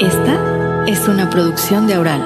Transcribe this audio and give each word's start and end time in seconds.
Esta 0.00 0.86
es 0.86 1.06
una 1.08 1.28
producción 1.28 1.86
de 1.86 1.92
Aural. 1.92 2.22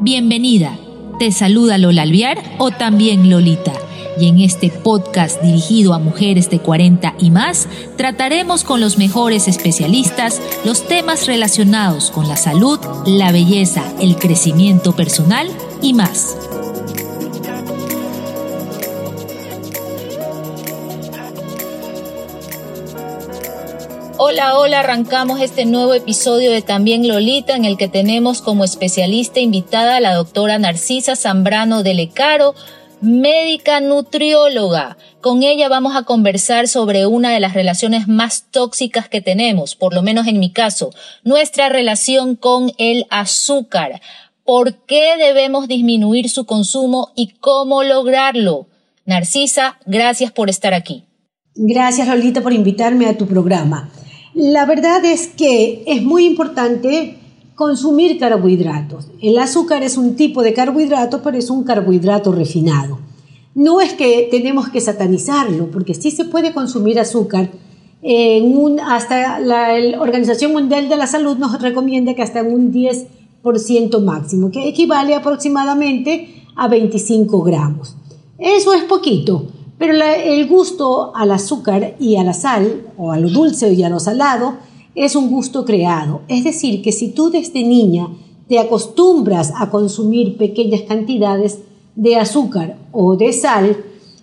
Bienvenida. 0.00 0.76
Te 1.20 1.30
saluda 1.30 1.78
Lola 1.78 2.02
Alviar 2.02 2.42
o 2.58 2.72
también 2.72 3.30
Lolita 3.30 3.72
y 4.18 4.28
en 4.28 4.40
este 4.40 4.70
podcast 4.70 5.40
dirigido 5.42 5.94
a 5.94 5.98
mujeres 5.98 6.50
de 6.50 6.58
40 6.58 7.14
y 7.18 7.30
más, 7.30 7.68
trataremos 7.96 8.64
con 8.64 8.80
los 8.80 8.98
mejores 8.98 9.48
especialistas 9.48 10.40
los 10.64 10.86
temas 10.86 11.26
relacionados 11.26 12.10
con 12.10 12.28
la 12.28 12.36
salud, 12.36 12.78
la 13.06 13.32
belleza, 13.32 13.84
el 14.00 14.16
crecimiento 14.16 14.94
personal 14.94 15.48
y 15.82 15.94
más. 15.94 16.36
Hola, 24.22 24.58
hola, 24.58 24.80
arrancamos 24.80 25.40
este 25.40 25.64
nuevo 25.64 25.94
episodio 25.94 26.50
de 26.50 26.60
También 26.60 27.08
Lolita 27.08 27.56
en 27.56 27.64
el 27.64 27.78
que 27.78 27.88
tenemos 27.88 28.42
como 28.42 28.64
especialista 28.64 29.40
invitada 29.40 29.96
a 29.96 30.00
la 30.00 30.14
doctora 30.14 30.58
Narcisa 30.58 31.16
Zambrano 31.16 31.82
de 31.82 31.94
Lecaro, 31.94 32.54
médica 33.00 33.80
nutrióloga. 33.80 34.96
Con 35.20 35.42
ella 35.42 35.68
vamos 35.68 35.96
a 35.96 36.04
conversar 36.04 36.68
sobre 36.68 37.06
una 37.06 37.30
de 37.30 37.40
las 37.40 37.54
relaciones 37.54 38.08
más 38.08 38.46
tóxicas 38.50 39.08
que 39.08 39.20
tenemos, 39.20 39.74
por 39.74 39.94
lo 39.94 40.02
menos 40.02 40.26
en 40.26 40.38
mi 40.38 40.52
caso, 40.52 40.90
nuestra 41.24 41.68
relación 41.68 42.36
con 42.36 42.72
el 42.78 43.06
azúcar. 43.10 44.00
¿Por 44.44 44.74
qué 44.84 45.16
debemos 45.18 45.68
disminuir 45.68 46.28
su 46.28 46.44
consumo 46.46 47.12
y 47.14 47.34
cómo 47.40 47.82
lograrlo? 47.82 48.66
Narcisa, 49.04 49.78
gracias 49.86 50.32
por 50.32 50.50
estar 50.50 50.74
aquí. 50.74 51.04
Gracias, 51.54 52.08
Lolita, 52.08 52.42
por 52.42 52.52
invitarme 52.52 53.06
a 53.06 53.16
tu 53.16 53.26
programa. 53.26 53.90
La 54.34 54.64
verdad 54.66 55.04
es 55.04 55.28
que 55.28 55.82
es 55.86 56.02
muy 56.02 56.24
importante 56.24 57.19
consumir 57.60 58.18
carbohidratos. 58.18 59.08
El 59.20 59.36
azúcar 59.36 59.82
es 59.82 59.98
un 59.98 60.16
tipo 60.16 60.42
de 60.42 60.54
carbohidrato, 60.54 61.20
pero 61.22 61.36
es 61.36 61.50
un 61.50 61.62
carbohidrato 61.62 62.32
refinado. 62.32 62.98
No 63.54 63.82
es 63.82 63.92
que 63.92 64.28
tenemos 64.30 64.70
que 64.70 64.80
satanizarlo, 64.80 65.70
porque 65.70 65.92
sí 65.92 66.10
se 66.10 66.24
puede 66.24 66.54
consumir 66.54 66.98
azúcar. 66.98 67.50
Hasta 68.88 69.40
la, 69.40 70.00
Organización 70.00 70.54
Mundial 70.54 70.88
de 70.88 70.96
la 70.96 71.06
Salud 71.06 71.36
nos 71.36 71.60
recomienda 71.60 72.14
que 72.14 72.22
hasta 72.22 72.42
un 72.42 72.72
10% 72.72 74.02
máximo, 74.02 74.50
que 74.50 74.66
equivale 74.66 75.14
aproximadamente 75.14 76.46
a 76.56 76.66
25 76.66 77.42
gramos. 77.42 77.94
Eso 78.38 78.72
es 78.72 78.84
poquito, 78.84 79.48
pero 79.76 79.92
el 79.92 80.48
gusto 80.48 81.12
al 81.14 81.30
azúcar 81.30 81.94
y 82.00 82.16
a 82.16 82.24
la 82.24 82.32
sal, 82.32 82.86
o 82.96 83.12
a 83.12 83.18
lo 83.18 83.28
dulce 83.28 83.70
y 83.74 83.82
a 83.82 83.90
lo 83.90 84.00
salado, 84.00 84.54
es 84.94 85.16
un 85.16 85.30
gusto 85.30 85.64
creado. 85.64 86.22
Es 86.28 86.44
decir, 86.44 86.82
que 86.82 86.92
si 86.92 87.08
tú 87.08 87.30
desde 87.30 87.62
niña 87.62 88.08
te 88.48 88.58
acostumbras 88.58 89.52
a 89.56 89.70
consumir 89.70 90.36
pequeñas 90.36 90.82
cantidades 90.82 91.60
de 91.94 92.16
azúcar 92.16 92.78
o 92.92 93.16
de 93.16 93.32
sal, 93.32 93.76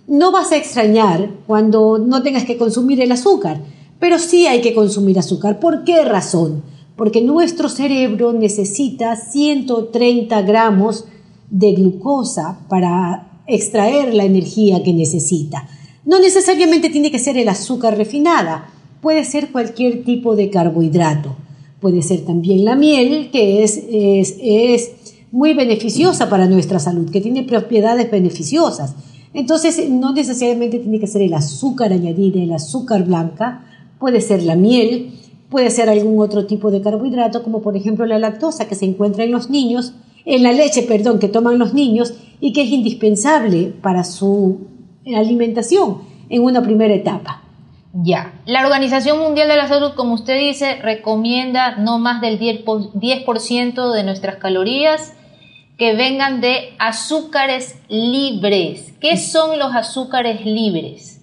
no 0.07 0.31
vas 0.31 0.51
a 0.51 0.57
extrañar 0.57 1.31
cuando 1.47 1.97
no 1.97 2.23
tengas 2.23 2.45
que 2.45 2.57
consumir 2.57 3.01
el 3.01 3.11
azúcar, 3.11 3.61
pero 3.99 4.19
sí 4.19 4.47
hay 4.47 4.61
que 4.61 4.73
consumir 4.73 5.19
azúcar. 5.19 5.59
¿Por 5.59 5.83
qué 5.83 6.03
razón? 6.03 6.63
Porque 6.95 7.21
nuestro 7.21 7.69
cerebro 7.69 8.33
necesita 8.33 9.15
130 9.15 10.41
gramos 10.41 11.05
de 11.49 11.73
glucosa 11.73 12.59
para 12.69 13.41
extraer 13.47 14.13
la 14.13 14.25
energía 14.25 14.83
que 14.83 14.93
necesita. 14.93 15.67
No 16.05 16.19
necesariamente 16.19 16.89
tiene 16.89 17.11
que 17.11 17.19
ser 17.19 17.37
el 17.37 17.49
azúcar 17.49 17.97
refinada, 17.97 18.69
puede 19.01 19.23
ser 19.25 19.51
cualquier 19.51 20.03
tipo 20.03 20.35
de 20.35 20.49
carbohidrato. 20.49 21.35
Puede 21.79 22.01
ser 22.01 22.21
también 22.21 22.65
la 22.65 22.75
miel, 22.75 23.29
que 23.31 23.63
es, 23.63 23.83
es, 23.89 24.91
muy 25.31 25.53
beneficiosa 25.53 26.29
para 26.29 26.47
nuestra 26.47 26.79
salud, 26.79 27.11
que 27.11 27.21
tiene 27.21 27.43
propiedades 27.43 28.09
beneficiosas. 28.09 28.95
Entonces, 29.33 29.89
no 29.89 30.13
necesariamente 30.13 30.79
tiene 30.79 30.99
que 30.99 31.07
ser 31.07 31.21
el 31.21 31.33
azúcar 31.33 31.91
añadido, 31.91 32.41
el 32.41 32.53
azúcar 32.53 33.05
blanca, 33.05 33.65
puede 33.99 34.21
ser 34.21 34.41
la 34.43 34.55
miel, 34.55 35.11
puede 35.49 35.69
ser 35.69 35.89
algún 35.89 36.19
otro 36.19 36.45
tipo 36.45 36.71
de 36.71 36.81
carbohidrato, 36.81 37.43
como 37.43 37.61
por 37.61 37.75
ejemplo 37.75 38.05
la 38.05 38.19
lactosa 38.19 38.67
que 38.67 38.75
se 38.75 38.85
encuentra 38.85 39.25
en 39.25 39.31
los 39.31 39.49
niños, 39.49 39.93
en 40.25 40.43
la 40.43 40.53
leche, 40.53 40.83
perdón, 40.83 41.19
que 41.19 41.27
toman 41.27 41.59
los 41.59 41.73
niños 41.73 42.13
y 42.39 42.53
que 42.53 42.63
es 42.63 42.71
indispensable 42.71 43.73
para 43.81 44.03
su 44.03 44.59
alimentación 45.05 45.99
en 46.29 46.43
una 46.43 46.63
primera 46.63 46.93
etapa. 46.93 47.46
Ya. 48.03 48.43
La 48.45 48.63
Organización 48.63 49.17
Mundial 49.17 49.47
de 49.47 49.57
la 49.57 49.67
Salud, 49.67 49.93
como 49.95 50.13
usted 50.13 50.39
dice, 50.39 50.75
recomienda 50.75 51.77
no 51.77 51.97
más 51.97 52.21
del 52.21 52.39
10%, 52.39 53.91
de 53.91 54.03
nuestras 54.03 54.35
calorías 54.35 55.13
que 55.79 55.95
vengan 55.95 56.39
de 56.39 56.75
azúcares 56.77 57.75
libres. 57.89 58.93
¿Qué 58.99 59.17
son 59.17 59.57
los 59.57 59.73
azúcares 59.73 60.45
libres? 60.45 61.21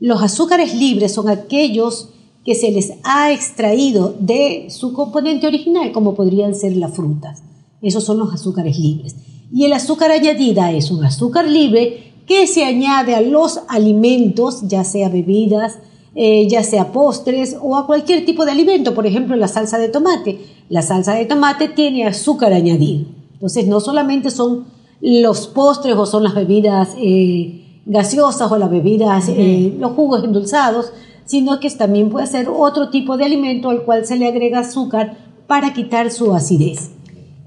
Los 0.00 0.22
azúcares 0.22 0.74
libres 0.74 1.12
son 1.12 1.28
aquellos 1.28 2.08
que 2.42 2.54
se 2.54 2.70
les 2.70 2.94
ha 3.04 3.30
extraído 3.30 4.14
de 4.18 4.68
su 4.70 4.94
componente 4.94 5.46
original, 5.46 5.92
como 5.92 6.14
podrían 6.14 6.54
ser 6.54 6.74
las 6.74 6.94
frutas. 6.94 7.42
Esos 7.82 8.02
son 8.02 8.18
los 8.18 8.32
azúcares 8.32 8.78
libres. 8.78 9.14
Y 9.52 9.66
el 9.66 9.74
azúcar 9.74 10.10
añadida 10.10 10.72
es 10.72 10.90
un 10.90 11.04
azúcar 11.04 11.46
libre 11.46 12.14
que 12.26 12.46
se 12.46 12.64
añade 12.64 13.14
a 13.14 13.20
los 13.20 13.60
alimentos, 13.68 14.62
ya 14.68 14.84
sea 14.84 15.10
bebidas, 15.10 15.80
eh, 16.16 16.46
ya 16.48 16.62
sea 16.62 16.92
postres 16.92 17.56
o 17.60 17.76
a 17.76 17.86
cualquier 17.86 18.24
tipo 18.24 18.44
de 18.44 18.52
alimento, 18.52 18.94
por 18.94 19.06
ejemplo 19.06 19.34
la 19.36 19.48
salsa 19.48 19.78
de 19.78 19.88
tomate. 19.88 20.38
La 20.68 20.82
salsa 20.82 21.14
de 21.14 21.24
tomate 21.24 21.68
tiene 21.68 22.06
azúcar 22.06 22.52
añadido. 22.52 23.06
Entonces 23.32 23.66
no 23.66 23.80
solamente 23.80 24.30
son 24.30 24.66
los 25.00 25.48
postres 25.48 25.96
o 25.96 26.06
son 26.06 26.22
las 26.22 26.34
bebidas 26.34 26.90
eh, 26.98 27.82
gaseosas 27.84 28.50
o 28.50 28.56
las 28.56 28.70
bebidas, 28.70 29.28
eh, 29.28 29.74
los 29.78 29.92
jugos 29.92 30.24
endulzados, 30.24 30.92
sino 31.24 31.60
que 31.60 31.70
también 31.70 32.10
puede 32.10 32.26
ser 32.26 32.48
otro 32.48 32.90
tipo 32.90 33.16
de 33.16 33.24
alimento 33.24 33.70
al 33.70 33.82
cual 33.82 34.06
se 34.06 34.16
le 34.16 34.28
agrega 34.28 34.60
azúcar 34.60 35.16
para 35.46 35.72
quitar 35.72 36.10
su 36.10 36.34
acidez. 36.34 36.90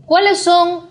¿Cuáles 0.05 0.39
son, 0.39 0.81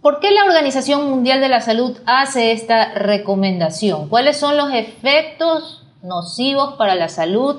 por 0.00 0.20
qué 0.20 0.30
la 0.30 0.44
Organización 0.44 1.10
Mundial 1.10 1.40
de 1.40 1.48
la 1.48 1.60
Salud 1.60 1.96
hace 2.06 2.52
esta 2.52 2.94
recomendación? 2.94 4.08
¿Cuáles 4.08 4.36
son 4.36 4.56
los 4.56 4.72
efectos 4.72 5.83
nocivos 6.04 6.74
para 6.74 6.94
la 6.94 7.08
salud 7.08 7.56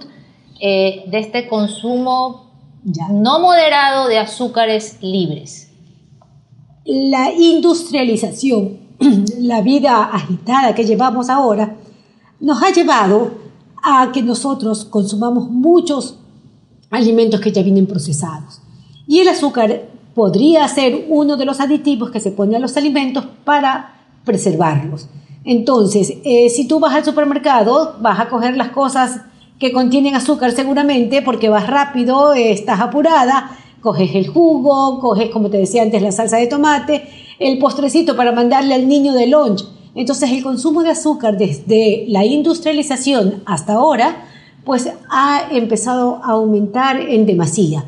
eh, 0.62 1.04
de 1.08 1.20
este 1.20 1.48
consumo 1.48 2.46
no 3.12 3.40
moderado 3.40 4.08
de 4.08 4.20
azúcares 4.20 4.98
libres. 5.02 5.72
La 6.86 7.34
industrialización, 7.34 8.78
la 9.40 9.62
vida 9.62 10.04
agitada 10.04 10.76
que 10.76 10.86
llevamos 10.86 11.30
ahora, 11.30 11.76
nos 12.40 12.62
ha 12.62 12.72
llevado 12.72 13.32
a 13.84 14.12
que 14.12 14.22
nosotros 14.22 14.86
consumamos 14.86 15.50
muchos 15.50 16.20
alimentos 16.92 17.42
que 17.42 17.52
ya 17.52 17.64
vienen 17.64 17.88
procesados. 17.88 18.62
Y 19.08 19.20
el 19.20 19.28
azúcar 19.28 19.90
podría 20.14 20.68
ser 20.68 21.06
uno 21.10 21.38
de 21.38 21.46
los 21.46 21.60
aditivos 21.60 22.12
que 22.12 22.20
se 22.20 22.32
pone 22.32 22.56
a 22.56 22.60
los 22.60 22.78
alimentos 22.78 23.26
para 23.44 23.96
preservarlos. 24.24 25.08
Entonces, 25.46 26.14
eh, 26.24 26.50
si 26.50 26.68
tú 26.68 26.80
vas 26.80 26.96
al 26.96 27.06
supermercado, 27.06 27.98
vas 28.02 28.20
a 28.20 28.30
coger 28.30 28.58
las 28.58 28.70
cosas 28.70 29.22
que 29.60 29.72
contienen 29.72 30.16
azúcar 30.16 30.52
seguramente 30.52 31.22
porque 31.22 31.50
vas 31.50 31.68
rápido, 31.68 32.34
estás 32.34 32.82
apurada, 32.82 33.52
coges 33.80 34.16
el 34.16 34.28
jugo, 34.28 35.00
coges, 35.00 35.30
como 35.30 35.50
te 35.50 35.58
decía 35.58 35.84
antes, 35.84 36.02
la 36.02 36.12
salsa 36.12 36.38
de 36.38 36.48
tomate, 36.48 37.08
el 37.40 37.60
postrecito 37.60 38.16
para 38.16 38.32
mandarle 38.32 38.74
al 38.74 38.88
niño 38.88 39.14
de 39.14 39.28
lunch. 39.28 39.64
Entonces, 39.94 40.32
el 40.32 40.44
consumo 40.44 40.82
de 40.82 40.90
azúcar 40.90 41.38
desde 41.38 42.06
la 42.10 42.26
industrialización 42.26 43.44
hasta 43.46 43.74
ahora, 43.74 44.26
pues 44.66 44.90
ha 45.10 45.48
empezado 45.52 46.22
a 46.24 46.32
aumentar 46.32 47.00
en 47.00 47.28
demasía. 47.28 47.86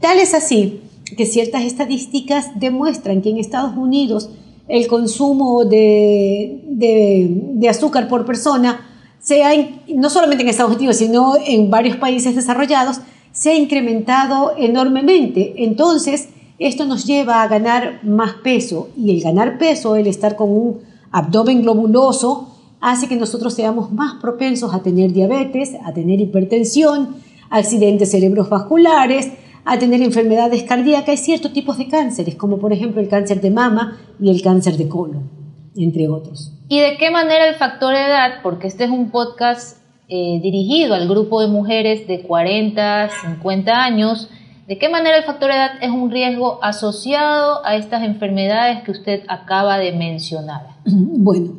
Tal 0.00 0.18
es 0.18 0.34
así 0.34 0.80
que 1.16 1.24
ciertas 1.24 1.62
estadísticas 1.62 2.58
demuestran 2.58 3.22
que 3.22 3.30
en 3.30 3.38
Estados 3.38 3.76
Unidos 3.76 4.28
el 4.68 4.86
consumo 4.88 5.64
de, 5.64 6.62
de, 6.68 7.68
azúcar 7.68 8.08
por 8.08 8.24
persona, 8.24 8.86
sea 9.20 9.50
no 9.94 10.10
solamente 10.10 10.42
en 10.42 10.48
Estados 10.48 10.76
Unidos, 10.76 10.96
sino 10.96 11.34
en 11.44 11.70
varios 11.70 11.96
países 11.96 12.34
desarrollados, 12.34 13.00
se 13.32 13.50
ha 13.50 13.54
incrementado 13.54 14.52
enormemente. 14.56 15.64
Entonces, 15.64 16.28
esto 16.58 16.84
nos 16.84 17.04
lleva 17.04 17.42
a 17.42 17.48
ganar 17.48 18.00
más 18.02 18.34
peso 18.42 18.88
y 18.96 19.10
el 19.10 19.22
ganar 19.22 19.58
peso, 19.58 19.96
el 19.96 20.06
estar 20.06 20.36
con 20.36 20.50
un 20.50 20.80
abdomen 21.10 21.62
globuloso, 21.62 22.48
hace 22.80 23.08
que 23.08 23.16
nosotros 23.16 23.54
seamos 23.54 23.92
más 23.92 24.14
propensos 24.20 24.74
a 24.74 24.82
tener 24.82 25.12
diabetes, 25.12 25.72
a 25.84 25.92
tener 25.92 26.20
hipertensión, 26.20 27.16
accidentes 27.50 28.10
cerebrovasculares, 28.10 29.30
a 29.66 29.78
tener 29.80 30.00
enfermedades 30.00 30.62
cardíacas 30.62 31.20
y 31.20 31.24
ciertos 31.24 31.52
tipos 31.52 31.76
de 31.76 31.88
cánceres, 31.88 32.36
como 32.36 32.58
por 32.58 32.72
ejemplo 32.72 33.00
el 33.00 33.08
cáncer 33.08 33.40
de 33.40 33.50
mama 33.50 33.98
y 34.20 34.30
el 34.30 34.40
cáncer 34.40 34.76
de 34.76 34.88
colon, 34.88 35.28
entre 35.76 36.08
otros. 36.08 36.52
¿Y 36.68 36.78
de 36.78 36.96
qué 36.96 37.10
manera 37.10 37.48
el 37.48 37.56
factor 37.56 37.92
edad, 37.92 38.42
porque 38.44 38.68
este 38.68 38.84
es 38.84 38.90
un 38.90 39.10
podcast 39.10 39.78
eh, 40.08 40.38
dirigido 40.40 40.94
al 40.94 41.08
grupo 41.08 41.40
de 41.40 41.48
mujeres 41.48 42.06
de 42.06 42.22
40, 42.22 43.10
50 43.36 43.72
años, 43.72 44.30
¿de 44.68 44.78
qué 44.78 44.88
manera 44.88 45.16
el 45.18 45.24
factor 45.24 45.50
edad 45.50 45.72
es 45.82 45.90
un 45.90 46.12
riesgo 46.12 46.60
asociado 46.62 47.66
a 47.66 47.74
estas 47.74 48.04
enfermedades 48.04 48.84
que 48.84 48.92
usted 48.92 49.24
acaba 49.26 49.78
de 49.78 49.92
mencionar? 49.92 50.62
Bueno, 50.86 51.54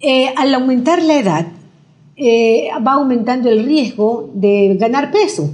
eh, 0.00 0.34
al 0.36 0.52
aumentar 0.52 1.00
la 1.00 1.14
edad, 1.14 1.46
eh, 2.16 2.70
va 2.84 2.94
aumentando 2.94 3.48
el 3.48 3.64
riesgo 3.64 4.30
de 4.34 4.76
ganar 4.80 5.12
peso 5.12 5.48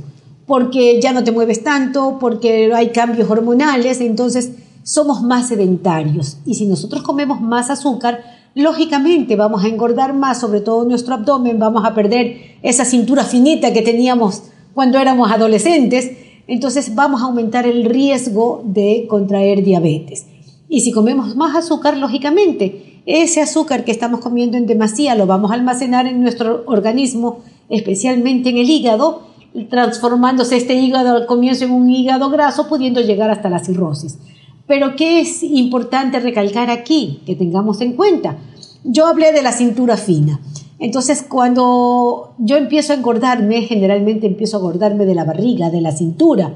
porque 0.49 0.99
ya 1.01 1.13
no 1.13 1.23
te 1.23 1.31
mueves 1.31 1.63
tanto, 1.63 2.17
porque 2.19 2.73
hay 2.75 2.89
cambios 2.89 3.31
hormonales, 3.31 4.01
entonces 4.01 4.53
somos 4.83 5.23
más 5.23 5.49
sedentarios. 5.49 6.39
Y 6.47 6.55
si 6.55 6.67
nosotros 6.67 7.03
comemos 7.03 7.43
más 7.43 7.69
azúcar, 7.69 8.25
lógicamente 8.55 9.37
vamos 9.37 9.63
a 9.63 9.69
engordar 9.69 10.15
más, 10.15 10.41
sobre 10.41 10.63
todo 10.63 10.87
nuestro 10.87 11.15
abdomen, 11.15 11.59
vamos 11.59 11.85
a 11.85 11.95
perder 11.95 12.57
esa 12.63 12.87
cintura 12.87 13.25
finita 13.25 13.75
que 13.75 13.83
teníamos 13.83 14.45
cuando 14.73 14.99
éramos 14.99 15.31
adolescentes, 15.31 16.13
entonces 16.47 16.95
vamos 16.95 17.21
a 17.21 17.27
aumentar 17.27 17.67
el 17.67 17.85
riesgo 17.85 18.63
de 18.65 19.07
contraer 19.07 19.63
diabetes. 19.63 20.25
Y 20.67 20.81
si 20.81 20.93
comemos 20.93 21.37
más 21.37 21.57
azúcar, 21.57 21.99
lógicamente, 21.99 23.03
ese 23.05 23.43
azúcar 23.43 23.85
que 23.85 23.93
estamos 23.93 24.21
comiendo 24.21 24.57
en 24.57 24.67
demasía 24.67 25.15
lo 25.15 25.27
vamos 25.27 25.51
a 25.51 25.55
almacenar 25.55 26.07
en 26.07 26.23
nuestro 26.23 26.63
organismo, 26.67 27.41
especialmente 27.69 28.49
en 28.49 28.57
el 28.57 28.71
hígado, 28.71 29.28
transformándose 29.71 30.57
este 30.57 30.75
hígado 30.75 31.17
al 31.17 31.27
comienzo 31.27 31.65
en 31.65 31.73
un 31.73 31.91
hígado 31.91 32.31
graso, 32.31 32.69
pudiendo 32.69 33.01
llegar 33.01 33.31
hasta 33.31 33.49
la 33.49 33.59
cirrosis. 33.59 34.19
Pero 34.67 34.97
¿qué 34.97 35.21
es 35.21 35.43
importante 35.43 36.21
recalcar 36.21 36.71
aquí? 36.71 37.23
Que 37.25 37.35
tengamos 37.35 37.81
en 37.81 37.95
cuenta. 37.95 38.37
Yo 38.85 39.07
hablé 39.07 39.33
de 39.33 39.43
la 39.43 39.53
cintura 39.53 39.97
fina. 39.97 40.41
Entonces, 40.79 41.25
cuando 41.29 42.35
yo 42.39 42.57
empiezo 42.57 42.93
a 42.93 42.97
engordarme, 42.97 43.63
generalmente 43.63 44.27
empiezo 44.27 44.57
a 44.57 44.61
engordarme 44.61 45.07
de 45.07 45.15
la 45.15 45.25
barriga, 45.25 45.71
de 45.71 45.81
la 45.81 45.93
cintura. 45.93 46.55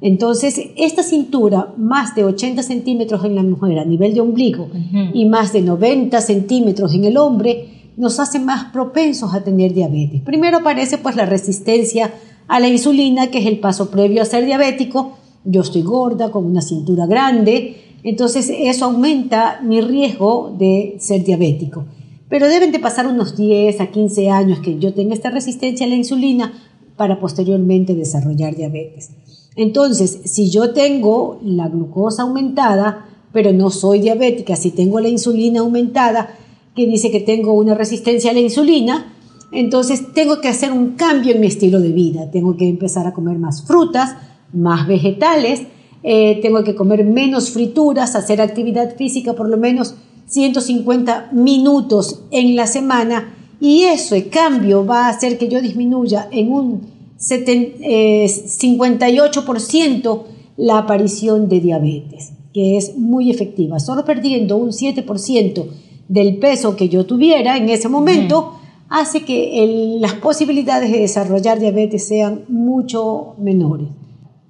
Entonces, 0.00 0.60
esta 0.76 1.02
cintura, 1.02 1.72
más 1.76 2.14
de 2.14 2.24
80 2.24 2.62
centímetros 2.62 3.24
en 3.24 3.34
la 3.34 3.42
mujer 3.42 3.78
a 3.78 3.84
nivel 3.84 4.14
de 4.14 4.20
ombligo 4.20 4.68
y 5.12 5.24
más 5.24 5.52
de 5.52 5.62
90 5.62 6.20
centímetros 6.20 6.94
en 6.94 7.04
el 7.04 7.16
hombre, 7.16 7.92
nos 7.96 8.20
hace 8.20 8.38
más 8.38 8.66
propensos 8.66 9.34
a 9.34 9.42
tener 9.42 9.72
diabetes. 9.72 10.20
Primero 10.22 10.58
aparece 10.58 10.98
pues 10.98 11.16
la 11.16 11.26
resistencia 11.26 12.12
a 12.48 12.60
la 12.60 12.68
insulina, 12.68 13.30
que 13.30 13.38
es 13.38 13.46
el 13.46 13.58
paso 13.58 13.90
previo 13.90 14.22
a 14.22 14.26
ser 14.26 14.44
diabético. 14.44 15.18
Yo 15.44 15.62
estoy 15.62 15.82
gorda, 15.82 16.30
con 16.30 16.46
una 16.46 16.62
cintura 16.62 17.06
grande, 17.06 17.76
entonces 18.02 18.50
eso 18.50 18.84
aumenta 18.84 19.60
mi 19.62 19.80
riesgo 19.80 20.54
de 20.58 20.96
ser 21.00 21.24
diabético. 21.24 21.84
Pero 22.28 22.48
deben 22.48 22.72
de 22.72 22.78
pasar 22.78 23.06
unos 23.06 23.36
10 23.36 23.80
a 23.80 23.86
15 23.90 24.30
años 24.30 24.60
que 24.60 24.78
yo 24.78 24.92
tenga 24.92 25.14
esta 25.14 25.30
resistencia 25.30 25.86
a 25.86 25.88
la 25.88 25.96
insulina 25.96 26.52
para 26.96 27.20
posteriormente 27.20 27.94
desarrollar 27.94 28.56
diabetes. 28.56 29.10
Entonces, 29.56 30.20
si 30.24 30.50
yo 30.50 30.72
tengo 30.72 31.38
la 31.42 31.68
glucosa 31.68 32.22
aumentada, 32.22 33.06
pero 33.32 33.52
no 33.52 33.70
soy 33.70 34.00
diabética, 34.00 34.56
si 34.56 34.70
tengo 34.70 35.00
la 35.00 35.08
insulina 35.08 35.60
aumentada, 35.60 36.36
que 36.74 36.86
dice 36.86 37.10
que 37.10 37.20
tengo 37.20 37.52
una 37.52 37.74
resistencia 37.74 38.32
a 38.32 38.34
la 38.34 38.40
insulina, 38.40 39.13
entonces 39.54 40.12
tengo 40.12 40.40
que 40.40 40.48
hacer 40.48 40.72
un 40.72 40.92
cambio 40.92 41.34
en 41.34 41.40
mi 41.40 41.46
estilo 41.46 41.80
de 41.80 41.92
vida. 41.92 42.30
Tengo 42.30 42.56
que 42.56 42.68
empezar 42.68 43.06
a 43.06 43.12
comer 43.12 43.38
más 43.38 43.62
frutas, 43.62 44.16
más 44.52 44.86
vegetales, 44.86 45.62
eh, 46.02 46.40
tengo 46.42 46.64
que 46.64 46.74
comer 46.74 47.04
menos 47.04 47.50
frituras, 47.50 48.14
hacer 48.14 48.40
actividad 48.40 48.96
física 48.96 49.32
por 49.32 49.48
lo 49.48 49.56
menos 49.56 49.94
150 50.26 51.30
minutos 51.32 52.24
en 52.30 52.56
la 52.56 52.66
semana 52.66 53.34
y 53.60 53.84
ese 53.84 54.28
cambio 54.28 54.84
va 54.84 55.06
a 55.06 55.10
hacer 55.10 55.38
que 55.38 55.48
yo 55.48 55.62
disminuya 55.62 56.28
en 56.30 56.52
un 56.52 56.82
58% 57.18 60.16
eh, 60.16 60.20
la 60.56 60.78
aparición 60.78 61.48
de 61.48 61.60
diabetes, 61.60 62.32
que 62.52 62.76
es 62.76 62.98
muy 62.98 63.30
efectiva. 63.30 63.80
Solo 63.80 64.04
perdiendo 64.04 64.56
un 64.56 64.70
7% 64.70 65.66
del 66.08 66.36
peso 66.36 66.76
que 66.76 66.88
yo 66.88 67.06
tuviera 67.06 67.56
en 67.56 67.68
ese 67.70 67.88
momento, 67.88 68.54
hace 68.88 69.24
que 69.24 69.96
las 70.00 70.14
posibilidades 70.14 70.90
de 70.92 71.00
desarrollar 71.00 71.58
diabetes 71.58 72.06
sean 72.06 72.44
mucho 72.48 73.34
menores. 73.38 73.88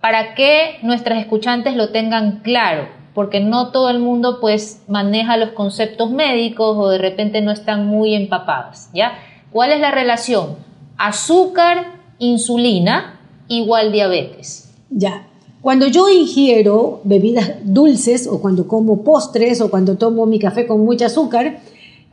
Para 0.00 0.34
que 0.34 0.76
nuestras 0.82 1.18
escuchantes 1.20 1.76
lo 1.76 1.90
tengan 1.90 2.40
claro, 2.42 2.88
porque 3.14 3.40
no 3.40 3.70
todo 3.70 3.90
el 3.90 4.00
mundo 4.00 4.38
pues 4.40 4.82
maneja 4.88 5.36
los 5.36 5.50
conceptos 5.50 6.10
médicos 6.10 6.76
o 6.76 6.88
de 6.88 6.98
repente 6.98 7.40
no 7.40 7.52
están 7.52 7.86
muy 7.86 8.14
empapados, 8.14 8.88
¿ya? 8.92 9.12
¿Cuál 9.50 9.72
es 9.72 9.80
la 9.80 9.92
relación? 9.92 10.56
Azúcar, 10.98 11.86
insulina 12.18 13.20
igual 13.48 13.92
diabetes. 13.92 14.72
Ya. 14.90 15.26
Cuando 15.62 15.86
yo 15.86 16.10
ingiero 16.10 17.00
bebidas 17.04 17.52
dulces 17.62 18.26
o 18.26 18.42
cuando 18.42 18.68
como 18.68 19.02
postres 19.02 19.60
o 19.62 19.70
cuando 19.70 19.96
tomo 19.96 20.26
mi 20.26 20.38
café 20.38 20.66
con 20.66 20.84
mucho 20.84 21.06
azúcar, 21.06 21.60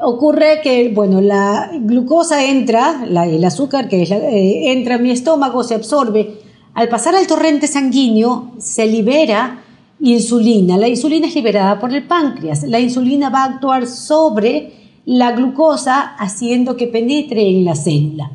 ocurre 0.02 0.62
que, 0.62 0.90
bueno, 0.90 1.22
la 1.22 1.72
glucosa 1.74 2.44
entra, 2.44 3.06
el 3.06 3.44
azúcar 3.46 3.88
que 3.88 4.04
eh, 4.04 4.72
entra 4.72 4.96
en 4.96 5.04
mi 5.04 5.12
estómago, 5.12 5.64
se 5.64 5.76
absorbe. 5.76 6.40
Al 6.74 6.90
pasar 6.90 7.16
al 7.16 7.28
torrente 7.28 7.68
sanguíneo, 7.68 8.52
se 8.58 8.86
libera 8.86 9.64
insulina. 10.00 10.78
La 10.78 10.88
insulina 10.88 11.28
es 11.28 11.36
liberada 11.36 11.80
por 11.80 11.94
el 11.94 12.08
páncreas. 12.08 12.64
La 12.64 12.80
insulina 12.80 13.30
va 13.30 13.44
a 13.44 13.54
actuar 13.54 13.88
sobre 13.88 14.74
la 15.06 15.32
glucosa, 15.34 16.16
haciendo 16.18 16.76
que 16.76 16.88
penetre 16.88 17.48
en 17.50 17.66
la 17.66 17.76
célula. 17.76 18.32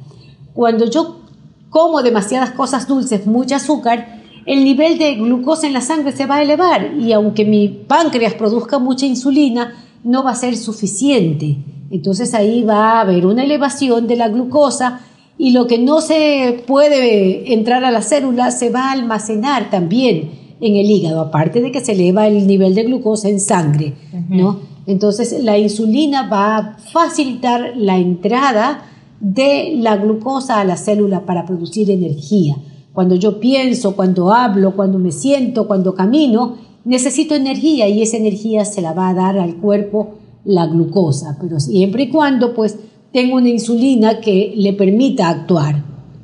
Cuando 0.53 0.89
yo 0.91 1.21
como 1.71 2.03
demasiadas 2.03 2.53
cosas 2.53 2.89
dulces, 2.89 3.27
mucho 3.27 3.57
azúcar, 3.57 4.23
el 4.47 4.65
nivel 4.65 4.97
de 4.97 5.17
glucosa 5.17 5.67
en 5.67 5.73
la 5.73 5.81
sangre 5.81 6.13
se 6.13 6.27
va 6.27 6.37
a 6.37 6.43
elevar 6.43 6.95
y 6.95 7.13
aunque 7.13 7.45
mi 7.45 7.69
páncreas 7.69 8.35
produzca 8.35 8.79
mucha 8.79 9.05
insulina, 9.05 9.75
no 10.06 10.23
va 10.23 10.31
a 10.31 10.37
ser 10.37 10.56
suficiente. 10.56 11.56
Entonces 11.91 12.32
ahí 12.32 12.62
va 12.62 12.93
a 12.93 13.00
haber 13.00 13.26
una 13.26 13.44
elevación 13.44 14.06
de 14.06 14.17
la 14.17 14.29
glucosa 14.29 15.00
y 15.37 15.50
lo 15.50 15.67
que 15.67 15.79
no 15.79 16.00
se 16.00 16.62
puede 16.67 17.53
entrar 17.53 17.85
a 17.85 17.91
la 17.91 18.03
célula 18.03 18.51
se 18.53 18.70
va 18.70 18.89
a 18.89 18.93
almacenar 18.93 19.69
también 19.69 20.31
en 20.60 20.77
el 20.77 20.91
hígado, 20.91 21.20
aparte 21.20 21.60
de 21.60 21.70
que 21.70 21.84
se 21.84 21.93
eleva 21.93 22.27
el 22.29 22.46
nivel 22.46 22.75
de 22.75 22.84
glucosa 22.84 23.29
en 23.29 23.41
sangre, 23.41 23.94
¿no? 24.31 24.60
Entonces 24.86 25.43
la 25.43 25.58
insulina 25.58 26.29
va 26.29 26.56
a 26.56 26.79
facilitar 26.79 27.77
la 27.77 27.98
entrada 27.98 28.84
de 29.20 29.75
la 29.77 29.96
glucosa 29.96 30.60
a 30.60 30.65
la 30.65 30.77
célula 30.77 31.27
para 31.27 31.44
producir 31.44 31.91
energía. 31.91 32.56
Cuando 32.93 33.17
yo 33.17 33.41
pienso, 33.41 33.96
cuando 33.96 34.32
hablo, 34.32 34.75
cuando 34.77 34.98
me 34.98 35.13
siento, 35.13 35.67
cuando 35.67 35.94
camino, 35.94 36.56
necesito 36.86 37.34
energía 37.34 37.88
y 37.88 38.00
esa 38.00 38.16
energía 38.16 38.64
se 38.64 38.81
la 38.81 38.94
va 38.94 39.10
a 39.10 39.14
dar 39.14 39.38
al 39.38 39.56
cuerpo 39.56 40.14
la 40.44 40.66
glucosa, 40.66 41.36
pero 41.40 41.60
siempre 41.60 42.05
y 42.05 42.08
cuando 42.08 42.55
pues 42.55 42.78
tengo 43.12 43.36
una 43.36 43.48
insulina 43.48 44.20
que 44.20 44.55
le 44.56 44.72
permita 44.72 45.28
actuar. 45.28 45.82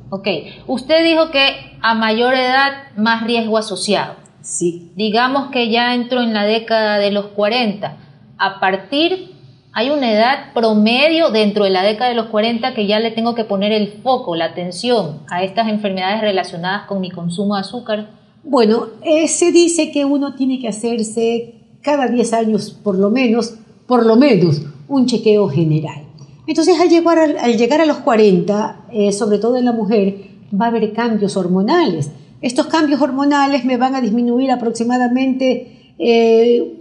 Ok, 0.09 0.27
usted 0.67 1.03
dijo 1.03 1.29
que 1.31 1.41
a 1.81 1.95
mayor 1.95 2.33
edad 2.33 2.71
más 2.95 3.23
riesgo 3.23 3.57
asociado. 3.57 4.15
Sí. 4.41 4.91
Digamos 4.95 5.49
que 5.51 5.69
ya 5.69 5.93
entró 5.95 6.21
en 6.21 6.33
la 6.33 6.45
década 6.45 6.97
de 6.97 7.11
los 7.11 7.27
40. 7.27 7.97
A 8.37 8.59
partir, 8.59 9.31
hay 9.73 9.89
una 9.89 10.11
edad 10.11 10.53
promedio 10.53 11.31
dentro 11.31 11.63
de 11.63 11.71
la 11.71 11.83
década 11.83 12.09
de 12.09 12.15
los 12.15 12.27
40 12.27 12.73
que 12.73 12.85
ya 12.87 12.99
le 12.99 13.11
tengo 13.11 13.35
que 13.35 13.43
poner 13.43 13.71
el 13.71 13.87
foco, 14.03 14.35
la 14.35 14.45
atención 14.45 15.23
a 15.29 15.43
estas 15.43 15.67
enfermedades 15.67 16.21
relacionadas 16.21 16.85
con 16.85 17.01
mi 17.01 17.09
consumo 17.09 17.55
de 17.55 17.61
azúcar. 17.61 18.22
Bueno, 18.43 18.87
eh, 19.03 19.29
se 19.29 19.53
dice 19.53 19.89
que 19.91 20.03
uno 20.03 20.35
tiene 20.35 20.59
que 20.59 20.67
hacerse 20.67 21.55
cada 21.81 22.07
10 22.07 22.33
años 22.33 22.77
por 22.83 22.97
lo 22.97 23.09
menos, 23.09 23.55
por 23.87 24.05
lo 24.05 24.17
menos, 24.17 24.61
un 24.89 25.05
chequeo 25.05 25.47
general. 25.47 26.03
Entonces, 26.45 26.77
al 26.79 26.89
llegar, 26.89 27.81
a 27.81 27.85
los 27.85 27.97
40, 27.97 28.87
eh, 28.91 29.13
sobre 29.13 29.37
todo 29.37 29.55
en 29.55 29.63
la 29.63 29.71
mujer, 29.71 30.15
va 30.53 30.65
a 30.65 30.69
haber 30.69 30.91
cambios 30.91 31.37
hormonales. 31.37 32.09
Estos 32.41 32.67
cambios 32.67 33.01
hormonales 33.01 33.63
me 33.63 33.77
van 33.77 33.95
a 33.95 34.01
disminuir 34.01 34.51
aproximadamente 34.51 35.95
eh, 35.97 36.73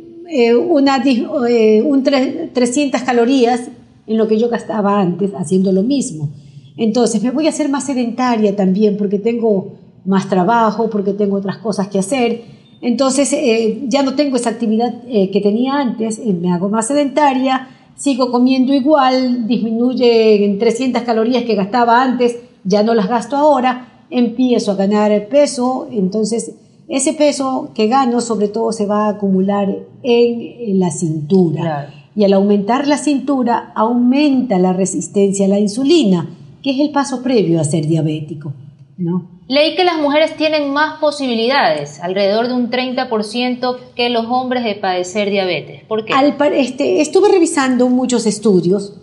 un 0.57 2.03
300 2.03 3.03
calorías 3.03 3.69
en 4.09 4.19
lo 4.19 4.27
que 4.27 4.39
yo 4.39 4.49
gastaba 4.49 5.01
antes 5.01 5.31
haciendo 5.35 5.71
lo 5.71 5.85
mismo. 5.85 6.31
Entonces, 6.77 7.23
me 7.23 7.31
voy 7.31 7.47
a 7.47 7.51
hacer 7.51 7.69
más 7.69 7.87
sedentaria 7.87 8.57
también 8.57 8.97
porque 8.97 9.21
tengo 9.21 9.75
más 10.05 10.29
trabajo, 10.29 10.91
porque 10.91 11.13
tengo 11.13 11.37
otras 11.37 11.59
cosas 11.59 11.89
que 11.89 11.99
hacer. 11.99 12.43
Entonces 12.81 13.33
eh, 13.33 13.85
ya 13.87 14.03
no 14.03 14.15
tengo 14.15 14.37
esa 14.37 14.51
actividad 14.51 14.93
eh, 15.07 15.31
que 15.31 15.41
tenía 15.41 15.75
antes, 15.75 16.19
eh, 16.19 16.33
me 16.33 16.53
hago 16.53 16.69
más 16.69 16.89
sedentaria, 16.89 17.69
sigo 17.97 18.33
comiendo 18.33 18.75
igual, 18.75 19.47
disminuye 19.47 20.45
en 20.45 20.59
300 20.59 21.03
calorías 21.03 21.45
que 21.45 21.55
gastaba 21.55 22.03
antes, 22.03 22.39
ya 22.65 22.83
no 22.83 22.95
las 22.95 23.09
gasto 23.09 23.37
ahora, 23.37 24.07
empiezo 24.11 24.73
a 24.73 24.77
ganar 24.77 25.29
peso, 25.29 25.89
entonces 25.91 26.57
Ese 26.89 27.15
peso 27.15 27.71
que 27.75 27.87
gano 27.87 28.21
sobre 28.21 28.49
todo 28.49 28.73
se 28.73 28.85
va 28.85 29.07
a 29.07 29.11
acumular 29.11 29.69
en 30.03 30.79
la 30.79 30.91
cintura. 30.91 31.89
Y 32.15 32.25
al 32.25 32.35
aumentar 32.35 32.87
la 32.87 32.99
cintura 32.99 33.73
aumenta 33.75 34.59
la 34.59 34.75
resistencia 34.75 35.47
a 35.47 35.49
la 35.49 35.59
insulina, 35.59 36.29
que 36.63 36.71
es 36.73 36.81
el 36.81 36.91
paso 36.91 37.23
previo 37.23 37.61
a 37.61 37.65
ser 37.65 37.87
diabético. 37.87 38.53
¿no? 38.99 39.42
Leí 39.53 39.77
que 39.77 39.85
las 39.85 40.01
mujeres 40.01 40.35
tienen 40.39 40.73
más 40.73 40.99
posibilidades, 40.99 42.01
alrededor 42.01 42.49
de 42.49 42.55
un 42.55 42.71
30% 42.71 43.77
que 43.95 44.09
los 44.09 44.25
hombres 44.25 44.65
de 44.65 44.77
padecer 44.77 45.29
diabetes. 45.29 45.85
¿Por 45.85 46.07
qué? 46.07 46.15
este, 46.55 47.03
estuve 47.03 47.31
revisando 47.31 47.91
muchos 47.91 48.25
estudios, 48.25 48.95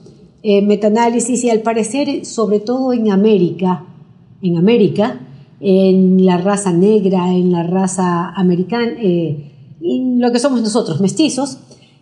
eh, 0.42 0.68
y 0.68 1.50
al 1.52 1.62
parecer, 1.62 2.26
sobre 2.26 2.60
todo 2.62 2.94
en 2.94 3.12
América, 3.12 3.86
en 4.42 4.58
América, 4.58 5.20
en 5.60 6.26
la 6.26 6.38
raza 6.38 6.74
negra, 6.74 7.32
en 7.32 7.52
la 7.52 7.62
raza 7.62 8.30
americana, 8.30 8.94
eh, 9.00 9.52
lo 9.82 10.32
que 10.32 10.40
somos 10.40 10.64
nosotros, 10.64 11.00
mestizos, 11.00 11.60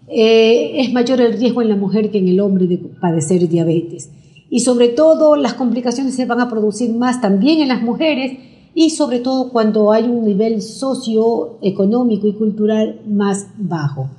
eh, 0.08 0.80
es 0.80 0.94
mayor 0.94 1.20
el 1.20 1.38
riesgo 1.38 1.62
en 1.62 1.68
la 1.68 1.76
mujer 1.76 2.12
que 2.12 2.20
en 2.20 2.30
el 2.30 2.40
hombre 2.40 2.66
de 2.66 2.78
padecer 2.78 3.46
diabetes. 3.50 4.10
Y 4.50 4.62
sobre 4.62 4.90
todo 4.90 5.36
las 5.36 5.54
complicaciones 5.54 6.16
se 6.16 6.26
van 6.26 6.40
a 6.40 6.50
producir 6.50 6.94
más 6.94 7.22
también 7.22 7.62
en 7.62 7.68
las 7.68 7.82
mujeres 7.82 8.38
y 8.74 8.92
sobre 8.92 9.20
todo 9.20 9.50
cuando 9.50 9.92
hay 9.92 10.04
un 10.04 10.24
nivel 10.24 10.62
socioeconómico 10.62 12.28
y 12.28 12.34
cultural 12.34 13.02
más 13.08 13.48
bajo. 13.58 14.10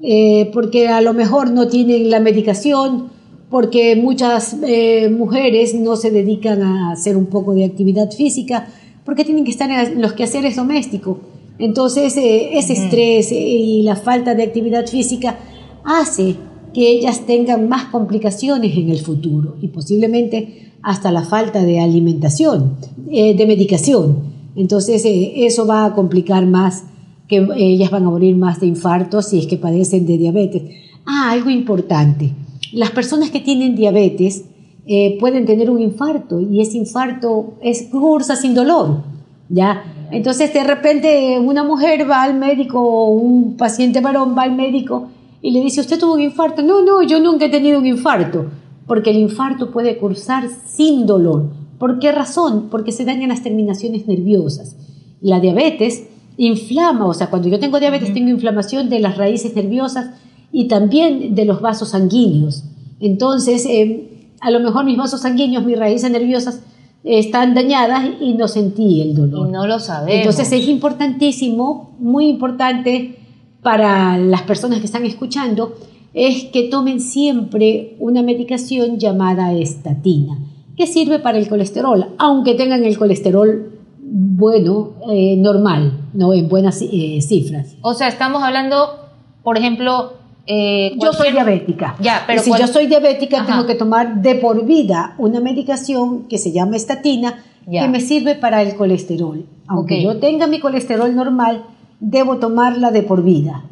Eh, 0.00 0.50
porque 0.52 0.88
a 0.88 1.00
lo 1.00 1.12
mejor 1.12 1.50
no 1.50 1.66
tienen 1.68 2.08
la 2.10 2.20
medicación, 2.20 3.08
porque 3.50 3.96
muchas 3.96 4.56
eh, 4.62 5.08
mujeres 5.08 5.74
no 5.74 5.96
se 5.96 6.10
dedican 6.10 6.62
a 6.62 6.92
hacer 6.92 7.16
un 7.16 7.26
poco 7.26 7.54
de 7.54 7.64
actividad 7.64 8.10
física, 8.12 8.68
porque 9.04 9.24
tienen 9.24 9.44
que 9.44 9.50
estar 9.50 9.70
en 9.70 10.00
los 10.00 10.12
quehaceres 10.12 10.56
domésticos. 10.56 11.18
Entonces, 11.58 12.16
eh, 12.16 12.58
ese 12.58 12.74
estrés 12.74 13.32
y 13.32 13.82
la 13.82 13.96
falta 13.96 14.34
de 14.34 14.42
actividad 14.44 14.86
física 14.86 15.36
hace 15.84 16.36
que 16.76 16.90
ellas 16.90 17.24
tengan 17.24 17.70
más 17.70 17.86
complicaciones 17.86 18.76
en 18.76 18.90
el 18.90 18.98
futuro 18.98 19.56
y 19.62 19.68
posiblemente 19.68 20.72
hasta 20.82 21.10
la 21.10 21.22
falta 21.22 21.64
de 21.64 21.80
alimentación, 21.80 22.76
eh, 23.10 23.34
de 23.34 23.46
medicación. 23.46 24.18
Entonces 24.56 25.02
eh, 25.06 25.46
eso 25.46 25.66
va 25.66 25.86
a 25.86 25.94
complicar 25.94 26.44
más, 26.44 26.84
que 27.28 27.48
ellas 27.56 27.90
van 27.90 28.04
a 28.04 28.10
morir 28.10 28.36
más 28.36 28.60
de 28.60 28.66
infartos 28.66 29.28
si 29.28 29.38
es 29.38 29.46
que 29.46 29.56
padecen 29.56 30.04
de 30.04 30.18
diabetes. 30.18 30.64
Ah, 31.06 31.30
algo 31.30 31.48
importante. 31.48 32.34
Las 32.74 32.90
personas 32.90 33.30
que 33.30 33.40
tienen 33.40 33.74
diabetes 33.74 34.44
eh, 34.86 35.16
pueden 35.18 35.46
tener 35.46 35.70
un 35.70 35.80
infarto 35.80 36.42
y 36.42 36.60
ese 36.60 36.76
infarto 36.76 37.54
es 37.62 37.84
cursa 37.84 38.36
sin 38.36 38.52
dolor, 38.54 39.02
¿ya? 39.48 39.82
Entonces 40.10 40.52
de 40.52 40.62
repente 40.62 41.38
una 41.38 41.64
mujer 41.64 42.06
va 42.08 42.22
al 42.22 42.34
médico 42.34 42.82
o 42.82 43.12
un 43.12 43.56
paciente 43.56 44.02
varón 44.02 44.36
va 44.36 44.42
al 44.42 44.54
médico 44.54 45.08
y 45.42 45.50
le 45.50 45.60
dice, 45.60 45.80
¿usted 45.80 45.98
tuvo 45.98 46.14
un 46.14 46.20
infarto? 46.20 46.62
No, 46.62 46.82
no, 46.82 47.02
yo 47.02 47.20
nunca 47.20 47.46
he 47.46 47.50
tenido 47.50 47.78
un 47.78 47.86
infarto, 47.86 48.46
porque 48.86 49.10
el 49.10 49.16
infarto 49.16 49.70
puede 49.70 49.98
cursar 49.98 50.48
sin 50.66 51.06
dolor. 51.06 51.50
¿Por 51.78 51.98
qué 51.98 52.12
razón? 52.12 52.68
Porque 52.70 52.92
se 52.92 53.04
dañan 53.04 53.28
las 53.28 53.42
terminaciones 53.42 54.06
nerviosas. 54.06 54.76
La 55.20 55.40
diabetes 55.40 56.04
inflama, 56.36 57.06
o 57.06 57.14
sea, 57.14 57.28
cuando 57.28 57.48
yo 57.48 57.58
tengo 57.58 57.80
diabetes 57.80 58.12
tengo 58.12 58.30
inflamación 58.30 58.88
de 58.88 59.00
las 59.00 59.16
raíces 59.16 59.54
nerviosas 59.54 60.10
y 60.52 60.68
también 60.68 61.34
de 61.34 61.44
los 61.44 61.60
vasos 61.60 61.90
sanguíneos. 61.90 62.64
Entonces, 63.00 63.66
eh, 63.66 64.30
a 64.40 64.50
lo 64.50 64.60
mejor 64.60 64.84
mis 64.84 64.96
vasos 64.96 65.22
sanguíneos, 65.22 65.64
mis 65.64 65.78
raíces 65.78 66.10
nerviosas 66.10 66.62
están 67.04 67.54
dañadas 67.54 68.08
y 68.20 68.34
no 68.34 68.48
sentí 68.48 69.00
el 69.00 69.14
dolor. 69.14 69.48
Y 69.48 69.52
no 69.52 69.66
lo 69.66 69.78
sabemos. 69.78 70.14
Entonces 70.14 70.52
es 70.52 70.68
importantísimo, 70.68 71.94
muy 71.98 72.28
importante 72.28 73.18
para 73.66 74.16
las 74.16 74.42
personas 74.42 74.78
que 74.78 74.84
están 74.84 75.04
escuchando 75.04 75.74
es 76.14 76.44
que 76.52 76.68
tomen 76.68 77.00
siempre 77.00 77.96
una 77.98 78.22
medicación 78.22 78.96
llamada 78.96 79.52
estatina, 79.54 80.38
que 80.76 80.86
sirve 80.86 81.18
para 81.18 81.36
el 81.38 81.48
colesterol, 81.48 82.14
aunque 82.16 82.54
tengan 82.54 82.84
el 82.84 82.96
colesterol 82.96 83.72
bueno, 83.98 84.92
eh, 85.10 85.34
normal, 85.36 86.10
no 86.14 86.32
en 86.32 86.48
buenas 86.48 86.80
eh, 86.80 87.18
cifras. 87.20 87.74
O 87.80 87.92
sea, 87.94 88.06
estamos 88.06 88.40
hablando, 88.44 89.00
por 89.42 89.58
ejemplo, 89.58 90.12
eh, 90.46 90.92
yo 91.02 91.12
soy 91.12 91.32
diabética. 91.32 91.96
Ya, 91.98 92.22
pero 92.24 92.42
si 92.42 92.52
yo 92.56 92.68
soy 92.68 92.86
diabética, 92.86 93.44
tengo 93.46 93.66
que 93.66 93.74
tomar 93.74 94.22
de 94.22 94.36
por 94.36 94.64
vida 94.64 95.16
una 95.18 95.40
medicación 95.40 96.28
que 96.28 96.38
se 96.38 96.52
llama 96.52 96.76
estatina, 96.76 97.42
que 97.68 97.88
me 97.88 97.98
sirve 97.98 98.36
para 98.36 98.62
el 98.62 98.76
colesterol. 98.76 99.44
Aunque 99.66 100.00
yo 100.00 100.18
tenga 100.20 100.46
mi 100.46 100.60
colesterol 100.60 101.12
normal, 101.16 101.64
debo 102.00 102.38
tomarla 102.38 102.90
de 102.90 103.02
por 103.02 103.22
vida. 103.22 103.64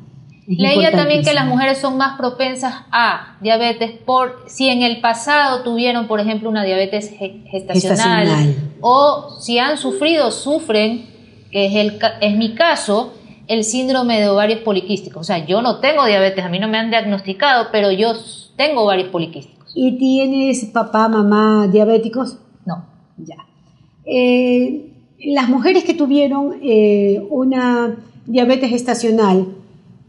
Leía 0.46 0.92
también 0.92 1.24
que 1.24 1.32
las 1.32 1.46
mujeres 1.46 1.78
son 1.78 1.96
más 1.96 2.18
propensas 2.18 2.74
a 2.92 3.38
diabetes 3.40 3.92
por 3.92 4.44
si 4.46 4.68
en 4.68 4.82
el 4.82 5.00
pasado 5.00 5.62
tuvieron, 5.62 6.06
por 6.06 6.20
ejemplo, 6.20 6.50
una 6.50 6.64
diabetes 6.64 7.14
gestacional, 7.50 8.54
o 8.82 9.38
si 9.40 9.58
han 9.58 9.78
sufrido, 9.78 10.30
sufren, 10.30 11.06
que 11.50 11.66
es, 11.66 11.74
el, 11.74 11.98
es 12.20 12.36
mi 12.36 12.54
caso, 12.54 13.14
el 13.46 13.64
síndrome 13.64 14.20
de 14.20 14.28
ovarios 14.28 14.60
poliquísticos. 14.60 15.20
O 15.22 15.24
sea, 15.24 15.46
yo 15.46 15.62
no 15.62 15.78
tengo 15.78 16.04
diabetes, 16.04 16.44
a 16.44 16.50
mí 16.50 16.58
no 16.58 16.68
me 16.68 16.76
han 16.76 16.90
diagnosticado, 16.90 17.68
pero 17.72 17.90
yo 17.90 18.12
tengo 18.56 18.82
ovarios 18.82 19.08
poliquísticos. 19.08 19.72
¿Y 19.74 19.92
tienes 19.92 20.66
papá, 20.66 21.08
mamá 21.08 21.68
diabéticos? 21.68 22.38
No. 22.66 22.84
Ya. 23.16 23.36
Eh, 24.04 24.90
las 25.24 25.48
mujeres 25.48 25.84
que 25.84 25.94
tuvieron 25.94 26.60
eh, 26.62 27.26
una 27.30 27.96
diabetes 28.26 28.72
estacional, 28.72 29.46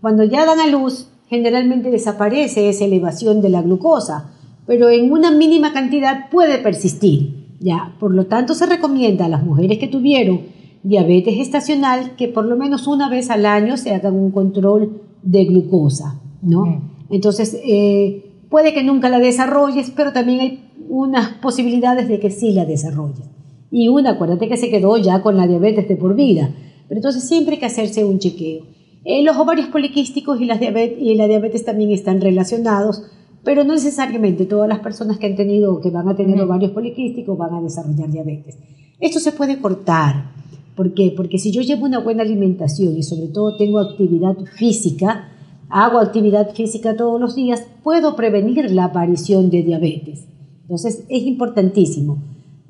cuando 0.01 0.23
ya 0.23 0.45
dan 0.45 0.59
a 0.59 0.67
luz, 0.67 1.07
generalmente 1.27 1.91
desaparece 1.91 2.69
esa 2.69 2.85
elevación 2.85 3.41
de 3.41 3.49
la 3.49 3.61
glucosa, 3.61 4.31
pero 4.65 4.89
en 4.89 5.11
una 5.11 5.31
mínima 5.31 5.73
cantidad 5.73 6.29
puede 6.29 6.57
persistir. 6.59 7.45
Ya, 7.59 7.95
por 7.99 8.13
lo 8.13 8.25
tanto, 8.25 8.53
se 8.53 8.65
recomienda 8.65 9.25
a 9.25 9.29
las 9.29 9.43
mujeres 9.43 9.79
que 9.79 9.87
tuvieron 9.87 10.41
diabetes 10.83 11.39
estacional 11.39 12.15
que 12.15 12.27
por 12.27 12.45
lo 12.45 12.57
menos 12.57 12.85
una 12.85 13.09
vez 13.09 13.31
al 13.31 13.45
año 13.45 13.77
se 13.77 13.95
hagan 13.95 14.13
un 14.13 14.31
control 14.31 15.01
de 15.23 15.45
glucosa, 15.45 16.19
¿no? 16.43 16.83
Entonces, 17.09 17.59
eh, 17.65 18.25
puede 18.49 18.73
que 18.73 18.83
nunca 18.83 19.09
la 19.09 19.19
desarrolles, 19.19 19.91
pero 19.95 20.13
también 20.13 20.39
hay 20.41 20.63
unas 20.89 21.29
posibilidades 21.37 22.07
de 22.07 22.19
que 22.19 22.29
sí 22.29 22.51
la 22.51 22.65
desarrolles. 22.65 23.25
Y 23.71 23.87
una, 23.87 24.11
acuérdate 24.11 24.47
que 24.47 24.57
se 24.57 24.69
quedó 24.69 24.97
ya 24.97 25.21
con 25.21 25.37
la 25.37 25.47
diabetes 25.47 25.87
de 25.87 25.95
por 25.95 26.15
vida. 26.15 26.51
Pero 26.87 26.99
entonces 26.99 27.23
siempre 27.23 27.55
hay 27.55 27.59
que 27.59 27.65
hacerse 27.65 28.05
un 28.05 28.19
chequeo. 28.19 28.65
Eh, 29.03 29.23
los 29.23 29.37
ovarios 29.37 29.67
poliquísticos 29.67 30.41
y, 30.41 30.45
las 30.45 30.59
diabetes, 30.59 30.97
y 30.99 31.15
la 31.15 31.27
diabetes 31.27 31.63
también 31.63 31.91
están 31.91 32.21
relacionados, 32.21 33.03
pero 33.43 33.63
no 33.63 33.73
necesariamente 33.73 34.45
todas 34.45 34.67
las 34.67 34.79
personas 34.79 35.19
que 35.19 35.27
han 35.27 35.35
tenido 35.35 35.73
o 35.73 35.81
que 35.81 35.91
van 35.91 36.09
a 36.09 36.15
tener 36.15 36.41
ovarios 36.41 36.71
poliquísticos 36.71 37.37
van 37.37 37.53
a 37.53 37.61
desarrollar 37.61 38.09
diabetes. 38.09 38.57
Esto 38.99 39.19
se 39.19 39.31
puede 39.31 39.59
cortar. 39.59 40.31
¿Por 40.75 40.93
qué? 40.93 41.13
Porque 41.15 41.37
si 41.37 41.51
yo 41.51 41.61
llevo 41.61 41.85
una 41.85 41.99
buena 41.99 42.23
alimentación 42.23 42.97
y 42.97 43.03
sobre 43.03 43.27
todo 43.27 43.55
tengo 43.55 43.79
actividad 43.79 44.35
física, 44.57 45.29
hago 45.69 45.99
actividad 45.99 46.53
física 46.53 46.97
todos 46.97 47.21
los 47.21 47.35
días, 47.35 47.63
puedo 47.83 48.15
prevenir 48.15 48.71
la 48.71 48.85
aparición 48.85 49.49
de 49.49 49.63
diabetes. 49.63 50.25
Entonces 50.63 51.05
es 51.09 51.23
importantísimo 51.23 52.17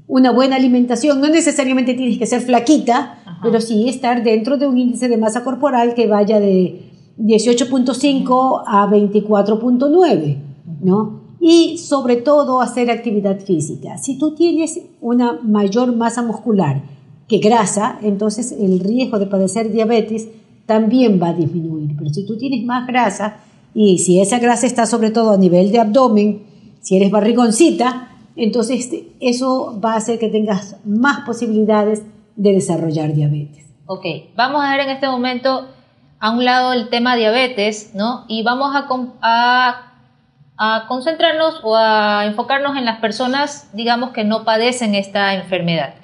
una 0.07 0.31
buena 0.31 0.55
alimentación. 0.55 1.19
No 1.19 1.29
necesariamente 1.29 1.93
tienes 1.93 2.17
que 2.17 2.25
ser 2.25 2.41
flaquita, 2.41 3.19
pero 3.45 3.61
sí 3.61 3.87
estar 3.87 4.23
dentro 4.23 4.57
de 4.57 4.67
un 4.67 4.77
índice 4.77 5.07
de 5.07 5.17
masa 5.17 5.43
corporal 5.43 5.93
que 5.93 6.07
vaya 6.07 6.39
de 6.39 6.91
18.5 7.19 8.63
a 8.65 8.87
24.9, 8.87 10.37
¿no? 10.81 11.21
Y 11.39 11.77
sobre 11.77 12.15
todo 12.15 12.59
hacer 12.59 12.89
actividad 12.89 13.39
física. 13.39 13.99
Si 13.99 14.17
tú 14.17 14.33
tienes 14.33 14.81
una 14.99 15.39
mayor 15.43 15.95
masa 15.95 16.23
muscular 16.23 16.81
que 17.27 17.37
grasa, 17.37 17.99
entonces 18.01 18.51
el 18.51 18.79
riesgo 18.79 19.19
de 19.19 19.27
padecer 19.27 19.71
diabetes 19.71 20.27
también 20.65 21.21
va 21.21 21.29
a 21.29 21.33
disminuir. 21.33 21.95
Pero 21.95 22.09
si 22.11 22.25
tú 22.25 22.37
tienes 22.37 22.65
más 22.65 22.87
grasa, 22.87 23.37
y 23.75 23.99
si 23.99 24.19
esa 24.21 24.39
grasa 24.39 24.65
está 24.65 24.85
sobre 24.87 25.11
todo 25.11 25.31
a 25.31 25.37
nivel 25.37 25.71
de 25.71 25.79
abdomen, 25.79 26.43
si 26.81 26.95
eres 26.95 27.11
barrigoncita, 27.11 28.09
entonces 28.35 28.89
eso 29.19 29.79
va 29.83 29.93
a 29.93 29.97
hacer 29.97 30.17
que 30.17 30.29
tengas 30.29 30.77
más 30.85 31.25
posibilidades 31.25 32.01
de 32.35 32.53
desarrollar 32.53 33.13
diabetes. 33.13 33.65
Ok, 33.85 34.05
vamos 34.35 34.63
a 34.63 34.71
ver 34.71 34.81
en 34.81 34.89
este 34.89 35.07
momento 35.07 35.67
a 36.19 36.31
un 36.31 36.43
lado 36.43 36.73
el 36.73 36.89
tema 36.89 37.15
diabetes, 37.15 37.91
¿no? 37.93 38.25
Y 38.27 38.43
vamos 38.43 38.75
a, 38.75 39.91
a, 40.57 40.87
concentrarnos 40.87 41.61
o 41.63 41.75
a 41.75 42.25
enfocarnos 42.25 42.77
en 42.77 42.85
las 42.85 42.99
personas, 42.99 43.69
digamos, 43.73 44.11
que 44.11 44.23
no 44.23 44.43
padecen 44.43 44.95
esta 44.95 45.35
enfermedad. 45.35 45.95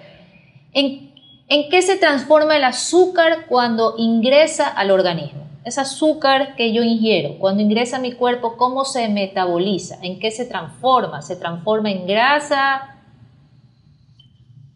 ¿En, 0.74 1.12
¿En 1.48 1.70
qué 1.70 1.82
se 1.82 1.98
transforma 1.98 2.56
el 2.56 2.64
azúcar 2.64 3.46
cuando 3.48 3.96
ingresa 3.98 4.68
al 4.68 4.92
organismo? 4.92 5.42
ese 5.64 5.82
azúcar 5.82 6.56
que 6.56 6.74
yo 6.74 6.82
ingiero, 6.84 7.38
cuando 7.38 7.62
ingresa 7.62 7.98
a 7.98 8.00
mi 8.00 8.14
cuerpo, 8.14 8.58
¿cómo 8.58 8.84
se 8.84 9.08
metaboliza? 9.10 9.98
¿En 10.02 10.20
qué 10.20 10.32
se 10.32 10.46
transforma? 10.46 11.22
¿Se 11.22 11.36
transforma 11.36 11.92
en 11.92 12.08
grasa? 12.08 13.01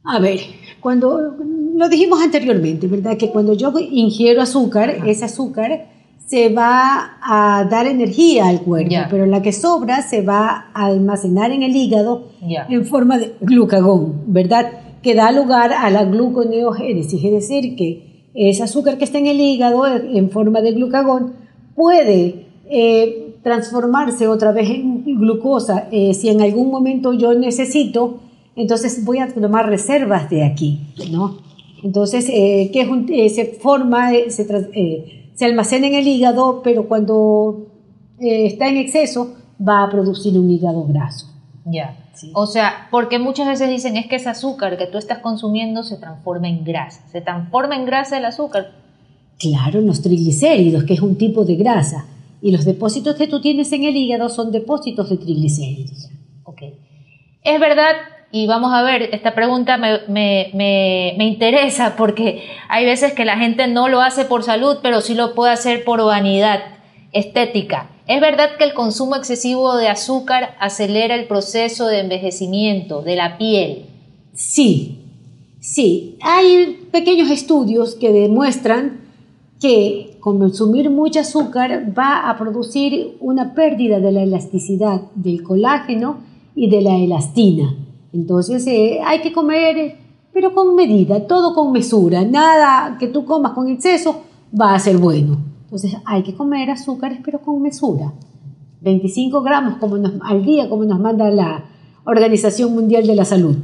A 0.05 0.19
ver, 0.19 0.39
cuando 0.79 1.35
lo 1.75 1.89
dijimos 1.89 2.21
anteriormente, 2.21 2.87
¿verdad? 2.87 3.17
Que 3.17 3.29
cuando 3.29 3.53
yo 3.53 3.73
ingiero 3.79 4.41
azúcar, 4.41 4.97
ese 5.05 5.25
azúcar 5.25 5.87
se 6.25 6.49
va 6.49 7.17
a 7.21 7.65
dar 7.69 7.85
energía 7.85 8.47
al 8.47 8.61
cuerpo, 8.61 8.95
pero 9.09 9.25
la 9.25 9.41
que 9.41 9.51
sobra 9.51 10.01
se 10.01 10.21
va 10.21 10.67
a 10.73 10.85
almacenar 10.85 11.51
en 11.51 11.63
el 11.63 11.75
hígado 11.75 12.29
en 12.69 12.85
forma 12.85 13.17
de 13.17 13.33
glucagón, 13.41 14.23
¿verdad? 14.27 14.71
Que 15.03 15.13
da 15.13 15.31
lugar 15.31 15.71
a 15.73 15.89
la 15.89 16.03
gluconeogénesis, 16.05 17.23
es 17.23 17.31
decir, 17.31 17.75
que 17.75 18.29
ese 18.33 18.63
azúcar 18.63 18.97
que 18.97 19.05
está 19.05 19.17
en 19.19 19.27
el 19.27 19.39
hígado 19.39 19.85
en 19.87 20.29
forma 20.29 20.61
de 20.61 20.71
glucagón 20.73 21.33
puede 21.75 22.47
eh, 22.69 23.35
transformarse 23.43 24.27
otra 24.27 24.51
vez 24.51 24.69
en 24.69 25.03
glucosa. 25.03 25.87
Eh, 25.91 26.13
si 26.13 26.29
en 26.29 26.41
algún 26.41 26.71
momento 26.71 27.13
yo 27.13 27.33
necesito, 27.35 28.19
entonces 28.55 29.03
voy 29.03 29.19
a 29.19 29.33
tomar 29.33 29.67
reservas 29.67 30.29
de 30.29 30.43
aquí, 30.43 30.79
¿no? 31.11 31.37
Entonces, 31.83 32.27
eh, 32.29 32.71
que 32.73 33.29
se 33.29 33.45
forma, 33.45 34.11
se, 34.29 35.29
se 35.33 35.45
almacena 35.45 35.87
en 35.87 35.95
el 35.95 36.07
hígado, 36.07 36.61
pero 36.63 36.87
cuando 36.87 37.67
eh, 38.19 38.47
está 38.47 38.69
en 38.69 38.77
exceso 38.77 39.35
va 39.61 39.83
a 39.83 39.89
producir 39.89 40.37
un 40.37 40.49
hígado 40.49 40.85
graso. 40.85 41.27
Ya. 41.65 41.97
O 42.33 42.47
sea, 42.47 42.87
porque 42.91 43.19
muchas 43.19 43.47
veces 43.47 43.69
dicen 43.69 43.97
es 43.97 44.07
que 44.07 44.15
ese 44.15 44.29
azúcar 44.29 44.77
que 44.77 44.87
tú 44.87 44.97
estás 44.97 45.19
consumiendo 45.19 45.83
se 45.83 45.97
transforma 45.97 46.47
en 46.47 46.63
grasa. 46.63 47.05
¿Se 47.11 47.21
transforma 47.21 47.75
en 47.75 47.85
grasa 47.85 48.17
el 48.17 48.25
azúcar? 48.25 48.71
Claro, 49.37 49.81
los 49.81 50.01
triglicéridos, 50.01 50.85
que 50.85 50.93
es 50.93 51.01
un 51.01 51.17
tipo 51.17 51.43
de 51.43 51.55
grasa. 51.55 52.05
Y 52.41 52.51
los 52.51 52.63
depósitos 52.63 53.15
que 53.15 53.27
tú 53.27 53.41
tienes 53.41 53.71
en 53.73 53.83
el 53.83 53.97
hígado 53.97 54.29
son 54.29 54.51
depósitos 54.51 55.09
de 55.09 55.17
triglicéridos. 55.17 56.09
Ok. 56.45 56.61
Es 57.43 57.59
verdad 57.59 57.95
y 58.35 58.47
vamos 58.47 58.73
a 58.73 58.81
ver, 58.81 59.11
esta 59.13 59.33
pregunta 59.33 59.77
me, 59.77 61.15
interesa 61.19 61.95
porque 61.95 62.43
hay 62.67 62.83
veces 62.83 63.13
que 63.13 63.23
la 63.23 63.37
gente 63.37 63.65
no 63.67 63.87
lo 63.87 64.01
hace 64.01 64.25
por 64.25 64.43
salud, 64.43 64.79
pero 64.83 64.99
sí 64.99 65.13
lo 65.13 65.33
puede 65.33 65.53
hacer 65.53 65.85
por 65.85 66.03
vanidad 66.03 66.59
estética. 67.13 67.91
¿Es 68.07 68.19
verdad 68.19 68.57
que 68.57 68.65
el 68.65 68.73
consumo 68.73 69.15
excesivo 69.15 69.77
de 69.77 69.87
azúcar 69.87 70.57
acelera 70.59 71.15
el 71.15 71.27
proceso 71.27 71.87
de 71.87 72.01
envejecimiento 72.01 73.01
de 73.03 73.15
la 73.15 73.37
piel? 73.37 73.85
Sí, 74.33 74.99
sí. 75.61 76.17
Hay 76.21 76.89
pequeños 76.91 77.31
estudios 77.31 77.95
que 77.95 78.11
demuestran 78.11 78.99
que 79.61 80.17
consumir 80.19 80.89
mucho 80.89 81.21
azúcar 81.21 81.93
va 81.97 82.29
a 82.29 82.37
producir 82.37 83.15
una 83.21 83.53
pérdida 83.53 84.01
de 84.01 84.11
la 84.11 84.23
elasticidad 84.23 85.03
del 85.15 85.41
colágeno 85.41 86.17
y 86.53 86.69
de 86.69 86.81
la 86.81 86.97
elastina. 86.97 87.77
Entonces 88.15 88.65
eh, 88.65 88.99
hay 89.05 89.21
que 89.21 89.33
comer, 89.33 89.97
pero 90.33 90.53
con 90.53 90.73
medida, 90.73 91.27
todo 91.27 91.53
con 91.53 91.73
mesura. 91.73 92.23
Nada 92.23 92.97
que 92.97 93.07
tú 93.07 93.25
comas 93.25 93.51
con 93.51 93.67
exceso 93.67 94.21
va 94.59 94.73
a 94.73 94.79
ser 94.79 94.97
bueno. 94.97 95.37
Entonces 95.65 95.97
hay 96.05 96.23
que 96.23 96.33
comer 96.33 96.71
azúcares, 96.71 97.19
pero 97.23 97.39
con 97.41 97.61
mesura. 97.61 98.13
25 98.81 99.41
gramos 99.41 99.77
como 99.79 99.97
al 100.21 100.45
día, 100.45 100.69
como 100.69 100.85
nos 100.85 100.99
manda 100.99 101.29
la 101.29 101.65
Organización 102.05 102.73
Mundial 102.73 103.05
de 103.05 103.15
la 103.15 103.25
Salud. 103.25 103.57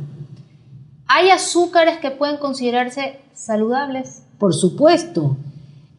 ¿Hay 1.08 1.30
azúcares 1.30 2.00
que 2.00 2.12
pueden 2.12 2.38
considerarse 2.38 3.20
saludables? 3.34 4.24
Por 4.38 4.54
supuesto. 4.54 5.38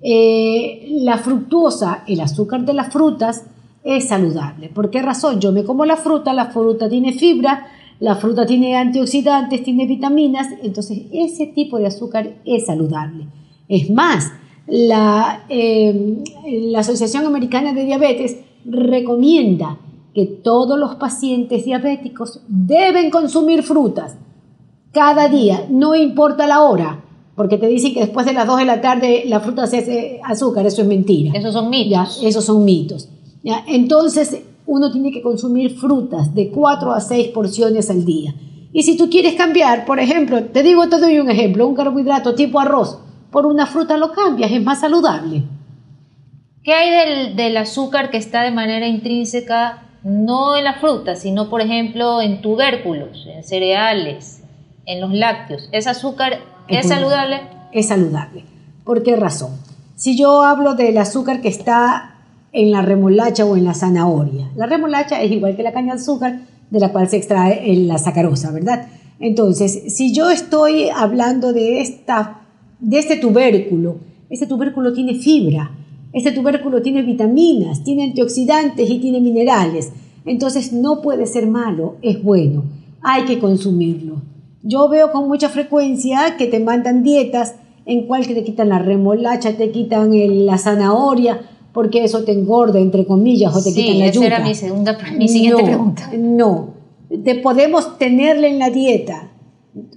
Eh, 0.03 0.99
la 1.03 1.19
fructuosa, 1.19 2.03
el 2.07 2.21
azúcar 2.21 2.67
de 2.67 2.75
las 2.75 2.93
frutas, 2.93 3.45
es 3.85 4.09
saludable. 4.09 4.69
¿Por 4.69 4.91
qué 4.91 5.01
razón? 5.01 5.41
Yo 5.41 5.53
me 5.53 5.65
como 5.65 5.85
la 5.87 5.97
fruta, 5.97 6.33
la 6.33 6.47
fruta 6.47 6.89
tiene 6.89 7.13
fibra, 7.13 7.67
la 8.03 8.17
fruta 8.17 8.45
tiene 8.45 8.77
antioxidantes, 8.77 9.63
tiene 9.63 9.87
vitaminas, 9.87 10.49
entonces 10.61 11.03
ese 11.13 11.47
tipo 11.47 11.79
de 11.79 11.87
azúcar 11.87 12.35
es 12.45 12.67
saludable. 12.67 13.29
Es 13.69 13.91
más, 13.91 14.33
la, 14.67 15.45
eh, 15.49 16.21
la 16.69 16.81
Asociación 16.81 17.27
Americana 17.27 17.73
de 17.73 17.85
Diabetes 17.85 18.39
recomienda 18.65 19.79
que 20.13 20.27
todos 20.27 20.81
los 20.81 20.97
pacientes 20.97 21.65
diabéticos 21.65 22.41
deben 22.49 23.09
consumir 23.09 23.63
frutas 23.63 24.17
cada 24.91 25.29
día, 25.29 25.67
no 25.71 25.95
importa 25.95 26.49
la 26.49 26.63
hora, 26.63 27.05
porque 27.37 27.57
te 27.57 27.69
dicen 27.69 27.95
que 27.95 28.01
después 28.01 28.27
de 28.27 28.33
las 28.33 28.49
2 28.49 28.59
de 28.59 28.65
la 28.65 28.81
tarde 28.81 29.23
la 29.27 29.39
fruta 29.39 29.69
se 29.69 29.79
hace 29.79 30.21
azúcar, 30.25 30.67
eso 30.67 30.83
es 30.83 30.89
mentira. 30.89 31.39
Esos 31.39 31.53
son 31.53 31.71
mitos. 31.71 32.21
esos 32.21 32.45
son 32.45 32.65
mitos. 32.65 33.09
¿ya? 33.45 33.65
Entonces, 33.69 34.43
uno 34.73 34.91
tiene 34.91 35.13
que 35.13 35.21
consumir 35.21 35.79
frutas 35.79 36.35
de 36.35 36.51
4 36.51 36.93
a 36.93 37.01
6 37.01 37.29
porciones 37.29 37.91
al 37.91 38.07
día. 38.07 38.35
Y 38.73 38.85
si 38.85 38.97
tú 38.97 39.11
quieres 39.11 39.35
cambiar, 39.35 39.85
por 39.85 40.01
ejemplo, 40.01 40.45
te 40.45 40.63
digo, 40.63 40.89
te 40.89 40.99
doy 40.99 41.19
un 41.19 41.31
ejemplo, 41.31 41.69
un 41.69 41.75
carbohidrato 41.75 42.35
tipo 42.35 42.59
arroz, 42.59 42.99
por 43.31 43.45
una 43.45 43.67
fruta 43.67 43.99
lo 43.99 44.13
cambias, 44.13 44.51
es 44.51 44.63
más 44.63 44.81
saludable. 44.81 45.43
¿Qué 46.65 46.73
hay 46.73 47.35
del, 47.35 47.57
azúcar 47.59 48.11
que 48.11 48.17
está 48.17 48.41
de 48.41 48.51
manera 48.51 48.87
intrínseca, 48.87 49.91
no 50.05 50.57
en 50.57 50.65
la 50.65 50.77
fruta, 50.77 51.17
sino 51.17 51.51
por 51.51 51.61
ejemplo 51.61 52.23
en 52.23 52.41
tubérculos, 52.41 53.27
en 53.27 53.45
cereales, 53.45 54.43
en 54.87 55.03
los 55.03 55.13
lácteos? 55.13 55.69
¿Ese 55.73 55.91
azúcar 55.91 56.39
es 56.69 56.89
saludable? 56.89 57.43
Es 57.73 57.89
saludable. 57.89 58.47
¿Por 58.85 59.03
qué 59.03 59.17
razón? 59.17 59.51
Si 59.97 60.17
yo 60.17 60.45
hablo 60.45 60.77
del 60.77 60.97
azúcar 60.97 61.43
que 61.43 61.49
está 61.49 62.12
en 62.53 62.71
la 62.71 62.83
remolacha 62.83 63.45
o 63.45 63.57
en 63.57 63.65
la 63.65 63.75
zanahoria. 63.75 64.51
La 64.57 64.67
remolacha 64.67 65.23
es 65.23 65.33
igual 65.33 65.57
que 65.57 65.63
la 65.63 65.73
caña 65.73 65.95
de 65.95 66.01
azúcar 66.01 66.41
de 66.71 66.81
la 66.81 66.93
cual 66.93 67.09
se 67.09 67.17
extrae 67.17 67.75
la 67.77 67.99
sacarosa, 67.99 68.51
¿verdad? 68.51 68.87
Entonces, 69.21 69.95
si 69.95 70.13
yo 70.13 70.31
estoy 70.31 70.89
hablando 70.89 71.53
de, 71.53 71.81
esta, 71.81 72.43
de 72.81 72.99
este 72.99 73.17
tubérculo, 73.17 73.99
este 74.31 74.47
tubérculo 74.47 74.93
tiene 74.93 75.15
fibra, 75.15 75.71
este 76.13 76.33
tubérculo 76.33 76.83
tiene 76.83 77.03
vitaminas, 77.03 77.85
tiene 77.85 78.05
antioxidantes 78.05 78.89
y 78.91 78.99
tiene 78.99 79.21
minerales. 79.21 79.93
Entonces 80.25 80.73
no 80.73 81.01
puede 81.03 81.27
ser 81.27 81.47
malo, 81.47 81.97
es 82.03 82.23
bueno, 82.23 82.65
hay 83.03 83.25
que 83.25 83.39
consumirlo. 83.39 84.23
Yo 84.63 84.89
veo 84.89 85.11
con 85.11 85.29
mucha 85.29 85.49
frecuencia 85.49 86.37
que 86.37 86.47
te 86.47 86.61
mandan 86.61 87.03
dietas 87.03 87.55
en 87.85 88.07
cual 88.07 88.27
te 88.27 88.45
quitan 88.45 88.69
la 88.69 88.79
remolacha, 88.79 89.57
te 89.57 89.71
quitan 89.71 90.11
la 90.47 90.59
zanahoria, 90.59 91.41
porque 91.73 92.05
eso 92.05 92.25
te 92.25 92.33
engorda, 92.33 92.79
entre 92.79 93.07
comillas, 93.07 93.55
o 93.55 93.63
te 93.63 93.73
quitan 93.73 93.99
la 93.99 94.11
yuca. 94.11 94.27
esa 94.27 94.37
era 94.37 94.45
mi, 94.47 94.55
segunda, 94.55 94.99
mi 95.17 95.29
siguiente 95.29 95.65
pregunta. 95.65 96.11
No, 96.17 96.75
te 97.25 97.35
podemos 97.37 97.99
tenerla 97.99 98.47
en 98.47 98.59
la 98.59 98.71
dieta, 98.71 99.31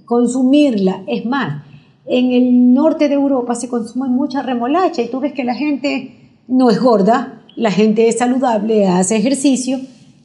consumirla. 0.04 1.02
Es 1.06 1.24
más, 1.26 1.64
en 2.06 2.32
el 2.32 2.72
norte 2.72 3.08
de 3.08 3.14
Europa 3.14 3.54
se 3.54 3.68
consume 3.68 4.08
mucha 4.08 4.42
remolacha 4.42 5.02
y 5.02 5.08
tú 5.08 5.20
ves 5.20 5.32
que 5.32 5.44
la 5.44 5.54
gente 5.54 6.12
no 6.48 6.70
es 6.70 6.80
gorda, 6.80 7.42
la 7.56 7.70
gente 7.70 8.08
es 8.08 8.18
saludable, 8.18 8.86
hace 8.86 9.16
ejercicio, 9.16 9.78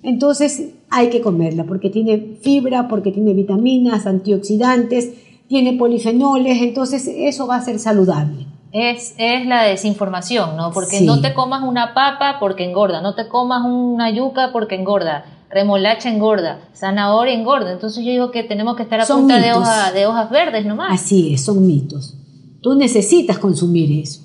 entonces 0.03 0.69
hay 0.89 1.09
que 1.09 1.21
comerla 1.21 1.65
porque 1.65 1.89
tiene 1.89 2.37
fibra, 2.41 2.87
porque 2.87 3.11
tiene 3.11 3.33
vitaminas, 3.33 4.05
antioxidantes, 4.05 5.11
tiene 5.47 5.73
polifenoles, 5.73 6.61
entonces 6.61 7.09
eso 7.13 7.47
va 7.47 7.57
a 7.57 7.65
ser 7.65 7.79
saludable 7.79 8.47
es, 8.71 9.15
es 9.17 9.45
la 9.45 9.63
desinformación, 9.63 10.55
¿no? 10.55 10.71
Porque 10.71 11.01
no 11.01 11.21
te 11.21 11.33
comas 11.33 11.63
una 11.63 11.93
papa 11.93 12.37
porque 12.39 12.63
engorda, 12.63 13.01
no 13.01 13.15
te 13.15 13.27
comas 13.27 13.63
una 13.65 14.09
yuca 14.09 14.51
porque 14.51 14.75
engorda, 14.75 15.25
remolacha 15.49 16.09
engorda, 16.09 16.59
zanahoria 16.73 17.33
engorda. 17.33 17.71
Entonces 17.71 18.03
yo 18.03 18.11
digo 18.11 18.31
que 18.31 18.43
tenemos 18.43 18.75
que 18.75 18.83
estar 18.83 19.01
a 19.01 19.05
punta 19.05 19.35
de, 19.35 19.51
de 19.93 20.05
hojas 20.05 20.29
verdes 20.29 20.65
nomás. 20.65 20.93
Así 20.93 21.33
es, 21.33 21.43
son 21.45 21.65
mitos. 21.65 22.15
Tú 22.61 22.75
necesitas 22.75 23.39
consumir 23.39 24.01
eso. 24.03 24.21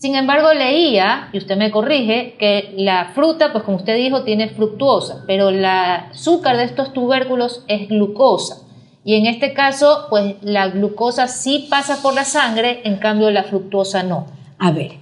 Sin 0.00 0.14
embargo, 0.14 0.54
leía, 0.54 1.28
y 1.30 1.36
usted 1.36 1.58
me 1.58 1.70
corrige, 1.70 2.34
que 2.38 2.72
la 2.78 3.12
fruta, 3.14 3.52
pues 3.52 3.64
como 3.64 3.76
usted 3.76 3.96
dijo, 3.96 4.22
tiene 4.22 4.48
fructuosa, 4.48 5.24
pero 5.26 5.50
el 5.50 5.62
azúcar 5.62 6.56
de 6.56 6.64
estos 6.64 6.94
tubérculos 6.94 7.64
es 7.68 7.86
glucosa. 7.86 8.62
Y 9.04 9.14
en 9.14 9.26
este 9.26 9.54
caso, 9.54 10.06
pues 10.10 10.36
la 10.42 10.68
glucosa 10.68 11.26
sí 11.26 11.66
pasa 11.70 12.02
por 12.02 12.14
la 12.14 12.24
sangre, 12.24 12.80
en 12.84 12.98
cambio 12.98 13.30
la 13.30 13.44
fructosa 13.44 14.02
no. 14.02 14.26
A 14.58 14.72
ver, 14.72 14.92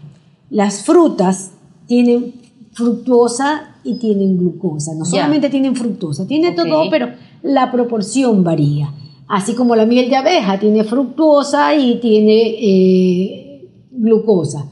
las 0.50 0.84
frutas 0.84 1.52
tienen 1.87 2.34
fructuosa 2.72 3.76
y 3.82 3.98
tienen 3.98 4.38
glucosa. 4.38 4.94
No 4.94 5.04
solamente 5.04 5.50
tienen 5.50 5.74
fructosa, 5.74 6.26
tiene 6.26 6.52
todo, 6.52 6.88
pero 6.90 7.08
la 7.42 7.72
proporción 7.72 8.44
varía. 8.44 8.92
Así 9.26 9.54
como 9.54 9.74
la 9.76 9.84
miel 9.84 10.08
de 10.08 10.16
abeja 10.16 10.58
tiene 10.58 10.84
fructuosa 10.84 11.74
y 11.74 11.96
tiene 11.96 12.54
eh, 12.61 13.68
glucosa. 13.90 14.66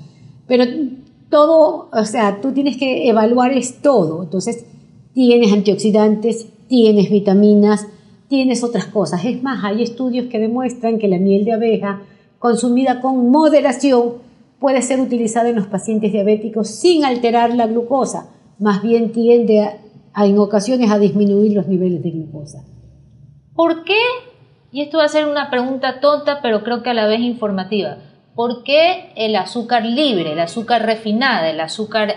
Pero 0.46 0.64
todo, 1.28 1.90
o 1.92 2.04
sea, 2.04 2.40
tú 2.40 2.52
tienes 2.52 2.76
que 2.76 3.08
evaluar 3.08 3.52
es 3.52 3.82
todo. 3.82 4.22
Entonces, 4.22 4.64
tienes 5.12 5.52
antioxidantes, 5.52 6.46
tienes 6.68 7.10
vitaminas, 7.10 7.86
tienes 8.28 8.64
otras 8.64 8.86
cosas. 8.86 9.24
Es 9.24 9.42
más, 9.42 9.64
hay 9.64 9.82
estudios 9.82 10.26
que 10.26 10.38
demuestran 10.38 10.98
que 10.98 11.08
la 11.08 11.18
miel 11.18 11.44
de 11.44 11.52
abeja 11.52 12.02
consumida 12.38 13.00
con 13.00 13.30
moderación 13.30 14.26
puede 14.58 14.82
ser 14.82 15.00
utilizada 15.00 15.48
en 15.48 15.56
los 15.56 15.66
pacientes 15.66 16.12
diabéticos 16.12 16.68
sin 16.68 17.04
alterar 17.04 17.54
la 17.54 17.66
glucosa, 17.66 18.30
más 18.58 18.82
bien 18.82 19.12
tiende 19.12 19.62
a, 20.14 20.26
en 20.26 20.38
ocasiones 20.38 20.90
a 20.90 20.98
disminuir 20.98 21.52
los 21.54 21.68
niveles 21.68 22.02
de 22.02 22.10
glucosa. 22.10 22.64
¿Por 23.54 23.84
qué 23.84 23.98
Y 24.72 24.82
esto 24.82 24.98
va 24.98 25.04
a 25.04 25.08
ser 25.08 25.26
una 25.26 25.50
pregunta 25.50 26.00
tonta, 26.00 26.40
pero 26.42 26.62
creo 26.62 26.82
que 26.82 26.90
a 26.90 26.94
la 26.94 27.06
vez 27.06 27.20
informativa. 27.20 27.98
¿Por 28.34 28.62
qué 28.64 29.12
el 29.16 29.36
azúcar 29.36 29.86
libre, 29.86 30.32
el 30.32 30.40
azúcar 30.40 30.84
refinada, 30.84 31.48
el 31.48 31.60
azúcar 31.60 32.14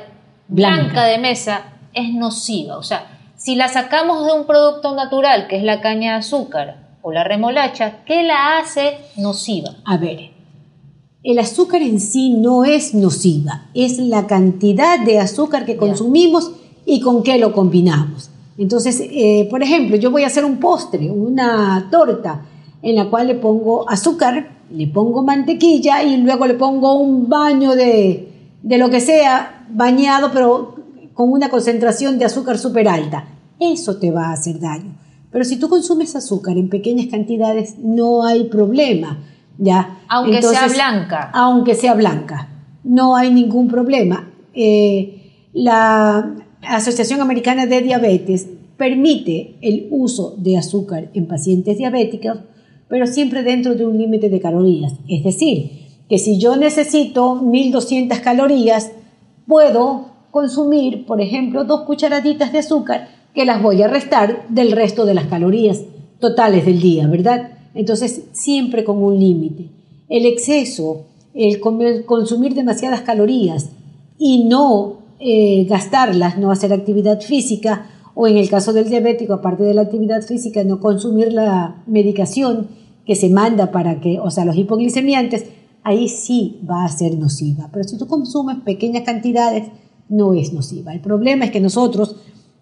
blanca, 0.47 0.83
Blanca. 0.83 1.05
de 1.05 1.17
mesa 1.19 1.73
es 1.93 2.13
nociva? 2.13 2.77
O 2.77 2.83
sea, 2.83 3.18
si 3.39 3.55
la 3.55 3.69
sacamos 3.69 4.25
de 4.25 4.33
un 4.33 4.45
producto 4.45 4.93
natural, 4.93 5.47
que 5.47 5.55
es 5.55 5.63
la 5.63 5.79
caña 5.79 6.11
de 6.11 6.17
azúcar 6.19 6.89
o 7.01 7.13
la 7.13 7.23
remolacha, 7.23 8.03
¿qué 8.05 8.21
la 8.23 8.59
hace 8.59 8.97
nociva? 9.15 9.77
A 9.85 9.95
ver, 9.95 10.31
el 11.23 11.39
azúcar 11.39 11.81
en 11.81 12.01
sí 12.01 12.31
no 12.31 12.65
es 12.65 12.93
nociva, 12.93 13.69
es 13.73 13.97
la 13.97 14.27
cantidad 14.27 14.99
de 14.99 15.19
azúcar 15.19 15.65
que 15.65 15.77
consumimos 15.77 16.51
y 16.85 16.99
con 16.99 17.23
qué 17.23 17.39
lo 17.39 17.53
combinamos. 17.53 18.29
Entonces, 18.57 19.01
eh, 19.01 19.47
por 19.49 19.63
ejemplo, 19.63 19.95
yo 19.95 20.11
voy 20.11 20.23
a 20.23 20.27
hacer 20.27 20.43
un 20.43 20.57
postre, 20.59 21.09
una 21.09 21.87
torta, 21.89 22.45
en 22.81 22.95
la 22.95 23.09
cual 23.09 23.27
le 23.27 23.35
pongo 23.35 23.89
azúcar, 23.89 24.49
le 24.69 24.87
pongo 24.87 25.23
mantequilla 25.23 26.03
y 26.03 26.17
luego 26.17 26.45
le 26.45 26.55
pongo 26.55 26.95
un 26.95 27.29
baño 27.29 27.73
de, 27.73 28.33
de 28.61 28.77
lo 28.77 28.89
que 28.89 28.99
sea, 28.99 29.65
bañado, 29.69 30.31
pero 30.33 30.78
con 31.19 31.33
una 31.33 31.49
concentración 31.49 32.17
de 32.17 32.23
azúcar 32.23 32.57
súper 32.57 32.87
alta. 32.87 33.27
Eso 33.59 33.97
te 33.97 34.09
va 34.09 34.27
a 34.27 34.31
hacer 34.31 34.57
daño. 34.57 34.95
Pero 35.29 35.43
si 35.43 35.59
tú 35.59 35.67
consumes 35.67 36.15
azúcar 36.15 36.57
en 36.57 36.69
pequeñas 36.69 37.07
cantidades, 37.07 37.77
no 37.77 38.25
hay 38.25 38.45
problema. 38.45 39.19
¿ya? 39.57 39.99
Aunque 40.07 40.41
sea 40.41 40.69
blanca. 40.69 41.29
Aunque 41.33 41.75
sea 41.75 41.93
blanca. 41.93 42.47
No 42.85 43.17
hay 43.17 43.33
ningún 43.33 43.67
problema. 43.67 44.31
Eh, 44.53 45.49
la 45.51 46.37
Asociación 46.61 47.19
Americana 47.19 47.65
de 47.65 47.81
Diabetes 47.81 48.47
permite 48.77 49.57
el 49.59 49.89
uso 49.91 50.35
de 50.37 50.57
azúcar 50.57 51.11
en 51.13 51.27
pacientes 51.27 51.77
diabéticos, 51.77 52.37
pero 52.87 53.05
siempre 53.05 53.43
dentro 53.43 53.75
de 53.75 53.85
un 53.85 53.97
límite 53.97 54.29
de 54.29 54.39
calorías. 54.39 54.93
Es 55.09 55.25
decir, 55.25 55.85
que 56.07 56.17
si 56.17 56.39
yo 56.39 56.55
necesito 56.55 57.35
1200 57.35 58.19
calorías, 58.19 58.93
puedo 59.45 60.17
consumir, 60.31 61.05
por 61.05 61.21
ejemplo, 61.21 61.63
dos 61.63 61.81
cucharaditas 61.81 62.51
de 62.51 62.59
azúcar 62.59 63.07
que 63.33 63.45
las 63.45 63.61
voy 63.61 63.81
a 63.81 63.87
restar 63.87 64.45
del 64.49 64.71
resto 64.71 65.05
de 65.05 65.13
las 65.13 65.27
calorías 65.27 65.81
totales 66.19 66.65
del 66.65 66.81
día, 66.81 67.07
¿verdad? 67.07 67.51
Entonces, 67.73 68.23
siempre 68.31 68.83
con 68.83 69.01
un 69.03 69.19
límite. 69.19 69.69
El 70.09 70.25
exceso, 70.25 71.05
el 71.33 71.59
comer- 71.59 72.05
consumir 72.05 72.53
demasiadas 72.55 73.01
calorías 73.01 73.69
y 74.17 74.45
no 74.45 74.97
eh, 75.19 75.65
gastarlas, 75.69 76.37
no 76.37 76.51
hacer 76.51 76.73
actividad 76.73 77.21
física, 77.21 77.85
o 78.15 78.27
en 78.27 78.37
el 78.37 78.49
caso 78.49 78.73
del 78.73 78.89
diabético, 78.89 79.33
aparte 79.33 79.63
de 79.63 79.73
la 79.73 79.81
actividad 79.83 80.21
física, 80.23 80.63
no 80.63 80.79
consumir 80.79 81.31
la 81.31 81.83
medicación 81.87 82.67
que 83.05 83.15
se 83.15 83.29
manda 83.29 83.71
para 83.71 84.01
que, 84.01 84.19
o 84.19 84.29
sea, 84.29 84.45
los 84.45 84.57
hipoglicemiantes, 84.57 85.45
ahí 85.83 86.09
sí 86.09 86.59
va 86.69 86.83
a 86.83 86.89
ser 86.89 87.15
nociva. 87.17 87.69
Pero 87.71 87.87
si 87.87 87.97
tú 87.97 88.07
consumes 88.07 88.57
pequeñas 88.65 89.03
cantidades, 89.03 89.69
no 90.09 90.33
es 90.33 90.53
nociva. 90.53 90.93
El 90.93 91.01
problema 91.01 91.45
es 91.45 91.51
que 91.51 91.59
nosotros 91.59 92.15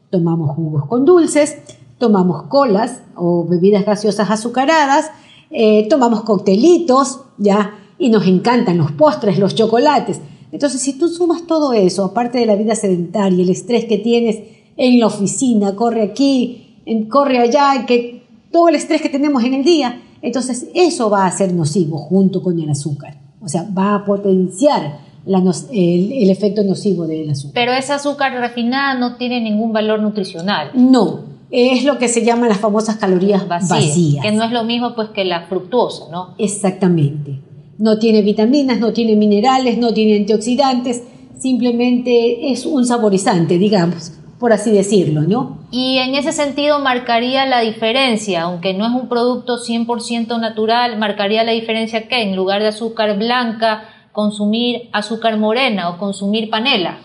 tomamos 0.09 0.55
jugos 0.55 0.85
con 0.85 1.05
dulces, 1.05 1.57
tomamos 1.97 2.43
colas 2.43 3.01
o 3.15 3.45
bebidas 3.45 3.85
gaseosas 3.85 4.29
azucaradas, 4.29 5.09
eh, 5.49 5.87
tomamos 5.89 6.21
coctelitos, 6.23 7.21
¿ya? 7.37 7.73
Y 7.97 8.09
nos 8.09 8.27
encantan 8.27 8.77
los 8.77 8.91
postres, 8.91 9.39
los 9.39 9.55
chocolates. 9.55 10.19
Entonces, 10.51 10.81
si 10.81 10.93
tú 10.93 11.07
sumas 11.07 11.47
todo 11.47 11.73
eso, 11.73 12.03
aparte 12.05 12.37
de 12.37 12.45
la 12.45 12.55
vida 12.55 12.75
sedentaria, 12.75 13.43
el 13.43 13.49
estrés 13.49 13.85
que 13.85 13.97
tienes 13.97 14.37
en 14.77 14.99
la 14.99 15.07
oficina, 15.07 15.75
corre 15.75 16.03
aquí, 16.03 16.83
corre 17.09 17.39
allá, 17.39 17.85
que 17.85 18.23
todo 18.51 18.69
el 18.69 18.75
estrés 18.75 19.01
que 19.01 19.09
tenemos 19.09 19.43
en 19.43 19.55
el 19.55 19.63
día, 19.63 20.01
entonces 20.21 20.67
eso 20.73 21.09
va 21.09 21.25
a 21.25 21.31
ser 21.31 21.53
nocivo 21.53 21.97
junto 21.97 22.41
con 22.41 22.59
el 22.59 22.69
azúcar. 22.69 23.19
O 23.41 23.47
sea, 23.47 23.67
va 23.77 23.95
a 23.95 24.05
potenciar 24.05 25.06
la 25.27 25.39
no- 25.41 25.51
el, 25.71 26.11
el 26.11 26.29
efecto 26.29 26.63
nocivo 26.63 27.05
del 27.07 27.29
azúcar. 27.29 27.53
Pero 27.53 27.73
esa 27.73 27.95
azúcar 27.95 28.33
refinada 28.33 28.93
no 28.95 29.15
tiene 29.17 29.41
ningún 29.41 29.73
valor 29.73 30.01
nutricional. 30.01 30.71
No, 30.73 31.21
es 31.51 31.83
lo 31.83 31.97
que 31.97 32.07
se 32.07 32.23
llaman 32.25 32.49
las 32.49 32.59
famosas 32.59 32.95
calorías 32.97 33.47
Vacía, 33.47 33.75
vacías. 33.77 34.25
que 34.25 34.31
no 34.31 34.43
es 34.43 34.51
lo 34.51 34.63
mismo 34.63 34.95
pues 34.95 35.09
que 35.09 35.25
la 35.25 35.41
fructuosa, 35.47 36.05
¿no? 36.11 36.33
Exactamente. 36.37 37.39
No 37.77 37.99
tiene 37.99 38.21
vitaminas, 38.23 38.79
no 38.79 38.91
tiene 38.93 39.15
minerales, 39.15 39.77
no 39.77 39.93
tiene 39.93 40.17
antioxidantes, 40.17 41.03
simplemente 41.37 42.51
es 42.51 42.65
un 42.65 42.85
saborizante, 42.85 43.57
digamos, 43.57 44.13
por 44.39 44.53
así 44.53 44.71
decirlo, 44.71 45.21
¿no? 45.21 45.57
Y 45.71 45.97
en 45.97 46.15
ese 46.15 46.31
sentido 46.31 46.79
marcaría 46.79 47.45
la 47.45 47.61
diferencia, 47.61 48.43
aunque 48.43 48.73
no 48.73 48.85
es 48.85 48.91
un 48.93 49.09
producto 49.09 49.57
100% 49.57 50.39
natural, 50.39 50.97
marcaría 50.97 51.43
la 51.43 51.51
diferencia 51.53 52.07
que 52.07 52.21
en 52.21 52.35
lugar 52.35 52.61
de 52.61 52.67
azúcar 52.69 53.17
blanca, 53.17 53.83
consumir 54.17 54.89
azúcar 54.93 55.37
morena 55.37 55.89
o 55.91 55.99
consumir 55.99 56.49
panela. 56.49 56.97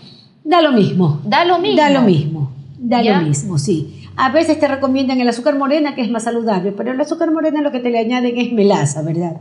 Da 0.44 0.62
lo 0.62 0.72
mismo. 0.72 1.20
Da 1.24 1.44
lo 1.44 1.58
mismo. 1.58 1.76
Da 1.76 1.90
lo 1.90 2.00
mismo. 2.00 2.50
Da 2.78 3.02
¿Ya? 3.02 3.18
lo 3.18 3.26
mismo, 3.26 3.58
sí. 3.58 4.08
A 4.16 4.30
veces 4.30 4.58
te 4.58 4.66
recomiendan 4.66 5.20
el 5.20 5.28
azúcar 5.28 5.58
morena, 5.58 5.94
que 5.94 6.00
es 6.00 6.10
más 6.10 6.22
saludable, 6.22 6.72
pero 6.72 6.90
el 6.90 6.98
azúcar 6.98 7.30
morena 7.30 7.60
lo 7.60 7.70
que 7.70 7.80
te 7.80 7.90
le 7.90 7.98
añaden 7.98 8.38
es 8.38 8.50
melaza, 8.54 9.02
¿verdad? 9.02 9.36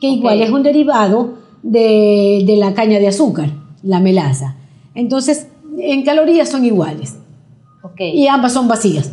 Que 0.00 0.08
igual 0.08 0.42
es 0.42 0.50
un 0.50 0.64
derivado 0.64 1.38
de, 1.62 2.42
de 2.44 2.56
la 2.56 2.74
caña 2.74 2.98
de 2.98 3.06
azúcar, 3.06 3.50
la 3.84 4.00
melaza. 4.00 4.56
Entonces, 4.96 5.46
en 5.78 6.04
calorías 6.04 6.48
son 6.48 6.64
iguales 6.64 7.16
Ok. 7.84 8.00
y 8.00 8.26
ambas 8.26 8.52
son 8.52 8.66
vacías. 8.66 9.12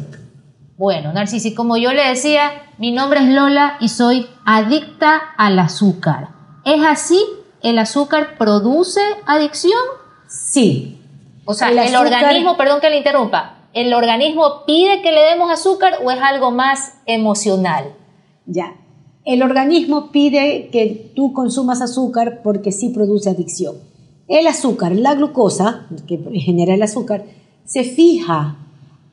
Bueno, 0.79 1.13
Narcisi, 1.13 1.53
como 1.53 1.77
yo 1.77 1.93
le 1.93 2.07
decía, 2.07 2.49
mi 2.79 2.91
nombre 2.91 3.19
es 3.19 3.29
Lola 3.29 3.73
y 3.79 3.89
soy 3.89 4.25
adicta 4.45 5.11
al 5.37 5.59
azúcar. 5.59 6.29
¿Es 6.65 6.81
así? 6.83 7.19
¿El 7.61 7.77
azúcar 7.79 8.37
produce 8.37 9.01
adicción? 9.25 9.79
Sí, 10.27 11.01
O 11.45 11.53
sea, 11.53 11.69
El 11.69 11.79
el, 11.79 11.95
azúcar- 11.95 12.05
organismo, 12.23 12.57
perdón 12.57 12.79
que 12.81 12.89
le 12.89 12.97
interrumpa, 12.97 13.67
¿el 13.73 13.93
organismo 13.93 14.65
pide 14.65 15.01
que 15.01 15.11
le 15.11 15.21
demos 15.21 15.51
azúcar 15.51 15.93
o 16.03 16.11
es 16.11 16.19
algo 16.21 16.51
más 16.51 16.93
emocional? 17.05 17.93
Ya. 18.45 18.75
El 19.25 19.43
organismo 19.43 20.11
pide 20.11 20.69
que 20.71 21.11
tú 21.15 21.33
consumas 21.33 21.81
azúcar 21.81 22.41
porque 22.43 22.71
sí 22.71 22.89
produce 22.89 23.29
adicción. 23.29 23.75
El 24.27 24.45
azúcar, 24.47 24.95
la 24.95 25.15
glucosa, 25.15 25.87
que 26.07 26.17
genera 26.39 26.73
el 26.75 26.83
azúcar, 26.83 27.25
se 27.65 27.83
fija 27.83 28.57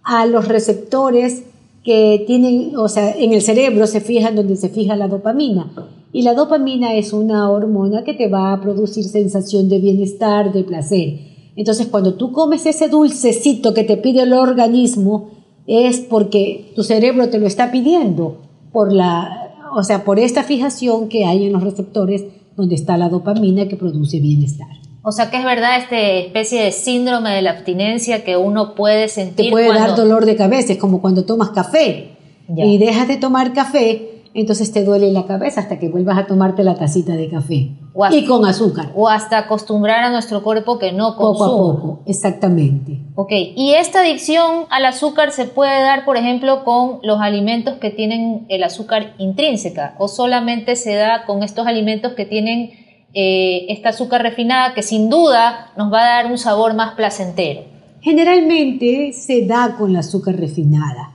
a 0.02 0.26
los 0.26 0.46
receptores 0.48 1.44
que 1.84 2.24
tienen, 2.26 2.76
o 2.76 2.88
sea, 2.88 3.10
en 3.12 3.32
el 3.32 3.40
cerebro 3.42 3.86
se 3.86 4.00
fija 4.00 4.28
en 4.28 4.36
donde 4.36 4.56
se 4.56 4.68
fija 4.68 4.94
la 4.96 5.08
dopamina. 5.08 5.70
Y 6.16 6.22
la 6.22 6.32
dopamina 6.32 6.94
es 6.94 7.12
una 7.12 7.50
hormona 7.50 8.02
que 8.02 8.14
te 8.14 8.28
va 8.28 8.50
a 8.54 8.60
producir 8.62 9.04
sensación 9.04 9.68
de 9.68 9.78
bienestar, 9.80 10.50
de 10.50 10.64
placer. 10.64 11.18
Entonces, 11.56 11.88
cuando 11.88 12.14
tú 12.14 12.32
comes 12.32 12.64
ese 12.64 12.88
dulcecito 12.88 13.74
que 13.74 13.84
te 13.84 13.98
pide 13.98 14.22
el 14.22 14.32
organismo, 14.32 15.28
es 15.66 16.00
porque 16.00 16.72
tu 16.74 16.84
cerebro 16.84 17.28
te 17.28 17.38
lo 17.38 17.46
está 17.46 17.70
pidiendo 17.70 18.38
por 18.72 18.94
la, 18.94 19.52
o 19.76 19.82
sea, 19.82 20.04
por 20.06 20.18
esta 20.18 20.42
fijación 20.42 21.10
que 21.10 21.26
hay 21.26 21.44
en 21.44 21.52
los 21.52 21.62
receptores 21.62 22.24
donde 22.56 22.76
está 22.76 22.96
la 22.96 23.10
dopamina 23.10 23.68
que 23.68 23.76
produce 23.76 24.18
bienestar. 24.18 24.68
O 25.02 25.12
sea, 25.12 25.30
que 25.30 25.36
es 25.36 25.44
verdad 25.44 25.76
esta 25.82 26.00
especie 26.00 26.62
de 26.62 26.72
síndrome 26.72 27.28
de 27.34 27.42
la 27.42 27.50
abstinencia 27.50 28.24
que 28.24 28.38
uno 28.38 28.74
puede 28.74 29.08
sentir 29.08 29.44
Te 29.46 29.50
puede 29.50 29.66
cuando... 29.66 29.86
dar 29.88 29.96
dolor 29.98 30.24
de 30.24 30.34
cabeza, 30.34 30.72
es 30.72 30.78
como 30.78 31.02
cuando 31.02 31.26
tomas 31.26 31.50
café 31.50 32.16
Ya. 32.48 32.64
y 32.64 32.78
dejas 32.78 33.06
de 33.06 33.18
tomar 33.18 33.52
café, 33.52 34.15
entonces 34.40 34.72
te 34.72 34.84
duele 34.84 35.10
la 35.12 35.24
cabeza 35.26 35.60
hasta 35.60 35.78
que 35.78 35.88
vuelvas 35.88 36.18
a 36.18 36.26
tomarte 36.26 36.62
la 36.62 36.74
tacita 36.74 37.14
de 37.14 37.28
café 37.28 37.70
hasta- 38.00 38.16
y 38.16 38.24
con 38.26 38.44
azúcar, 38.44 38.92
O 38.94 39.08
hasta 39.08 39.38
acostumbrar 39.38 40.04
a 40.04 40.10
nuestro 40.10 40.42
cuerpo 40.42 40.78
que 40.78 40.92
no 40.92 41.16
poco 41.16 41.44
a 41.44 41.48
consuma. 41.48 41.74
poco, 41.80 42.02
exactamente. 42.06 42.98
Ok, 43.14 43.32
y 43.56 43.72
esta 43.74 44.00
adicción 44.00 44.64
al 44.70 44.84
azúcar 44.84 45.30
se 45.32 45.46
puede 45.46 45.80
dar, 45.82 46.04
por 46.04 46.16
ejemplo, 46.16 46.64
con 46.64 46.98
los 47.02 47.20
alimentos 47.20 47.74
que 47.78 47.90
tienen 47.90 48.44
el 48.48 48.62
azúcar 48.64 49.14
intrínseca 49.18 49.94
o 49.98 50.08
solamente 50.08 50.76
se 50.76 50.94
da 50.94 51.24
con 51.24 51.42
estos 51.42 51.66
alimentos 51.66 52.12
que 52.12 52.26
tienen 52.26 52.70
eh, 53.18 53.72
esta 53.72 53.88
azúcar 53.88 54.20
refinada 54.20 54.74
que 54.74 54.82
sin 54.82 55.08
duda 55.08 55.72
nos 55.78 55.90
va 55.90 56.00
a 56.00 56.22
dar 56.22 56.30
un 56.30 56.36
sabor 56.36 56.74
más 56.74 56.94
placentero. 56.96 57.62
Generalmente 58.02 59.12
se 59.14 59.46
da 59.46 59.76
con 59.78 59.92
la 59.92 60.00
azúcar 60.00 60.36
refinada, 60.36 61.12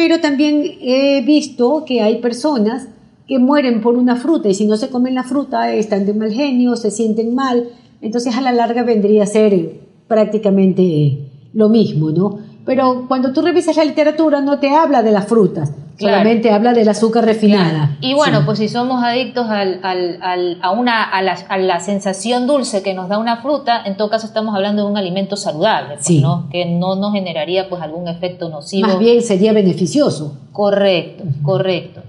pero 0.00 0.18
también 0.18 0.62
he 0.80 1.20
visto 1.20 1.84
que 1.84 2.00
hay 2.00 2.22
personas 2.22 2.88
que 3.28 3.38
mueren 3.38 3.82
por 3.82 3.96
una 3.96 4.16
fruta 4.16 4.48
y 4.48 4.54
si 4.54 4.64
no 4.64 4.78
se 4.78 4.88
comen 4.88 5.14
la 5.14 5.24
fruta 5.24 5.74
están 5.74 6.06
de 6.06 6.14
mal 6.14 6.32
genio, 6.32 6.74
se 6.76 6.90
sienten 6.90 7.34
mal, 7.34 7.68
entonces 8.00 8.34
a 8.34 8.40
la 8.40 8.50
larga 8.50 8.82
vendría 8.82 9.24
a 9.24 9.26
ser 9.26 9.52
eh, 9.52 9.78
prácticamente 10.08 11.18
lo 11.52 11.68
mismo, 11.68 12.12
¿no? 12.12 12.38
Pero 12.70 13.06
cuando 13.08 13.32
tú 13.32 13.42
revisas 13.42 13.76
la 13.76 13.84
literatura 13.84 14.40
no 14.40 14.60
te 14.60 14.70
habla 14.76 15.02
de 15.02 15.10
las 15.10 15.26
frutas, 15.26 15.70
Claro. 15.96 16.14
solamente 16.18 16.52
habla 16.52 16.72
del 16.72 16.88
azúcar 16.88 17.24
refinada. 17.24 17.96
Y 18.00 18.14
bueno, 18.14 18.38
Sí. 18.38 18.42
pues 18.46 18.58
si 18.60 18.68
somos 18.68 19.02
adictos 19.02 19.48
al- 19.50 19.80
al- 19.82 20.18
al- 20.22 20.58
a, 20.62 20.70
una, 20.70 21.02
a, 21.02 21.20
la, 21.20 21.36
a 21.48 21.58
la 21.58 21.80
sensación 21.80 22.46
dulce 22.46 22.84
que 22.84 22.94
nos 22.94 23.08
da 23.08 23.18
una 23.18 23.38
fruta, 23.38 23.82
en 23.84 23.96
todo 23.96 24.08
caso 24.08 24.26
estamos 24.26 24.54
hablando 24.54 24.84
de 24.84 24.88
un 24.92 24.96
alimento 24.96 25.36
saludable, 25.36 25.94
pues, 25.94 26.06
Sí. 26.06 26.20
¿no? 26.22 26.48
que 26.52 26.64
no 26.64 26.94
nos 26.94 27.12
generaría 27.12 27.68
pues 27.68 27.82
algún 27.82 28.06
efecto 28.06 28.48
nocivo. 28.48 28.86
Más 28.86 29.00
bien 29.00 29.20
sería 29.20 29.52
beneficioso. 29.52 30.38
Correcto, 30.52 31.24
correcto. 31.42 32.02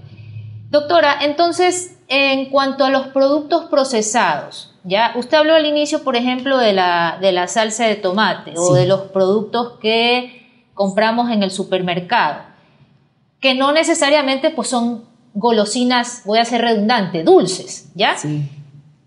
Doctora, 0.70 1.16
entonces, 1.22 1.98
en 2.06 2.46
cuanto 2.50 2.84
a 2.84 2.90
los 2.90 3.08
productos 3.08 3.64
procesados, 3.64 4.70
ya 4.84 5.12
usted 5.16 5.36
habló 5.38 5.54
al 5.54 5.66
inicio, 5.66 6.02
por 6.02 6.16
ejemplo, 6.16 6.56
de 6.58 6.72
la, 6.72 7.18
de 7.20 7.32
la 7.32 7.46
salsa 7.48 7.84
de 7.86 7.96
tomate 7.96 8.54
o 8.56 8.74
de 8.74 8.86
los 8.86 9.00
productos 9.02 9.72
que 9.80 10.41
compramos 10.74 11.30
en 11.30 11.42
el 11.42 11.50
supermercado, 11.50 12.42
que 13.40 13.54
no 13.54 13.72
necesariamente 13.72 14.50
pues, 14.50 14.68
son 14.68 15.04
golosinas, 15.34 16.22
voy 16.24 16.38
a 16.38 16.44
ser 16.44 16.62
redundante, 16.62 17.22
dulces, 17.24 17.90
¿ya? 17.94 18.16
Sí. 18.16 18.48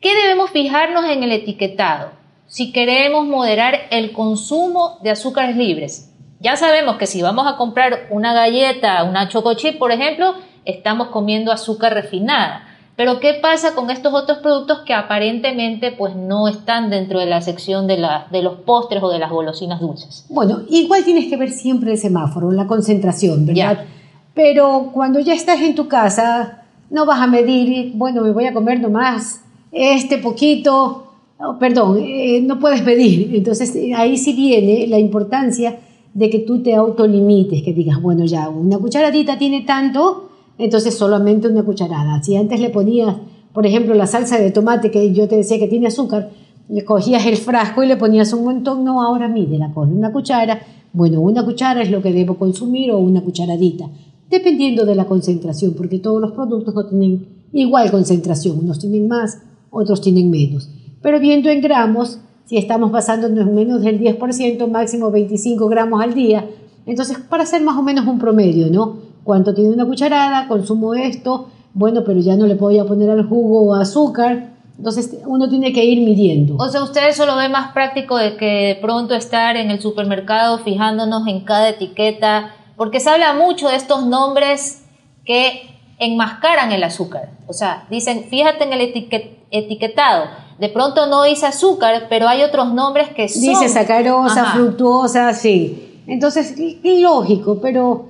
¿Qué 0.01 0.13
debemos 0.15 0.51
fijarnos 0.51 1.05
en 1.05 1.23
el 1.23 1.31
etiquetado? 1.31 2.11
Si 2.47 2.71
queremos 2.71 3.25
moderar 3.25 3.87
el 3.89 4.11
consumo 4.11 4.99
de 5.01 5.11
azúcares 5.11 5.55
libres. 5.55 6.11
Ya 6.39 6.55
sabemos 6.57 6.97
que 6.97 7.07
si 7.07 7.21
vamos 7.21 7.47
a 7.47 7.55
comprar 7.55 8.07
una 8.11 8.33
galleta, 8.33 9.03
una 9.03 9.29
choco 9.29 9.55
chip, 9.55 9.79
por 9.79 9.91
ejemplo, 9.91 10.35
estamos 10.65 11.07
comiendo 11.07 11.51
azúcar 11.51 11.93
refinada. 11.93 12.74
Pero 12.95 13.19
¿qué 13.19 13.33
pasa 13.41 13.75
con 13.75 13.89
estos 13.89 14.13
otros 14.13 14.37
productos 14.37 14.79
que 14.85 14.93
aparentemente 14.93 15.91
pues 15.91 16.15
no 16.15 16.47
están 16.47 16.89
dentro 16.89 17.19
de 17.19 17.25
la 17.25 17.41
sección 17.41 17.87
de, 17.87 17.97
la, 17.97 18.27
de 18.31 18.41
los 18.41 18.59
postres 18.59 19.03
o 19.03 19.09
de 19.09 19.19
las 19.19 19.31
golosinas 19.31 19.81
dulces? 19.81 20.25
Bueno, 20.29 20.61
igual 20.69 21.03
tienes 21.03 21.27
que 21.27 21.35
ver 21.35 21.51
siempre 21.51 21.91
el 21.91 21.97
semáforo, 21.97 22.51
la 22.51 22.67
concentración, 22.67 23.45
¿verdad? 23.45 23.55
Ya. 23.55 23.85
Pero 24.33 24.91
cuando 24.93 25.19
ya 25.19 25.33
estás 25.33 25.59
en 25.61 25.75
tu 25.75 25.87
casa, 25.87 26.63
no 26.89 27.05
vas 27.05 27.19
a 27.19 27.27
medir, 27.27 27.91
bueno, 27.95 28.21
me 28.21 28.31
voy 28.31 28.45
a 28.45 28.53
comer 28.53 28.79
nomás 28.79 29.41
este 29.71 30.17
poquito, 30.17 31.05
no, 31.39 31.59
perdón, 31.59 31.99
eh, 32.01 32.41
no 32.41 32.59
puedes 32.59 32.83
medir. 32.83 33.35
Entonces 33.35 33.75
eh, 33.75 33.93
ahí 33.93 34.17
sí 34.17 34.33
viene 34.33 34.87
la 34.87 34.99
importancia 34.99 35.79
de 36.13 36.29
que 36.29 36.39
tú 36.39 36.63
te 36.63 36.73
autolimites, 36.73 37.61
que 37.61 37.73
digas, 37.73 38.01
bueno, 38.01 38.23
ya, 38.23 38.47
una 38.47 38.77
cucharadita 38.77 39.37
tiene 39.37 39.61
tanto, 39.63 40.24
entonces 40.57 40.97
solamente 40.97 41.47
una 41.47 41.63
cucharada. 41.63 42.21
Si 42.23 42.35
antes 42.35 42.59
le 42.59 42.69
ponías, 42.69 43.15
por 43.53 43.65
ejemplo, 43.65 43.93
la 43.93 44.07
salsa 44.07 44.37
de 44.37 44.51
tomate 44.51 44.91
que 44.91 45.13
yo 45.13 45.27
te 45.27 45.37
decía 45.37 45.59
que 45.59 45.67
tiene 45.67 45.87
azúcar, 45.87 46.31
le 46.69 46.83
cogías 46.83 47.25
el 47.25 47.37
frasco 47.37 47.83
y 47.83 47.87
le 47.87 47.97
ponías 47.97 48.33
un 48.33 48.45
montón, 48.45 48.83
no, 48.83 49.01
ahora 49.01 49.27
mide 49.27 49.57
la 49.57 49.71
coge 49.71 49.91
una 49.91 50.11
cuchara, 50.11 50.59
bueno, 50.93 51.21
una 51.21 51.45
cuchara 51.45 51.81
es 51.81 51.91
lo 51.91 52.01
que 52.01 52.13
debo 52.13 52.37
consumir 52.37 52.91
o 52.91 52.97
una 52.97 53.21
cucharadita, 53.21 53.89
dependiendo 54.29 54.85
de 54.85 54.95
la 54.95 55.05
concentración, 55.05 55.73
porque 55.73 55.99
todos 55.99 56.21
los 56.21 56.31
productos 56.31 56.73
no 56.73 56.85
tienen 56.87 57.27
igual 57.53 57.91
concentración, 57.91 58.59
unos 58.59 58.79
tienen 58.79 59.07
más, 59.07 59.41
otros 59.69 60.01
tienen 60.01 60.29
menos. 60.29 60.69
Pero 61.01 61.19
viendo 61.19 61.49
en 61.49 61.61
gramos, 61.61 62.19
si 62.45 62.57
estamos 62.57 62.91
basándonos 62.91 63.47
en 63.47 63.55
menos 63.55 63.81
del 63.81 63.99
10%, 63.99 64.67
máximo 64.69 65.11
25 65.11 65.67
gramos 65.67 66.01
al 66.01 66.13
día, 66.13 66.49
entonces 66.85 67.17
para 67.19 67.43
hacer 67.43 67.61
más 67.61 67.77
o 67.77 67.83
menos 67.83 68.07
un 68.07 68.17
promedio, 68.17 68.69
¿no? 68.71 69.04
¿Cuánto 69.25 69.55
tiene 69.55 69.71
una 69.71 69.85
cucharada? 69.85 70.47
Consumo 70.47 70.93
esto, 70.93 71.49
bueno, 71.73 72.03
pero 72.05 72.19
ya 72.19 72.35
no 72.35 72.45
le 72.45 72.53
voy 72.53 72.77
a 72.77 72.85
poner 72.85 73.09
al 73.09 73.27
jugo 73.27 73.73
azúcar. 73.73 74.51
Entonces 74.77 75.17
uno 75.25 75.49
tiene 75.49 75.73
que 75.73 75.83
ir 75.83 75.99
midiendo. 76.01 76.57
O 76.57 76.69
sea, 76.69 76.83
usted 76.83 77.07
eso 77.07 77.25
lo 77.25 77.35
ve 77.35 77.49
más 77.49 77.71
práctico 77.73 78.17
de 78.17 78.37
que 78.37 78.45
de 78.45 78.75
pronto 78.75 79.15
estar 79.15 79.57
en 79.57 79.71
el 79.71 79.81
supermercado 79.81 80.59
fijándonos 80.59 81.25
en 81.27 81.39
cada 81.39 81.69
etiqueta, 81.69 82.53
porque 82.77 82.99
se 82.99 83.09
habla 83.09 83.33
mucho 83.33 83.67
de 83.67 83.77
estos 83.77 84.05
nombres 84.05 84.83
que 85.25 85.71
enmascaran 85.97 86.71
el 86.71 86.83
azúcar. 86.83 87.31
O 87.47 87.53
sea, 87.53 87.87
dicen, 87.89 88.25
fíjate 88.29 88.65
en 88.65 88.73
el 88.73 88.81
etiquet 88.81 89.39
etiquetado. 89.49 90.25
De 90.59 90.69
pronto 90.69 91.07
no 91.07 91.23
dice 91.23 91.47
azúcar, 91.47 92.05
pero 92.09 92.27
hay 92.27 92.43
otros 92.43 92.71
nombres 92.71 93.09
que 93.09 93.27
son. 93.27 93.41
Dice 93.41 93.69
sacarosa, 93.69 94.43
Ajá. 94.43 94.53
fructuosa, 94.53 95.33
sí. 95.33 96.03
Entonces, 96.05 96.55
lógico, 96.83 97.59
pero 97.59 98.05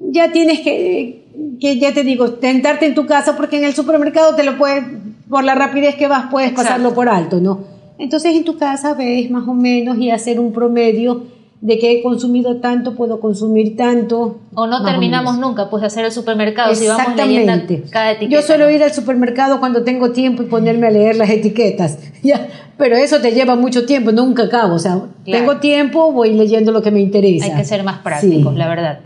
ya 0.00 0.32
tienes 0.32 0.60
que, 0.60 1.24
que, 1.60 1.78
ya 1.78 1.92
te 1.92 2.02
digo, 2.04 2.32
tentarte 2.32 2.86
en 2.86 2.94
tu 2.94 3.06
casa 3.06 3.36
porque 3.36 3.56
en 3.58 3.64
el 3.64 3.74
supermercado 3.74 4.34
te 4.34 4.44
lo 4.44 4.56
puedes, 4.58 4.84
por 5.28 5.44
la 5.44 5.54
rapidez 5.54 5.94
que 5.96 6.08
vas, 6.08 6.26
puedes 6.30 6.50
pasarlo 6.52 6.88
Exacto. 6.88 6.94
por 6.94 7.08
alto, 7.08 7.40
¿no? 7.40 7.60
Entonces 7.98 8.34
en 8.34 8.44
tu 8.44 8.58
casa 8.58 8.94
ves 8.94 9.30
más 9.30 9.46
o 9.46 9.54
menos 9.54 9.98
y 9.98 10.10
hacer 10.10 10.40
un 10.40 10.52
promedio 10.52 11.24
de 11.60 11.78
que 11.78 11.92
he 11.92 12.02
consumido 12.02 12.56
tanto, 12.60 12.94
puedo 12.94 13.20
consumir 13.20 13.74
tanto. 13.74 14.40
O 14.54 14.66
no 14.66 14.84
terminamos 14.84 15.38
nunca 15.38 15.70
pues 15.70 15.80
de 15.80 15.86
hacer 15.86 16.04
el 16.04 16.12
supermercado 16.12 16.74
si 16.74 16.86
vamos 16.86 17.16
leyendo 17.16 17.52
Exactamente. 17.52 17.90
cada 17.90 18.10
etiqueta. 18.12 18.38
Yo 18.38 18.46
suelo 18.46 18.68
ir 18.68 18.82
al 18.82 18.92
supermercado 18.92 19.60
cuando 19.60 19.82
tengo 19.82 20.10
tiempo 20.10 20.42
y 20.42 20.46
ponerme 20.46 20.88
a 20.88 20.90
leer 20.90 21.16
las 21.16 21.30
etiquetas. 21.30 21.98
Ya, 22.22 22.48
pero 22.78 22.96
eso 22.96 23.20
te 23.20 23.32
lleva 23.32 23.54
mucho 23.54 23.84
tiempo, 23.84 24.10
nunca 24.10 24.44
acabo. 24.44 24.74
O 24.74 24.78
sea, 24.78 24.98
tengo 25.26 25.56
tiempo, 25.58 26.10
voy 26.10 26.32
leyendo 26.32 26.72
lo 26.72 26.80
que 26.82 26.90
me 26.90 27.00
interesa. 27.00 27.44
Hay 27.46 27.54
que 27.54 27.64
ser 27.64 27.84
más 27.84 27.98
prácticos, 27.98 28.52
Sí. 28.54 28.58
la 28.58 28.66
verdad. 28.68 29.00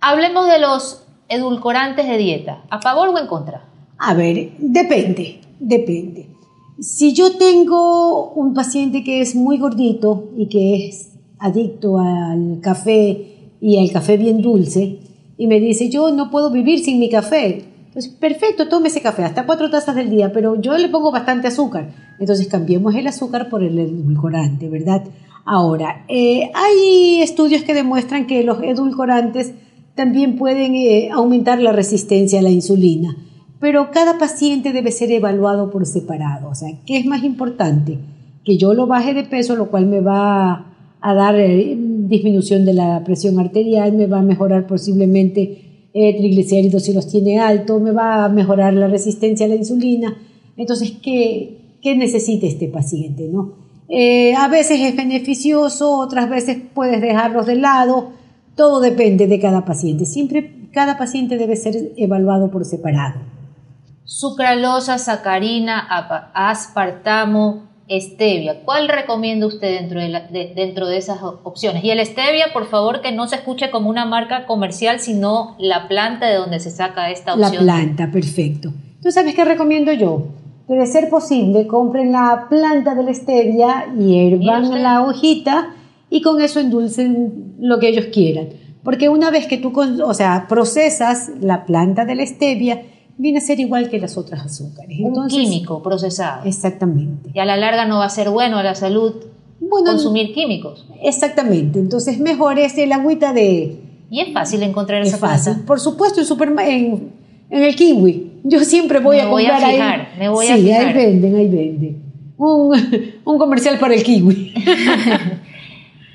Hablemos 0.00 0.48
de 0.48 0.60
los 0.60 1.02
edulcorantes 1.28 2.06
de 2.06 2.18
dieta. 2.18 2.64
¿A 2.70 2.80
favor 2.80 3.08
o 3.08 3.18
en 3.18 3.26
contra? 3.26 3.68
A 3.98 4.14
ver, 4.14 4.52
depende, 4.58 5.40
depende. 5.58 6.28
Si 6.80 7.12
yo 7.12 7.36
tengo 7.36 8.30
un 8.30 8.54
paciente 8.54 9.02
que 9.02 9.20
es 9.20 9.34
muy 9.34 9.58
gordito 9.58 10.30
y 10.36 10.48
que 10.48 10.86
es 10.86 11.10
adicto 11.40 11.98
al 11.98 12.60
café 12.62 13.56
y 13.60 13.78
al 13.78 13.90
café 13.90 14.16
bien 14.16 14.40
dulce 14.40 15.00
y 15.36 15.46
me 15.48 15.58
dice, 15.58 15.88
yo 15.88 16.12
no 16.12 16.30
puedo 16.30 16.50
vivir 16.50 16.78
sin 16.78 17.00
mi 17.00 17.08
café. 17.08 17.64
Entonces, 17.86 18.12
perfecto, 18.12 18.68
tome 18.68 18.88
ese 18.88 19.00
café, 19.00 19.24
hasta 19.24 19.46
cuatro 19.46 19.70
tazas 19.70 19.96
del 19.96 20.10
día, 20.10 20.32
pero 20.32 20.60
yo 20.60 20.76
le 20.78 20.88
pongo 20.88 21.10
bastante 21.10 21.48
azúcar. 21.48 21.90
Entonces, 22.20 22.46
cambiemos 22.46 22.94
el 22.94 23.08
azúcar 23.08 23.48
por 23.48 23.64
el 23.64 23.78
edulcorante, 23.78 24.68
¿verdad? 24.68 25.04
Ahora, 25.44 26.04
eh, 26.08 26.50
hay 26.54 27.22
estudios 27.22 27.62
que 27.62 27.74
demuestran 27.74 28.26
que 28.26 28.44
los 28.44 28.62
edulcorantes 28.62 29.54
también 29.98 30.36
pueden 30.36 30.76
eh, 30.76 31.10
aumentar 31.10 31.60
la 31.60 31.72
resistencia 31.72 32.38
a 32.38 32.42
la 32.42 32.50
insulina, 32.50 33.16
pero 33.58 33.90
cada 33.90 34.16
paciente 34.16 34.72
debe 34.72 34.92
ser 34.92 35.10
evaluado 35.10 35.72
por 35.72 35.86
separado. 35.86 36.50
O 36.50 36.54
sea, 36.54 36.70
¿qué 36.86 36.98
es 36.98 37.04
más 37.04 37.24
importante? 37.24 37.98
Que 38.44 38.56
yo 38.56 38.74
lo 38.74 38.86
baje 38.86 39.12
de 39.12 39.24
peso, 39.24 39.56
lo 39.56 39.72
cual 39.72 39.86
me 39.86 40.00
va 40.00 40.66
a 41.00 41.14
dar 41.14 41.34
eh, 41.34 41.76
disminución 41.76 42.64
de 42.64 42.74
la 42.74 43.02
presión 43.02 43.40
arterial, 43.40 43.92
me 43.94 44.06
va 44.06 44.20
a 44.20 44.22
mejorar 44.22 44.68
posiblemente 44.68 45.88
eh, 45.92 46.16
triglicéridos 46.16 46.84
si 46.84 46.92
los 46.92 47.08
tiene 47.08 47.40
alto, 47.40 47.80
me 47.80 47.90
va 47.90 48.24
a 48.24 48.28
mejorar 48.28 48.74
la 48.74 48.86
resistencia 48.86 49.46
a 49.46 49.48
la 49.48 49.56
insulina. 49.56 50.16
Entonces, 50.56 50.92
¿qué, 51.02 51.78
qué 51.82 51.96
necesita 51.96 52.46
este 52.46 52.68
paciente? 52.68 53.28
¿no? 53.32 53.54
A 54.38 54.46
veces 54.46 54.78
es 54.80 54.94
beneficioso, 54.94 55.98
otras 55.98 56.30
veces 56.30 56.58
puedes 56.72 57.00
dejarlos 57.00 57.46
de 57.46 57.56
lado, 57.56 58.12
todo 58.58 58.80
depende 58.80 59.26
de 59.26 59.40
cada 59.40 59.64
paciente. 59.64 60.04
Siempre 60.04 60.68
cada 60.74 60.98
paciente 60.98 61.38
debe 61.38 61.56
ser 61.56 61.92
evaluado 61.96 62.50
por 62.50 62.66
separado. 62.66 63.20
Sucralosa, 64.04 64.98
sacarina, 64.98 65.78
aspartamo, 66.34 67.68
stevia. 67.90 68.64
¿Cuál 68.64 68.88
recomienda 68.88 69.46
usted 69.46 69.78
dentro 69.80 70.00
de, 70.00 70.08
la- 70.08 70.26
de- 70.28 70.52
dentro 70.54 70.86
de 70.86 70.96
esas 70.98 71.18
opciones? 71.22 71.84
Y 71.84 71.90
el 71.90 72.04
stevia, 72.04 72.46
por 72.52 72.66
favor, 72.66 73.00
que 73.00 73.12
no 73.12 73.26
se 73.28 73.36
escuche 73.36 73.70
como 73.70 73.88
una 73.88 74.04
marca 74.04 74.46
comercial, 74.46 75.00
sino 75.00 75.56
la 75.58 75.88
planta 75.88 76.26
de 76.26 76.36
donde 76.36 76.60
se 76.60 76.70
saca 76.70 77.10
esta 77.10 77.36
La 77.36 77.46
opción. 77.48 77.64
planta, 77.64 78.10
perfecto. 78.10 78.72
¿Tú 79.02 79.10
sabes 79.10 79.34
qué 79.34 79.44
recomiendo 79.44 79.92
yo? 79.92 80.26
Que 80.66 80.74
de 80.74 80.86
ser 80.86 81.08
posible 81.08 81.66
compren 81.66 82.12
la 82.12 82.46
planta 82.50 82.94
de 82.94 83.04
la 83.04 83.14
stevia, 83.14 83.86
hiervan 83.96 84.82
la 84.82 85.02
hojita 85.02 85.74
y 86.10 86.22
con 86.22 86.40
eso 86.40 86.60
endulcen 86.60 87.54
lo 87.60 87.78
que 87.78 87.88
ellos 87.88 88.06
quieran. 88.12 88.48
Porque 88.82 89.08
una 89.08 89.30
vez 89.30 89.46
que 89.46 89.58
tú, 89.58 89.72
o 89.78 90.14
sea, 90.14 90.46
procesas 90.48 91.30
la 91.40 91.66
planta 91.66 92.04
de 92.04 92.14
la 92.14 92.24
stevia, 92.24 92.82
viene 93.18 93.38
a 93.38 93.40
ser 93.40 93.58
igual 93.60 93.90
que 93.90 93.98
las 93.98 94.16
otras 94.16 94.44
azúcares. 94.46 94.98
Un 95.00 95.08
Entonces, 95.08 95.38
químico 95.40 95.82
procesado. 95.82 96.44
Exactamente. 96.46 97.30
Y 97.34 97.38
a 97.40 97.44
la 97.44 97.56
larga 97.56 97.84
no 97.86 97.98
va 97.98 98.04
a 98.06 98.10
ser 98.10 98.30
bueno 98.30 98.56
a 98.58 98.62
la 98.62 98.74
salud 98.74 99.14
Bueno, 99.60 99.90
consumir 99.90 100.32
químicos. 100.32 100.86
Exactamente. 101.02 101.78
Entonces, 101.80 102.20
mejor 102.20 102.58
es 102.58 102.78
el 102.78 102.92
agüita 102.92 103.32
de, 103.32 103.80
Y 104.08 104.20
es 104.20 104.32
fácil 104.32 104.62
encontrar 104.62 105.02
Es 105.02 105.08
esa 105.08 105.18
fácil. 105.18 105.52
planta. 105.52 105.66
Por 105.66 105.80
supuesto, 105.80 106.20
en, 106.20 106.58
en, 106.60 107.10
en 107.50 107.62
el 107.64 107.74
kiwi. 107.74 108.32
Yo 108.44 108.60
siempre 108.60 109.00
voy 109.00 109.16
Me 109.16 109.22
a 109.22 109.26
voy 109.26 109.44
a 109.46 109.50
comprar 109.50 109.70
fijar, 109.72 110.00
ahí. 110.00 110.18
me 110.20 110.28
voy 110.28 110.46
sí, 110.46 110.52
a 110.52 110.56
fijar. 110.56 110.86
ahí 110.86 110.94
venden, 110.94 111.36
ahí 111.36 111.48
venden. 111.48 112.02
Un, 112.38 112.72
un 113.24 113.38
comercial 113.38 113.78
para 113.80 113.94
el 113.94 114.02
kiwi. 114.04 114.54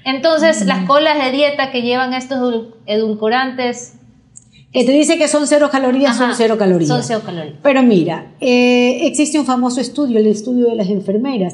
Entonces, 0.06 0.66
las 0.66 0.86
colas 0.86 1.24
de 1.24 1.32
dieta 1.32 1.72
que 1.72 1.82
llevan 1.82 2.14
estos 2.14 2.38
edul- 2.40 2.74
edulcorantes 2.86 3.94
que 4.74 4.84
te 4.84 4.92
dice 4.92 5.20
que 5.20 5.28
son 5.28 5.46
cero 5.46 5.70
calorías, 5.72 6.16
Ajá, 6.20 6.30
son 6.30 6.36
cero 6.36 6.58
calorías. 6.58 6.90
Son 6.90 7.04
cero 7.04 7.22
calorías. 7.24 7.56
Pero 7.62 7.84
mira, 7.84 8.32
eh, 8.42 9.06
existe 9.06 9.40
un 9.40 9.46
famoso 9.46 9.80
estudio, 9.80 10.18
el 10.18 10.26
estudio 10.26 10.66
de 10.66 10.76
las 10.76 10.90
enfermeras, 10.90 11.54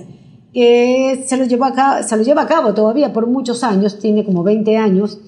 que 0.54 1.26
se 1.28 1.36
lo, 1.36 1.44
llevó 1.44 1.66
a 1.66 1.74
cabo, 1.74 2.02
se 2.08 2.16
lo 2.16 2.24
lleva 2.24 2.44
a 2.44 2.48
cabo 2.48 2.74
todavía 2.74 3.12
por 3.12 3.28
muchos 3.28 3.64
años, 3.66 4.00
tiene 4.00 4.24
como 4.24 4.42
20 4.44 4.78
años, 4.78 5.20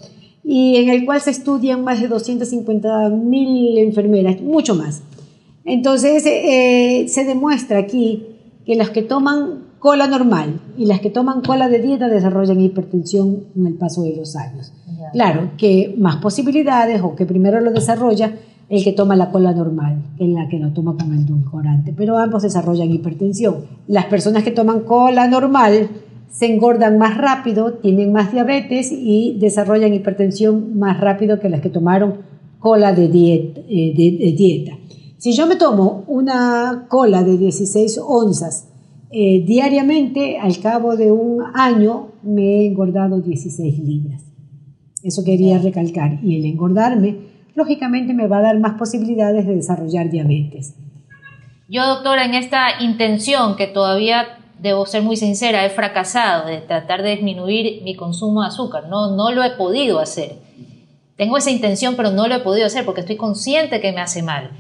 y 0.44 0.78
en 0.78 0.88
el 0.90 1.04
cual 1.06 1.20
se 1.20 1.32
estudian 1.32 1.84
más 1.84 2.00
de 2.00 2.08
250 2.08 3.10
mil 3.10 3.78
enfermeras, 3.78 4.40
mucho 4.40 4.74
más. 4.74 5.04
Entonces, 5.66 6.24
eh, 6.26 7.06
se 7.10 7.26
demuestra 7.26 7.78
aquí 7.80 8.26
que 8.66 8.76
las 8.76 8.90
que 8.92 9.02
toman 9.02 9.66
cola 9.82 10.06
normal 10.06 10.62
y 10.78 10.86
las 10.86 11.02
que 11.02 11.10
toman 11.10 11.42
cola 11.42 11.68
de 11.68 11.80
dieta 11.80 12.08
desarrollan 12.08 12.62
hipertensión 12.62 13.48
con 13.54 13.66
el 13.66 13.74
paso 13.74 14.04
de 14.04 14.16
los 14.16 14.36
años. 14.36 14.72
Claro, 15.12 15.54
que 15.58 15.96
más 15.98 16.18
posibilidades 16.18 17.02
o 17.02 17.16
que 17.16 17.26
primero 17.26 17.60
lo 17.60 17.72
desarrolla 17.72 18.32
el 18.70 18.84
que 18.84 18.94
toma 18.94 19.16
la 19.16 19.32
cola 19.32 19.54
normal, 19.54 20.04
que 20.20 20.28
la 20.28 20.48
que 20.48 20.60
no 20.60 20.72
toma 20.72 20.96
con 20.96 21.12
endulcorante, 21.12 21.94
pero 21.98 22.20
ambos 22.20 22.44
desarrollan 22.44 22.92
hipertensión. 22.92 23.66
Las 23.88 24.06
personas 24.06 24.44
que 24.44 24.52
toman 24.52 24.82
cola 24.82 25.28
normal 25.28 25.90
se 26.30 26.46
engordan 26.46 27.00
más 27.00 27.18
rápido, 27.18 27.74
tienen 27.74 28.14
más 28.14 28.32
diabetes 28.32 28.92
y 28.92 29.38
desarrollan 29.40 29.96
hipertensión 29.96 30.78
más 30.78 31.02
rápido 31.02 31.40
que 31.40 31.50
las 31.50 31.60
que 31.60 31.70
tomaron 31.70 32.20
cola 32.60 32.94
de 32.94 33.08
dieta. 33.08 33.62
Eh, 33.68 33.94
de 33.98 34.32
dieta. 34.38 34.78
Si 35.18 35.34
yo 35.34 35.48
me 35.48 35.56
tomo 35.56 36.04
una 36.08 36.86
cola 36.88 37.24
de 37.24 37.38
16 37.38 38.00
onzas 38.08 38.71
eh, 39.12 39.44
diariamente, 39.46 40.38
al 40.40 40.60
cabo 40.60 40.96
de 40.96 41.12
un 41.12 41.44
año, 41.54 42.12
me 42.24 42.44
he 42.44 42.68
engordado 42.68 43.20
16 43.20 43.80
libras. 43.80 44.24
Eso 45.04 45.24
quería 45.26 45.58
recalcar. 45.58 46.20
Y 46.24 46.38
el 46.38 46.46
engordarme, 46.46 47.18
lógicamente, 47.56 48.14
me 48.14 48.28
va 48.28 48.38
a 48.38 48.42
dar 48.42 48.60
más 48.60 48.78
posibilidades 48.78 49.46
de 49.46 49.56
desarrollar 49.56 50.10
diabetes. 50.10 50.76
Yo, 51.68 51.86
doctora, 51.88 52.26
en 52.26 52.36
esta 52.36 52.82
intención 52.82 53.56
que 53.56 53.68
todavía 53.68 54.38
debo 54.60 54.86
ser 54.86 55.02
muy 55.02 55.18
sincera, 55.18 55.66
he 55.66 55.70
fracasado 55.70 56.48
de 56.48 56.60
tratar 56.60 57.02
de 57.02 57.12
disminuir 57.12 57.82
mi 57.84 57.96
consumo 57.96 58.42
de 58.42 58.48
azúcar. 58.48 58.88
No, 58.90 59.16
no 59.16 59.32
lo 59.32 59.44
he 59.44 59.52
podido 59.52 60.00
hacer. 60.00 60.38
Tengo 61.18 61.38
esa 61.38 61.52
intención, 61.52 61.96
pero 61.96 62.12
no 62.12 62.28
lo 62.28 62.36
he 62.36 62.40
podido 62.40 62.66
hacer 62.66 62.86
porque 62.86 63.02
estoy 63.02 63.18
consciente 63.18 63.82
que 63.82 63.92
me 63.92 64.02
hace 64.02 64.24
mal. 64.24 64.52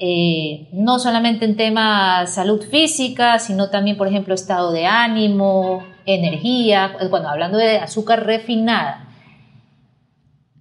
Eh, 0.00 0.68
no 0.72 1.00
solamente 1.00 1.44
en 1.44 1.56
tema 1.56 2.26
salud 2.26 2.62
física, 2.62 3.40
sino 3.40 3.68
también, 3.68 3.96
por 3.96 4.06
ejemplo, 4.06 4.32
estado 4.32 4.70
de 4.70 4.86
ánimo, 4.86 5.82
energía, 6.06 6.96
bueno, 7.10 7.28
hablando 7.28 7.58
de 7.58 7.78
azúcar 7.78 8.24
refinada. 8.24 9.08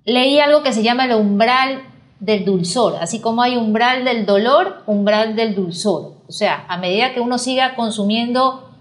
Leí 0.05 0.39
algo 0.39 0.63
que 0.63 0.73
se 0.73 0.81
llama 0.81 1.05
el 1.05 1.13
umbral 1.13 1.83
del 2.19 2.45
dulzor, 2.45 2.95
así 2.99 3.21
como 3.21 3.43
hay 3.43 3.57
umbral 3.57 4.05
del 4.05 4.25
dolor, 4.25 4.83
umbral 4.87 5.35
del 5.35 5.53
dulzor. 5.53 6.13
O 6.27 6.31
sea, 6.31 6.65
a 6.67 6.77
medida 6.77 7.13
que 7.13 7.19
uno 7.19 7.37
siga 7.37 7.75
consumiendo 7.75 8.71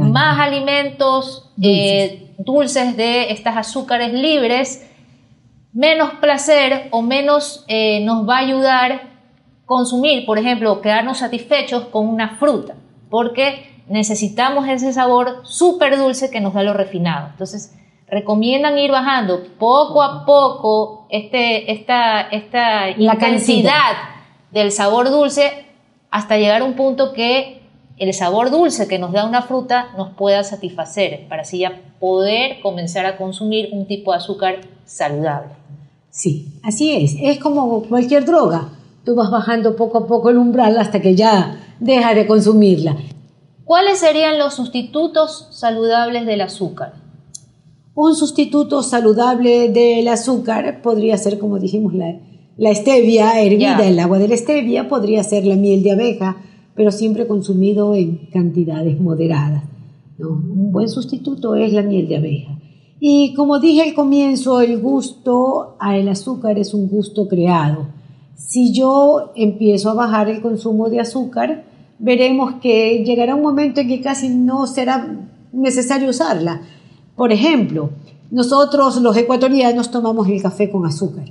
más 0.00 0.38
alimentos 0.38 1.50
eh, 1.62 2.34
dulces. 2.38 2.96
de 2.96 3.30
estas 3.30 3.56
azúcares 3.56 4.12
libres, 4.12 4.90
menos 5.72 6.10
placer 6.20 6.88
o 6.90 7.00
menos 7.00 7.64
eh, 7.68 8.04
nos 8.04 8.28
va 8.28 8.36
a 8.36 8.40
ayudar 8.40 9.15
consumir, 9.66 10.24
por 10.24 10.38
ejemplo, 10.38 10.80
quedarnos 10.80 11.18
satisfechos 11.18 11.86
con 11.86 12.08
una 12.08 12.36
fruta, 12.36 12.76
porque 13.10 13.82
necesitamos 13.88 14.68
ese 14.68 14.92
sabor 14.92 15.40
súper 15.44 15.98
dulce 15.98 16.30
que 16.30 16.40
nos 16.40 16.54
da 16.54 16.62
lo 16.62 16.72
refinado. 16.72 17.28
Entonces, 17.32 17.74
recomiendan 18.08 18.78
ir 18.78 18.92
bajando 18.92 19.42
poco 19.58 20.02
a 20.02 20.24
poco 20.24 21.06
este, 21.10 21.72
esta, 21.72 22.22
esta 22.22 22.90
intensidad 22.90 23.96
del 24.52 24.70
sabor 24.70 25.10
dulce 25.10 25.66
hasta 26.10 26.36
llegar 26.36 26.62
a 26.62 26.64
un 26.64 26.74
punto 26.74 27.12
que 27.12 27.62
el 27.98 28.14
sabor 28.14 28.50
dulce 28.50 28.86
que 28.86 28.98
nos 28.98 29.12
da 29.12 29.24
una 29.24 29.42
fruta 29.42 29.88
nos 29.96 30.10
pueda 30.10 30.44
satisfacer, 30.44 31.26
para 31.28 31.42
así 31.42 31.58
ya 31.58 31.80
poder 31.98 32.60
comenzar 32.60 33.06
a 33.06 33.16
consumir 33.16 33.70
un 33.72 33.86
tipo 33.86 34.12
de 34.12 34.18
azúcar 34.18 34.60
saludable. 34.84 35.54
Sí, 36.10 36.60
así 36.62 36.94
es. 36.94 37.16
Es 37.20 37.38
como 37.38 37.82
cualquier 37.82 38.24
droga 38.24 38.68
tú 39.06 39.14
vas 39.14 39.30
bajando 39.30 39.76
poco 39.76 39.98
a 39.98 40.06
poco 40.06 40.30
el 40.30 40.36
umbral 40.36 40.76
hasta 40.78 41.00
que 41.00 41.14
ya 41.14 41.76
deja 41.78 42.12
de 42.12 42.26
consumirla. 42.26 42.96
¿Cuáles 43.64 43.98
serían 44.00 44.36
los 44.38 44.54
sustitutos 44.54 45.48
saludables 45.52 46.26
del 46.26 46.40
azúcar? 46.40 46.94
Un 47.94 48.16
sustituto 48.16 48.82
saludable 48.82 49.68
del 49.68 50.08
azúcar 50.08 50.82
podría 50.82 51.16
ser, 51.16 51.38
como 51.38 51.58
dijimos, 51.60 51.94
la, 51.94 52.18
la 52.56 52.74
stevia 52.74 53.40
hervida, 53.40 53.86
el 53.86 53.98
agua 54.00 54.18
de 54.18 54.28
la 54.28 54.36
stevia, 54.36 54.88
podría 54.88 55.22
ser 55.22 55.46
la 55.46 55.54
miel 55.54 55.84
de 55.84 55.92
abeja, 55.92 56.36
pero 56.74 56.90
siempre 56.90 57.28
consumido 57.28 57.94
en 57.94 58.28
cantidades 58.32 59.00
moderadas. 59.00 59.62
Un 60.18 60.72
buen 60.72 60.88
sustituto 60.88 61.54
es 61.54 61.72
la 61.72 61.82
miel 61.82 62.08
de 62.08 62.16
abeja. 62.16 62.58
Y 62.98 63.34
como 63.34 63.60
dije 63.60 63.82
al 63.82 63.94
comienzo, 63.94 64.60
el 64.60 64.80
gusto 64.80 65.76
al 65.78 66.08
azúcar 66.08 66.58
es 66.58 66.74
un 66.74 66.88
gusto 66.88 67.28
creado. 67.28 67.95
Si 68.36 68.72
yo 68.72 69.32
empiezo 69.34 69.90
a 69.90 69.94
bajar 69.94 70.28
el 70.28 70.42
consumo 70.42 70.90
de 70.90 71.00
azúcar, 71.00 71.64
veremos 71.98 72.56
que 72.60 73.02
llegará 73.04 73.34
un 73.34 73.42
momento 73.42 73.80
en 73.80 73.88
que 73.88 74.02
casi 74.02 74.28
no 74.28 74.66
será 74.66 75.16
necesario 75.52 76.10
usarla. 76.10 76.60
Por 77.16 77.32
ejemplo, 77.32 77.90
nosotros 78.30 79.00
los 79.00 79.16
ecuatorianos 79.16 79.90
tomamos 79.90 80.28
el 80.28 80.42
café 80.42 80.70
con 80.70 80.84
azúcar, 80.84 81.24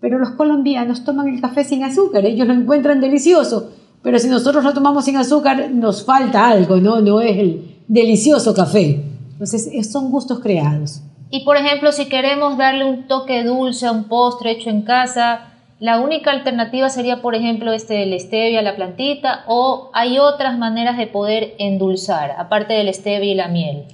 pero 0.00 0.18
los 0.18 0.30
colombianos 0.30 1.04
toman 1.04 1.28
el 1.28 1.40
café 1.40 1.64
sin 1.64 1.84
azúcar, 1.84 2.26
ellos 2.26 2.46
lo 2.46 2.52
encuentran 2.52 3.00
delicioso, 3.00 3.70
pero 4.02 4.18
si 4.18 4.28
nosotros 4.28 4.62
lo 4.62 4.74
tomamos 4.74 5.06
sin 5.06 5.16
azúcar 5.16 5.70
nos 5.70 6.04
falta 6.04 6.48
algo, 6.48 6.76
¿no? 6.76 7.00
No 7.00 7.20
es 7.20 7.38
el 7.38 7.76
delicioso 7.88 8.52
café. 8.52 9.02
Entonces, 9.32 9.90
son 9.90 10.10
gustos 10.10 10.40
creados. 10.40 11.00
Y 11.30 11.44
por 11.44 11.56
ejemplo, 11.56 11.92
si 11.92 12.06
queremos 12.06 12.58
darle 12.58 12.84
un 12.84 13.08
toque 13.08 13.42
dulce 13.42 13.86
a 13.86 13.92
un 13.92 14.04
postre 14.04 14.50
hecho 14.50 14.68
en 14.68 14.82
casa, 14.82 15.51
la 15.82 16.00
única 16.00 16.30
alternativa 16.30 16.88
sería, 16.90 17.22
por 17.22 17.34
ejemplo, 17.34 17.72
este, 17.72 18.04
el 18.04 18.20
stevia, 18.20 18.62
la 18.62 18.76
plantita, 18.76 19.42
o 19.48 19.90
hay 19.94 20.16
otras 20.16 20.56
maneras 20.56 20.96
de 20.96 21.08
poder 21.08 21.54
endulzar, 21.58 22.30
aparte 22.38 22.74
del 22.74 22.94
stevia 22.94 23.32
y 23.32 23.34
la 23.34 23.48
miel. 23.48 23.86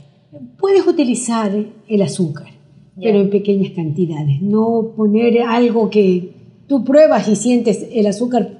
Puedes 0.58 0.86
utilizar 0.86 1.50
el 1.88 2.02
azúcar, 2.02 2.48
pero 2.94 3.20
en 3.20 3.30
pequeñas 3.30 3.72
cantidades. 3.74 4.42
No 4.42 4.92
poner 4.98 5.40
algo 5.40 5.88
que 5.88 6.34
tú 6.66 6.84
pruebas 6.84 7.26
y 7.26 7.36
sientes 7.36 7.88
el 7.90 8.06
azúcar 8.06 8.50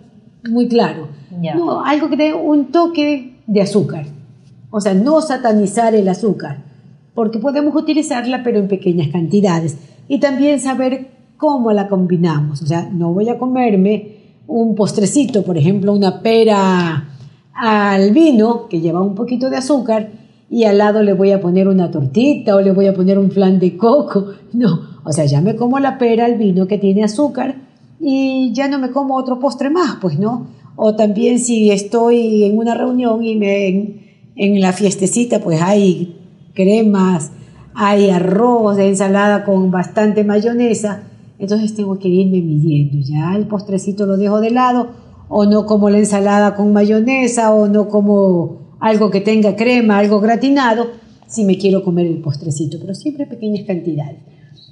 muy 0.49 0.67
claro. 0.67 1.09
No, 1.31 1.85
algo 1.85 2.09
que 2.09 2.17
dé 2.17 2.33
un 2.33 2.73
toque 2.73 3.35
de 3.47 3.61
azúcar. 3.61 4.07
O 4.71 4.81
sea, 4.81 4.95
no 4.95 5.21
satanizar 5.21 5.95
el 5.95 6.09
azúcar, 6.09 6.65
porque 7.15 7.39
podemos 7.39 7.77
utilizarla, 7.77 8.43
pero 8.43 8.59
en 8.59 8.69
pequeñas 8.69 9.09
cantidades. 9.09 9.77
Y 10.09 10.19
también 10.19 10.61
saber 10.61 11.18
cómo 11.39 11.73
la 11.73 11.89
combinamos. 11.89 12.61
O 12.61 12.67
sea, 12.67 12.91
no 12.93 13.15
voy 13.15 13.31
a 13.31 13.39
comerme 13.39 14.19
un 14.47 14.75
postrecito, 14.75 15.43
por 15.45 15.57
ejemplo, 15.57 15.95
una 15.95 16.21
pera 16.21 17.15
al 17.55 18.13
vino 18.13 18.69
que 18.69 18.81
lleva 18.81 19.01
un 19.01 19.15
poquito 19.15 19.49
de 19.49 19.57
azúcar 19.57 20.11
y 20.51 20.65
al 20.65 20.79
lado 20.79 21.03
le 21.03 21.13
voy 21.13 21.33
a 21.33 21.41
poner 21.41 21.69
una 21.69 21.91
tortita 21.91 22.57
o 22.57 22.61
le 22.61 22.73
voy 22.73 22.87
a 22.87 22.95
poner 22.95 23.19
un 23.19 23.31
flan 23.31 23.59
de 23.59 23.77
coco. 23.77 24.27
No, 24.51 24.81
o 25.05 25.13
sea, 25.13 25.27
ya 25.27 25.43
me 25.43 25.57
como 25.57 25.79
la 25.79 25.99
pera 25.99 26.25
al 26.25 26.37
vino 26.37 26.67
que 26.67 26.79
tiene 26.79 27.05
azúcar 27.05 27.57
y 28.01 28.51
ya 28.55 28.67
no 28.67 28.79
me 28.79 28.91
como 28.91 29.15
otro 29.15 29.39
postre 29.39 29.69
más, 29.69 29.97
pues 30.01 30.19
no. 30.19 30.47
O 30.75 30.95
también 30.97 31.39
si 31.39 31.71
estoy 31.71 32.45
en 32.45 32.57
una 32.57 32.75
reunión 32.75 33.23
y 33.23 33.37
me, 33.37 33.69
en, 33.69 34.01
en 34.37 34.61
la 34.63 34.73
fiestecita 34.73 35.41
pues 35.41 35.61
hay 35.61 36.17
cremas, 36.55 37.31
hay 37.75 38.09
arroz 38.09 38.77
de 38.77 38.89
ensalada 38.89 39.45
con 39.45 39.71
bastante 39.71 40.25
mayonesa, 40.25 41.03
entonces 41.39 41.75
tengo 41.75 41.99
que 41.99 42.09
irme 42.09 42.41
midiendo. 42.43 42.99
Ya 43.01 43.35
el 43.37 43.47
postrecito 43.47 44.07
lo 44.07 44.17
dejo 44.17 44.41
de 44.41 44.51
lado, 44.51 44.91
o 45.29 45.45
no 45.45 45.67
como 45.67 45.91
la 45.91 45.99
ensalada 45.99 46.55
con 46.55 46.73
mayonesa, 46.73 47.55
o 47.55 47.69
no 47.69 47.89
como 47.89 48.77
algo 48.81 49.11
que 49.11 49.21
tenga 49.21 49.57
crema, 49.57 49.99
algo 49.99 50.21
gratinado, 50.21 50.89
si 51.27 51.45
me 51.45 51.59
quiero 51.59 51.85
comer 51.85 52.07
el 52.07 52.21
postrecito, 52.21 52.79
pero 52.81 52.95
siempre 52.95 53.27
pequeñas 53.27 53.67
cantidades. 53.67 54.19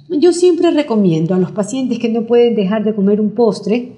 Yo 0.09 0.31
siempre 0.31 0.71
recomiendo 0.71 1.35
a 1.35 1.39
los 1.39 1.51
pacientes 1.51 1.99
que 1.99 2.09
no 2.09 2.25
pueden 2.25 2.55
dejar 2.55 2.83
de 2.83 2.95
comer 2.95 3.19
un 3.21 3.31
postre, 3.31 3.93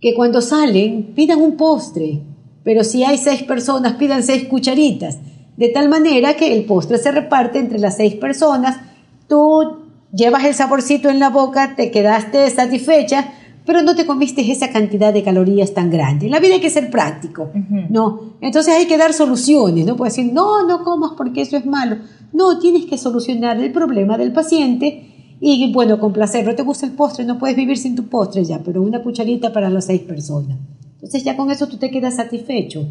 que 0.00 0.14
cuando 0.14 0.40
salen 0.40 1.14
pidan 1.14 1.40
un 1.40 1.56
postre, 1.56 2.20
pero 2.64 2.84
si 2.84 3.04
hay 3.04 3.16
seis 3.16 3.42
personas 3.44 3.94
pidan 3.94 4.22
seis 4.22 4.44
cucharitas, 4.44 5.18
de 5.56 5.68
tal 5.70 5.88
manera 5.88 6.34
que 6.34 6.54
el 6.56 6.64
postre 6.64 6.98
se 6.98 7.10
reparte 7.10 7.58
entre 7.58 7.78
las 7.78 7.96
seis 7.96 8.14
personas, 8.14 8.78
tú 9.28 9.87
llevas 10.12 10.44
el 10.44 10.54
saborcito 10.54 11.08
en 11.10 11.18
la 11.18 11.30
boca, 11.30 11.74
te 11.76 11.90
quedaste 11.90 12.48
satisfecha, 12.50 13.32
pero 13.68 13.82
no 13.82 13.94
te 13.94 14.06
comiste 14.06 14.50
esa 14.50 14.70
cantidad 14.70 15.12
de 15.12 15.22
calorías 15.22 15.74
tan 15.74 15.90
grande. 15.90 16.26
En 16.26 16.32
la 16.32 16.40
vida 16.40 16.54
hay 16.54 16.60
que 16.60 16.70
ser 16.70 16.90
práctico, 16.90 17.50
¿no? 17.90 18.36
Entonces 18.40 18.74
hay 18.74 18.86
que 18.86 18.96
dar 18.96 19.12
soluciones, 19.12 19.84
no 19.84 19.94
puedes 19.94 20.16
decir, 20.16 20.32
no, 20.32 20.66
no 20.66 20.84
comas 20.84 21.12
porque 21.18 21.42
eso 21.42 21.56
es 21.56 21.66
malo. 21.66 21.96
No, 22.32 22.58
tienes 22.58 22.86
que 22.86 22.96
solucionar 22.96 23.58
el 23.60 23.70
problema 23.70 24.16
del 24.16 24.32
paciente 24.32 25.36
y, 25.40 25.70
bueno, 25.72 26.00
complacerlo. 26.00 26.54
¿Te 26.54 26.62
gusta 26.62 26.86
el 26.86 26.92
postre? 26.92 27.26
No 27.26 27.38
puedes 27.38 27.56
vivir 27.56 27.76
sin 27.76 27.94
tu 27.94 28.04
postre 28.08 28.42
ya, 28.42 28.60
pero 28.64 28.80
una 28.80 29.02
cucharita 29.02 29.52
para 29.52 29.68
las 29.68 29.84
seis 29.84 30.00
personas. 30.00 30.56
Entonces 30.94 31.22
ya 31.22 31.36
con 31.36 31.50
eso 31.50 31.68
tú 31.68 31.76
te 31.76 31.90
quedas 31.90 32.16
satisfecho. 32.16 32.86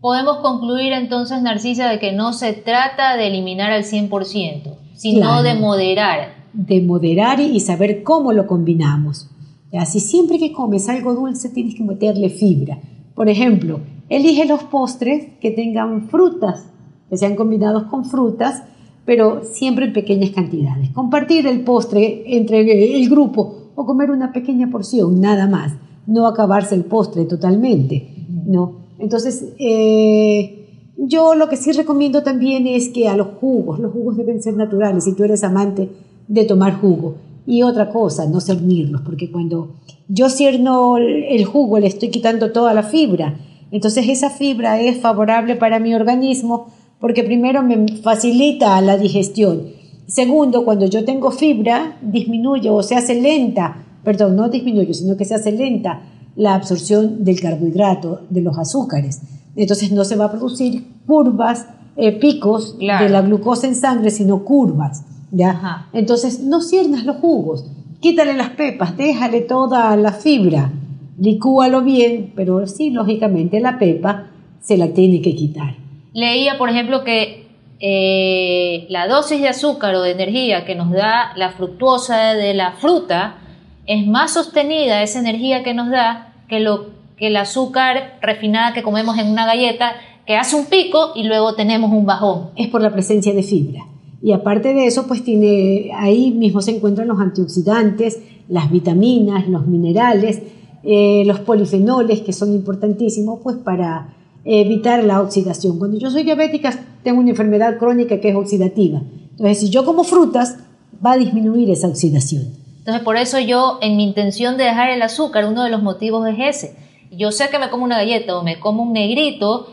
Podemos 0.00 0.36
concluir 0.36 0.92
entonces, 0.92 1.42
Narcisa, 1.42 1.88
de 1.88 1.98
que 1.98 2.12
no 2.12 2.32
se 2.32 2.52
trata 2.52 3.16
de 3.16 3.26
eliminar 3.26 3.72
al 3.72 3.82
100%, 3.82 4.76
sino 4.94 5.42
de 5.42 5.54
moderar 5.54 6.35
de 6.56 6.80
moderar 6.80 7.38
y 7.40 7.60
saber 7.60 8.02
cómo 8.02 8.32
lo 8.32 8.46
combinamos. 8.46 9.30
Así 9.72 10.00
siempre 10.00 10.38
que 10.38 10.52
comes 10.52 10.88
algo 10.88 11.14
dulce 11.14 11.50
tienes 11.50 11.74
que 11.74 11.84
meterle 11.84 12.30
fibra. 12.30 12.78
Por 13.14 13.28
ejemplo, 13.28 13.80
elige 14.08 14.46
los 14.46 14.62
postres 14.64 15.26
que 15.40 15.50
tengan 15.50 16.08
frutas, 16.08 16.70
que 17.10 17.16
sean 17.16 17.36
combinados 17.36 17.84
con 17.84 18.04
frutas, 18.06 18.62
pero 19.04 19.42
siempre 19.44 19.86
en 19.86 19.92
pequeñas 19.92 20.30
cantidades. 20.30 20.90
Compartir 20.90 21.46
el 21.46 21.60
postre 21.60 22.24
entre 22.36 22.60
el 22.96 23.08
grupo 23.10 23.70
o 23.74 23.84
comer 23.84 24.10
una 24.10 24.32
pequeña 24.32 24.70
porción, 24.70 25.20
nada 25.20 25.46
más, 25.46 25.74
no 26.06 26.26
acabarse 26.26 26.74
el 26.74 26.84
postre 26.84 27.24
totalmente, 27.24 28.26
¿no? 28.46 28.86
Entonces, 28.98 29.52
eh, 29.58 30.92
yo 30.96 31.34
lo 31.34 31.48
que 31.48 31.56
sí 31.56 31.72
recomiendo 31.72 32.22
también 32.22 32.66
es 32.66 32.88
que 32.88 33.08
a 33.08 33.16
los 33.16 33.28
jugos, 33.40 33.78
los 33.78 33.92
jugos 33.92 34.16
deben 34.16 34.42
ser 34.42 34.56
naturales, 34.56 35.04
si 35.04 35.14
tú 35.14 35.24
eres 35.24 35.44
amante 35.44 35.90
de 36.28 36.44
tomar 36.44 36.80
jugo. 36.80 37.16
Y 37.46 37.62
otra 37.62 37.90
cosa, 37.90 38.26
no 38.26 38.40
cernirlos, 38.40 39.02
porque 39.02 39.30
cuando 39.30 39.76
yo 40.08 40.28
cierno 40.28 40.96
el 40.98 41.44
jugo 41.44 41.78
le 41.78 41.86
estoy 41.86 42.10
quitando 42.10 42.52
toda 42.52 42.74
la 42.74 42.82
fibra. 42.82 43.38
Entonces 43.70 44.08
esa 44.08 44.30
fibra 44.30 44.80
es 44.80 44.98
favorable 44.98 45.56
para 45.56 45.78
mi 45.78 45.94
organismo 45.94 46.68
porque 47.00 47.24
primero 47.24 47.62
me 47.62 47.86
facilita 48.02 48.80
la 48.80 48.96
digestión. 48.96 49.62
Segundo, 50.06 50.64
cuando 50.64 50.86
yo 50.86 51.04
tengo 51.04 51.30
fibra, 51.30 51.98
disminuye 52.00 52.70
o 52.70 52.82
se 52.82 52.94
hace 52.94 53.20
lenta, 53.20 53.84
perdón, 54.04 54.36
no 54.36 54.48
disminuye, 54.48 54.94
sino 54.94 55.16
que 55.16 55.24
se 55.24 55.34
hace 55.34 55.52
lenta 55.52 56.02
la 56.36 56.54
absorción 56.54 57.24
del 57.24 57.40
carbohidrato, 57.40 58.20
de 58.30 58.40
los 58.40 58.56
azúcares. 58.56 59.20
Entonces 59.56 59.90
no 59.90 60.04
se 60.04 60.16
va 60.16 60.26
a 60.26 60.30
producir 60.30 60.84
curvas, 61.06 61.66
eh, 61.96 62.12
picos 62.12 62.78
de 62.78 63.08
la 63.08 63.22
glucosa 63.22 63.66
en 63.66 63.74
sangre, 63.74 64.10
sino 64.10 64.44
curvas. 64.44 65.02
¿Ya? 65.30 65.88
Entonces 65.92 66.40
no 66.40 66.60
ciernas 66.60 67.04
los 67.04 67.16
jugos, 67.16 67.64
quítale 68.00 68.34
las 68.34 68.50
pepas, 68.50 68.96
déjale 68.96 69.40
toda 69.40 69.96
la 69.96 70.12
fibra, 70.12 70.72
licúalo 71.18 71.82
bien, 71.82 72.32
pero 72.34 72.66
sí, 72.66 72.90
lógicamente 72.90 73.60
la 73.60 73.78
pepa 73.78 74.28
se 74.60 74.76
la 74.76 74.92
tiene 74.92 75.20
que 75.20 75.34
quitar. 75.34 75.74
Leía, 76.12 76.58
por 76.58 76.70
ejemplo, 76.70 77.04
que 77.04 77.46
eh, 77.78 78.86
la 78.88 79.06
dosis 79.06 79.40
de 79.40 79.48
azúcar 79.48 79.94
o 79.94 80.02
de 80.02 80.12
energía 80.12 80.64
que 80.64 80.74
nos 80.74 80.90
da 80.90 81.32
la 81.36 81.50
fructuosa 81.50 82.34
de 82.34 82.54
la 82.54 82.72
fruta 82.72 83.38
es 83.86 84.06
más 84.06 84.32
sostenida, 84.32 85.02
esa 85.02 85.20
energía 85.20 85.62
que 85.62 85.74
nos 85.74 85.90
da, 85.90 86.32
que, 86.48 86.60
lo, 86.60 86.86
que 87.16 87.28
el 87.28 87.36
azúcar 87.36 88.18
refinada 88.20 88.72
que 88.72 88.82
comemos 88.82 89.18
en 89.18 89.28
una 89.28 89.46
galleta, 89.46 89.94
que 90.26 90.36
hace 90.36 90.56
un 90.56 90.66
pico 90.66 91.12
y 91.14 91.24
luego 91.24 91.54
tenemos 91.54 91.92
un 91.92 92.04
bajón. 92.04 92.50
Es 92.56 92.68
por 92.68 92.82
la 92.82 92.90
presencia 92.90 93.32
de 93.32 93.42
fibra. 93.42 93.84
Y 94.22 94.32
aparte 94.32 94.74
de 94.74 94.86
eso, 94.86 95.06
pues 95.06 95.22
tiene, 95.22 95.90
ahí 95.94 96.30
mismo 96.30 96.62
se 96.62 96.74
encuentran 96.74 97.08
los 97.08 97.20
antioxidantes, 97.20 98.20
las 98.48 98.70
vitaminas, 98.70 99.48
los 99.48 99.66
minerales, 99.66 100.42
eh, 100.82 101.24
los 101.26 101.40
polifenoles, 101.40 102.20
que 102.20 102.32
son 102.32 102.54
importantísimos 102.54 103.40
pues 103.42 103.56
para 103.56 104.14
evitar 104.44 105.02
la 105.04 105.20
oxidación. 105.20 105.78
Cuando 105.78 105.98
yo 105.98 106.10
soy 106.10 106.22
diabética, 106.22 106.72
tengo 107.02 107.20
una 107.20 107.30
enfermedad 107.30 107.78
crónica 107.78 108.20
que 108.20 108.30
es 108.30 108.36
oxidativa. 108.36 109.02
Entonces, 109.32 109.60
si 109.60 109.70
yo 109.70 109.84
como 109.84 110.04
frutas, 110.04 110.58
va 111.04 111.12
a 111.12 111.16
disminuir 111.18 111.70
esa 111.70 111.88
oxidación. 111.88 112.44
Entonces, 112.78 113.02
por 113.02 113.16
eso 113.16 113.40
yo, 113.40 113.78
en 113.82 113.96
mi 113.96 114.04
intención 114.04 114.56
de 114.56 114.64
dejar 114.64 114.90
el 114.90 115.02
azúcar, 115.02 115.44
uno 115.46 115.64
de 115.64 115.70
los 115.70 115.82
motivos 115.82 116.26
es 116.28 116.36
ese. 116.38 116.76
Yo 117.10 117.32
sé 117.32 117.48
que 117.50 117.58
me 117.58 117.68
como 117.68 117.84
una 117.84 117.96
galleta 117.96 118.38
o 118.38 118.44
me 118.44 118.60
como 118.60 118.84
un 118.84 118.92
negrito 118.92 119.66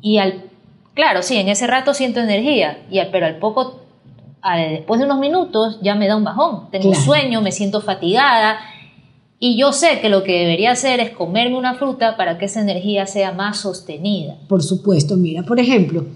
y 0.00 0.18
al, 0.18 0.45
claro, 0.96 1.22
sí, 1.22 1.36
en 1.36 1.48
ese 1.48 1.68
rato 1.68 1.94
siento 1.94 2.18
energía, 2.18 2.84
y 2.90 2.98
pero 3.12 3.26
al 3.26 3.36
poco, 3.36 3.82
después 4.72 4.98
de 4.98 5.06
unos 5.06 5.20
minutos 5.20 5.78
ya 5.80 5.94
me 5.94 6.08
da 6.08 6.16
un 6.16 6.24
bajón. 6.24 6.68
Tengo 6.72 6.92
sueño, 6.94 7.40
me 7.40 7.52
siento 7.52 7.80
fatigada 7.80 8.58
y 9.38 9.58
yo 9.58 9.72
sé 9.72 10.00
que 10.00 10.08
lo 10.08 10.22
que 10.24 10.32
debería 10.32 10.72
hacer 10.72 10.98
es 10.98 11.10
comerme 11.10 11.58
una 11.58 11.74
fruta 11.74 12.16
para 12.16 12.38
que 12.38 12.46
esa 12.46 12.62
energía 12.62 13.06
sea 13.06 13.32
más 13.32 13.58
sostenida. 13.58 14.38
Por 14.48 14.62
supuesto, 14.62 15.16
mira, 15.16 15.42
por 15.42 15.60
ejemplo, 15.60 16.06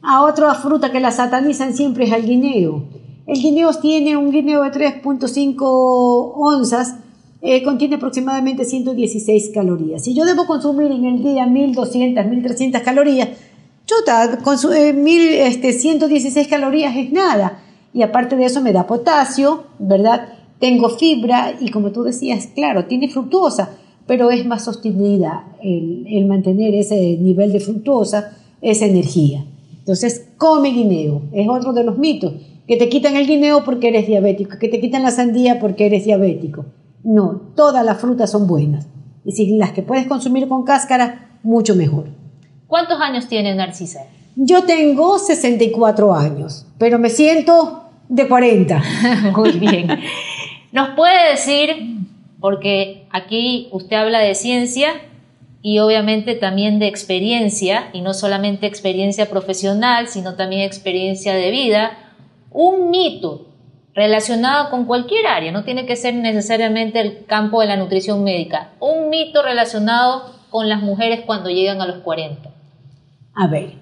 a 0.00 0.24
otra 0.24 0.54
fruta 0.54 0.92
que 0.92 1.00
la 1.00 1.10
satanizan 1.10 1.74
siempre 1.74 2.04
es 2.04 2.12
el 2.12 2.24
guineo. 2.24 2.84
El 3.26 3.40
guineo 3.40 3.72
tiene 3.74 4.16
un 4.16 4.30
guineo 4.30 4.62
de 4.62 4.70
3.5 4.70 5.56
onzas, 6.36 6.94
eh, 7.42 7.62
contiene 7.64 7.96
aproximadamente 7.96 8.64
116 8.64 9.50
calorías. 9.52 10.04
Si 10.04 10.14
yo 10.14 10.24
debo 10.24 10.46
consumir 10.46 10.92
en 10.92 11.04
el 11.04 11.22
día 11.22 11.46
1200, 11.46 12.26
1300 12.26 12.80
calorías, 12.82 13.28
chuta, 13.88 14.38
eh, 14.74 14.92
1116 14.92 16.36
este, 16.36 16.50
calorías 16.50 16.94
es 16.96 17.10
nada. 17.10 17.60
Y 17.92 18.02
aparte 18.02 18.36
de 18.36 18.44
eso 18.44 18.60
me 18.60 18.72
da 18.72 18.86
potasio, 18.86 19.64
¿verdad? 19.78 20.28
Tengo 20.60 20.90
fibra 20.90 21.54
y 21.58 21.70
como 21.70 21.90
tú 21.90 22.02
decías, 22.02 22.48
claro, 22.54 22.84
tiene 22.84 23.08
fructuosa, 23.08 23.70
pero 24.06 24.30
es 24.30 24.44
más 24.46 24.64
sostenida 24.64 25.56
el, 25.62 26.26
mantener 26.26 26.74
ese 26.74 27.16
nivel 27.16 27.52
de 27.52 27.60
fructuosa, 27.60 28.36
esa 28.60 28.84
energía. 28.84 29.44
Entonces, 29.78 30.28
come 30.36 30.70
guineo, 30.70 31.22
es 31.32 31.48
otro 31.48 31.72
de 31.72 31.84
los 31.84 31.96
mitos, 31.96 32.34
que 32.66 32.76
te 32.76 32.90
quitan 32.90 33.16
el 33.16 33.26
guineo 33.26 33.64
porque 33.64 33.88
eres 33.88 34.06
diabético, 34.06 34.58
que 34.58 34.68
te 34.68 34.80
quitan 34.80 35.02
la 35.02 35.10
sandía 35.10 35.58
porque 35.58 35.86
eres 35.86 36.04
diabético. 36.04 36.66
No, 37.04 37.52
todas 37.56 37.84
las 37.84 37.98
frutas 37.98 38.30
son 38.30 38.46
buenas. 38.46 38.86
Y 39.24 39.32
si 39.32 39.56
las 39.56 39.72
que 39.72 39.82
puedes 39.82 40.06
consumir 40.06 40.46
con 40.46 40.64
cáscara, 40.64 41.38
mucho 41.42 41.74
mejor. 41.74 42.18
¿Cuántos 42.68 43.00
años 43.00 43.28
tiene 43.28 43.54
Narcisa? 43.54 44.04
Yo 44.36 44.64
tengo 44.64 45.18
64 45.18 46.14
años, 46.14 46.66
pero 46.76 46.98
me 46.98 47.08
siento 47.08 47.84
de 48.10 48.28
40. 48.28 48.82
Muy 49.34 49.52
bien. 49.52 49.88
¿Nos 50.70 50.90
puede 50.90 51.30
decir, 51.30 51.96
porque 52.40 53.06
aquí 53.10 53.68
usted 53.72 53.96
habla 53.96 54.18
de 54.18 54.34
ciencia 54.34 54.90
y 55.62 55.78
obviamente 55.78 56.34
también 56.34 56.78
de 56.78 56.88
experiencia, 56.88 57.88
y 57.94 58.02
no 58.02 58.12
solamente 58.12 58.66
experiencia 58.66 59.30
profesional, 59.30 60.06
sino 60.08 60.34
también 60.34 60.60
experiencia 60.60 61.32
de 61.34 61.50
vida, 61.50 61.98
un 62.50 62.90
mito 62.90 63.46
relacionado 63.94 64.68
con 64.68 64.84
cualquier 64.84 65.26
área, 65.26 65.52
no 65.52 65.64
tiene 65.64 65.86
que 65.86 65.96
ser 65.96 66.14
necesariamente 66.14 67.00
el 67.00 67.24
campo 67.24 67.62
de 67.62 67.68
la 67.68 67.76
nutrición 67.76 68.24
médica, 68.24 68.72
un 68.78 69.08
mito 69.08 69.42
relacionado 69.42 70.34
con 70.50 70.68
las 70.68 70.82
mujeres 70.82 71.22
cuando 71.24 71.48
llegan 71.48 71.80
a 71.80 71.86
los 71.86 72.02
40. 72.02 72.57
A 73.40 73.46
ver, 73.46 73.74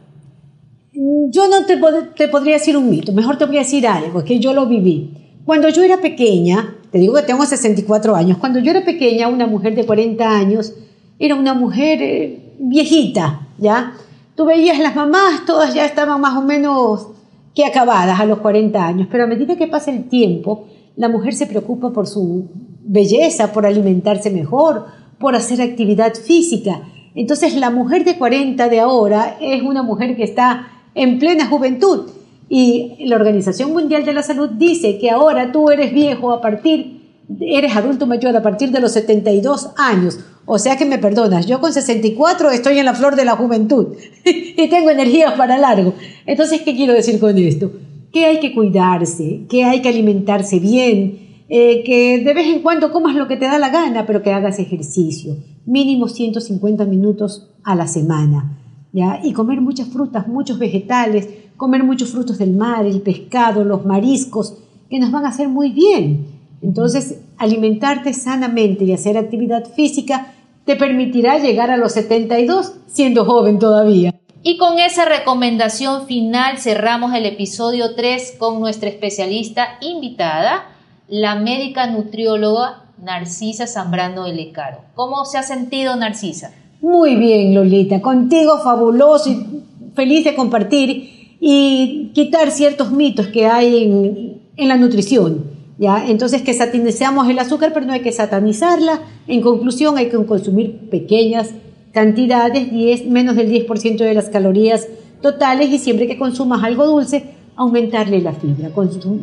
yo 0.92 1.48
no 1.48 1.64
te, 1.64 1.80
te 2.14 2.28
podría 2.28 2.54
decir 2.54 2.76
un 2.76 2.90
mito, 2.90 3.10
mejor 3.12 3.38
te 3.38 3.46
voy 3.46 3.56
a 3.56 3.60
decir 3.60 3.86
algo, 3.86 4.22
que 4.22 4.38
yo 4.38 4.52
lo 4.52 4.66
viví. 4.66 5.38
Cuando 5.46 5.70
yo 5.70 5.82
era 5.82 5.96
pequeña, 5.96 6.74
te 6.90 6.98
digo 6.98 7.14
que 7.14 7.22
tengo 7.22 7.46
64 7.46 8.14
años, 8.14 8.36
cuando 8.36 8.58
yo 8.58 8.70
era 8.70 8.84
pequeña, 8.84 9.28
una 9.28 9.46
mujer 9.46 9.74
de 9.74 9.86
40 9.86 10.28
años 10.28 10.74
era 11.18 11.36
una 11.36 11.54
mujer 11.54 12.02
eh, 12.02 12.52
viejita, 12.58 13.48
¿ya? 13.56 13.94
Tú 14.34 14.44
veías 14.44 14.78
las 14.78 14.94
mamás, 14.94 15.46
todas 15.46 15.72
ya 15.72 15.86
estaban 15.86 16.20
más 16.20 16.36
o 16.36 16.42
menos 16.42 17.06
que 17.54 17.64
acabadas 17.64 18.20
a 18.20 18.26
los 18.26 18.40
40 18.40 18.86
años, 18.86 19.08
pero 19.10 19.24
a 19.24 19.26
medida 19.26 19.56
que 19.56 19.68
pasa 19.68 19.90
el 19.90 20.04
tiempo, 20.10 20.66
la 20.96 21.08
mujer 21.08 21.32
se 21.32 21.46
preocupa 21.46 21.94
por 21.94 22.06
su 22.06 22.50
belleza, 22.84 23.54
por 23.54 23.64
alimentarse 23.64 24.30
mejor, 24.30 24.84
por 25.18 25.34
hacer 25.34 25.62
actividad 25.62 26.12
física. 26.12 26.82
Entonces 27.16 27.56
la 27.56 27.70
mujer 27.70 28.04
de 28.04 28.16
40 28.16 28.68
de 28.68 28.78
ahora 28.78 29.36
es 29.40 29.62
una 29.62 29.82
mujer 29.82 30.14
que 30.16 30.22
está 30.22 30.68
en 30.94 31.18
plena 31.18 31.46
juventud 31.46 32.10
y 32.48 32.96
la 33.06 33.16
Organización 33.16 33.72
Mundial 33.72 34.04
de 34.04 34.12
la 34.12 34.22
Salud 34.22 34.50
dice 34.50 34.98
que 34.98 35.10
ahora 35.10 35.50
tú 35.50 35.70
eres 35.70 35.92
viejo 35.92 36.30
a 36.32 36.40
partir, 36.40 37.00
eres 37.40 37.74
adulto 37.74 38.06
mayor 38.06 38.36
a 38.36 38.42
partir 38.42 38.70
de 38.70 38.80
los 38.80 38.92
72 38.92 39.70
años. 39.76 40.20
O 40.44 40.60
sea 40.60 40.76
que 40.76 40.84
me 40.84 40.98
perdonas, 40.98 41.46
yo 41.46 41.60
con 41.60 41.72
64 41.72 42.50
estoy 42.52 42.78
en 42.78 42.84
la 42.84 42.94
flor 42.94 43.16
de 43.16 43.24
la 43.24 43.34
juventud 43.34 43.96
y 44.24 44.68
tengo 44.68 44.90
energía 44.90 45.34
para 45.36 45.58
largo. 45.58 45.94
Entonces, 46.24 46.62
¿qué 46.62 46.76
quiero 46.76 46.92
decir 46.92 47.18
con 47.18 47.36
esto? 47.36 47.72
Que 48.12 48.26
hay 48.26 48.38
que 48.38 48.54
cuidarse, 48.54 49.40
que 49.48 49.64
hay 49.64 49.82
que 49.82 49.88
alimentarse 49.88 50.60
bien, 50.60 51.25
eh, 51.48 51.82
que 51.84 52.18
de 52.24 52.34
vez 52.34 52.46
en 52.46 52.62
cuando 52.62 52.90
comas 52.90 53.14
lo 53.14 53.28
que 53.28 53.36
te 53.36 53.46
da 53.46 53.58
la 53.58 53.68
gana, 53.68 54.06
pero 54.06 54.22
que 54.22 54.32
hagas 54.32 54.58
ejercicio, 54.58 55.36
mínimo 55.64 56.08
150 56.08 56.84
minutos 56.86 57.50
a 57.62 57.74
la 57.74 57.86
semana, 57.86 58.58
¿ya? 58.92 59.20
Y 59.22 59.32
comer 59.32 59.60
muchas 59.60 59.88
frutas, 59.88 60.28
muchos 60.28 60.58
vegetales, 60.58 61.28
comer 61.56 61.84
muchos 61.84 62.10
frutos 62.10 62.38
del 62.38 62.52
mar, 62.52 62.84
el 62.86 63.00
pescado, 63.00 63.64
los 63.64 63.84
mariscos, 63.84 64.58
que 64.90 64.98
nos 64.98 65.10
van 65.10 65.24
a 65.24 65.28
hacer 65.28 65.48
muy 65.48 65.70
bien. 65.70 66.26
Entonces, 66.62 67.20
alimentarte 67.38 68.12
sanamente 68.12 68.84
y 68.84 68.92
hacer 68.92 69.16
actividad 69.16 69.64
física 69.66 70.32
te 70.64 70.76
permitirá 70.76 71.38
llegar 71.38 71.70
a 71.70 71.76
los 71.76 71.92
72 71.92 72.72
siendo 72.86 73.24
joven 73.24 73.58
todavía. 73.58 74.14
Y 74.42 74.58
con 74.58 74.78
esa 74.78 75.04
recomendación 75.04 76.06
final 76.06 76.58
cerramos 76.58 77.14
el 77.14 77.26
episodio 77.26 77.94
3 77.94 78.36
con 78.38 78.60
nuestra 78.60 78.88
especialista 78.88 79.78
invitada, 79.80 80.75
la 81.08 81.36
médica 81.36 81.86
nutrióloga 81.90 82.84
Narcisa 83.02 83.66
Zambrano 83.66 84.24
de 84.24 84.34
Lecaro. 84.34 84.78
¿Cómo 84.94 85.24
se 85.24 85.38
ha 85.38 85.42
sentido 85.42 85.94
Narcisa? 85.96 86.52
Muy 86.80 87.16
bien, 87.16 87.54
Lolita. 87.54 88.00
Contigo 88.00 88.58
fabuloso 88.58 89.30
y 89.30 89.62
feliz 89.94 90.24
de 90.24 90.34
compartir 90.34 91.36
y 91.40 92.10
quitar 92.14 92.50
ciertos 92.50 92.90
mitos 92.90 93.28
que 93.28 93.46
hay 93.46 94.40
en, 94.56 94.68
la 94.68 94.76
nutrición. 94.76 95.44
¿ya? 95.78 96.08
Entonces, 96.08 96.42
que 96.42 96.54
satanizamos 96.54 97.28
el 97.28 97.38
azúcar, 97.38 97.72
pero 97.72 97.86
no 97.86 97.92
hay 97.92 98.00
que 98.00 98.12
satanizarla. 98.12 99.00
En 99.26 99.42
conclusión, 99.42 99.98
hay 99.98 100.08
que 100.08 100.24
consumir 100.24 100.88
pequeñas 100.90 101.50
cantidades, 101.92 102.70
10, 102.72 103.06
menos 103.06 103.36
del 103.36 103.50
10% 103.50 103.98
de 103.98 104.14
las 104.14 104.28
calorías 104.28 104.88
totales 105.22 105.70
y 105.70 105.78
siempre 105.78 106.06
que 106.06 106.18
consumas 106.18 106.62
algo 106.62 106.86
dulce, 106.86 107.34
aumentarle 107.56 108.20
la 108.20 108.32
fibra, 108.32 108.70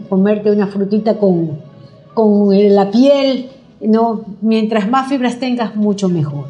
comerte 0.10 0.52
una 0.52 0.66
frutita 0.66 1.18
con, 1.18 1.60
con 2.14 2.50
la 2.76 2.92
piel, 2.92 3.50
no, 3.82 4.22
mientras 4.42 4.90
más 4.90 5.10
fibras 5.10 5.40
tengas, 5.40 5.76
mucho 5.76 6.10
mejor. 6.10 6.46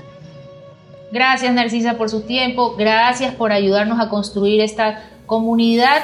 Gracias 1.11 1.53
Narcisa 1.53 1.95
por 1.95 2.09
su 2.09 2.21
tiempo, 2.21 2.75
gracias 2.75 3.35
por 3.35 3.51
ayudarnos 3.51 3.99
a 3.99 4.09
construir 4.09 4.61
esta 4.61 5.03
comunidad 5.27 6.01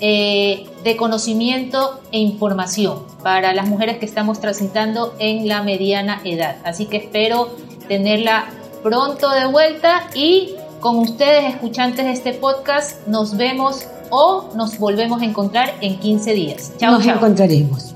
eh, 0.00 0.66
de 0.84 0.96
conocimiento 0.96 2.00
e 2.12 2.18
información 2.18 3.00
para 3.22 3.54
las 3.54 3.68
mujeres 3.68 3.98
que 3.98 4.06
estamos 4.06 4.40
transitando 4.40 5.14
en 5.18 5.48
la 5.48 5.62
mediana 5.62 6.20
edad. 6.24 6.56
Así 6.64 6.86
que 6.86 6.96
espero 6.96 7.48
tenerla 7.88 8.46
pronto 8.82 9.30
de 9.30 9.46
vuelta 9.46 10.08
y 10.14 10.54
con 10.80 10.98
ustedes, 10.98 11.54
escuchantes 11.54 12.04
de 12.04 12.12
este 12.12 12.32
podcast, 12.32 13.06
nos 13.06 13.36
vemos 13.36 13.86
o 14.10 14.50
nos 14.56 14.78
volvemos 14.78 15.22
a 15.22 15.24
encontrar 15.24 15.72
en 15.80 15.98
15 15.98 16.34
días. 16.34 16.72
Chao, 16.78 16.92
nos 16.92 17.06
encontraremos. 17.06 17.94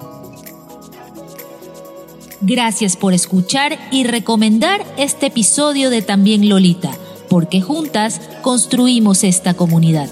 Gracias 2.41 2.97
por 2.97 3.15
escuchar 3.15 3.79
y 3.91 4.05
recomendar 4.05 4.85
este 4.99 5.27
episodio 5.27 5.91
de 5.91 6.03
También 6.03 6.49
Lolita, 6.49 6.91
porque 7.31 7.61
juntas 7.61 8.21
construimos 8.43 9.25
esta 9.25 9.55
comunidad. 9.55 10.11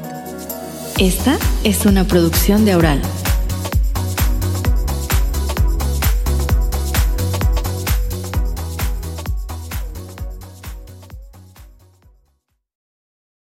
Esta 0.98 1.38
es 1.64 1.84
una 1.86 2.04
producción 2.04 2.64
de 2.64 2.72
Aural. 2.72 3.02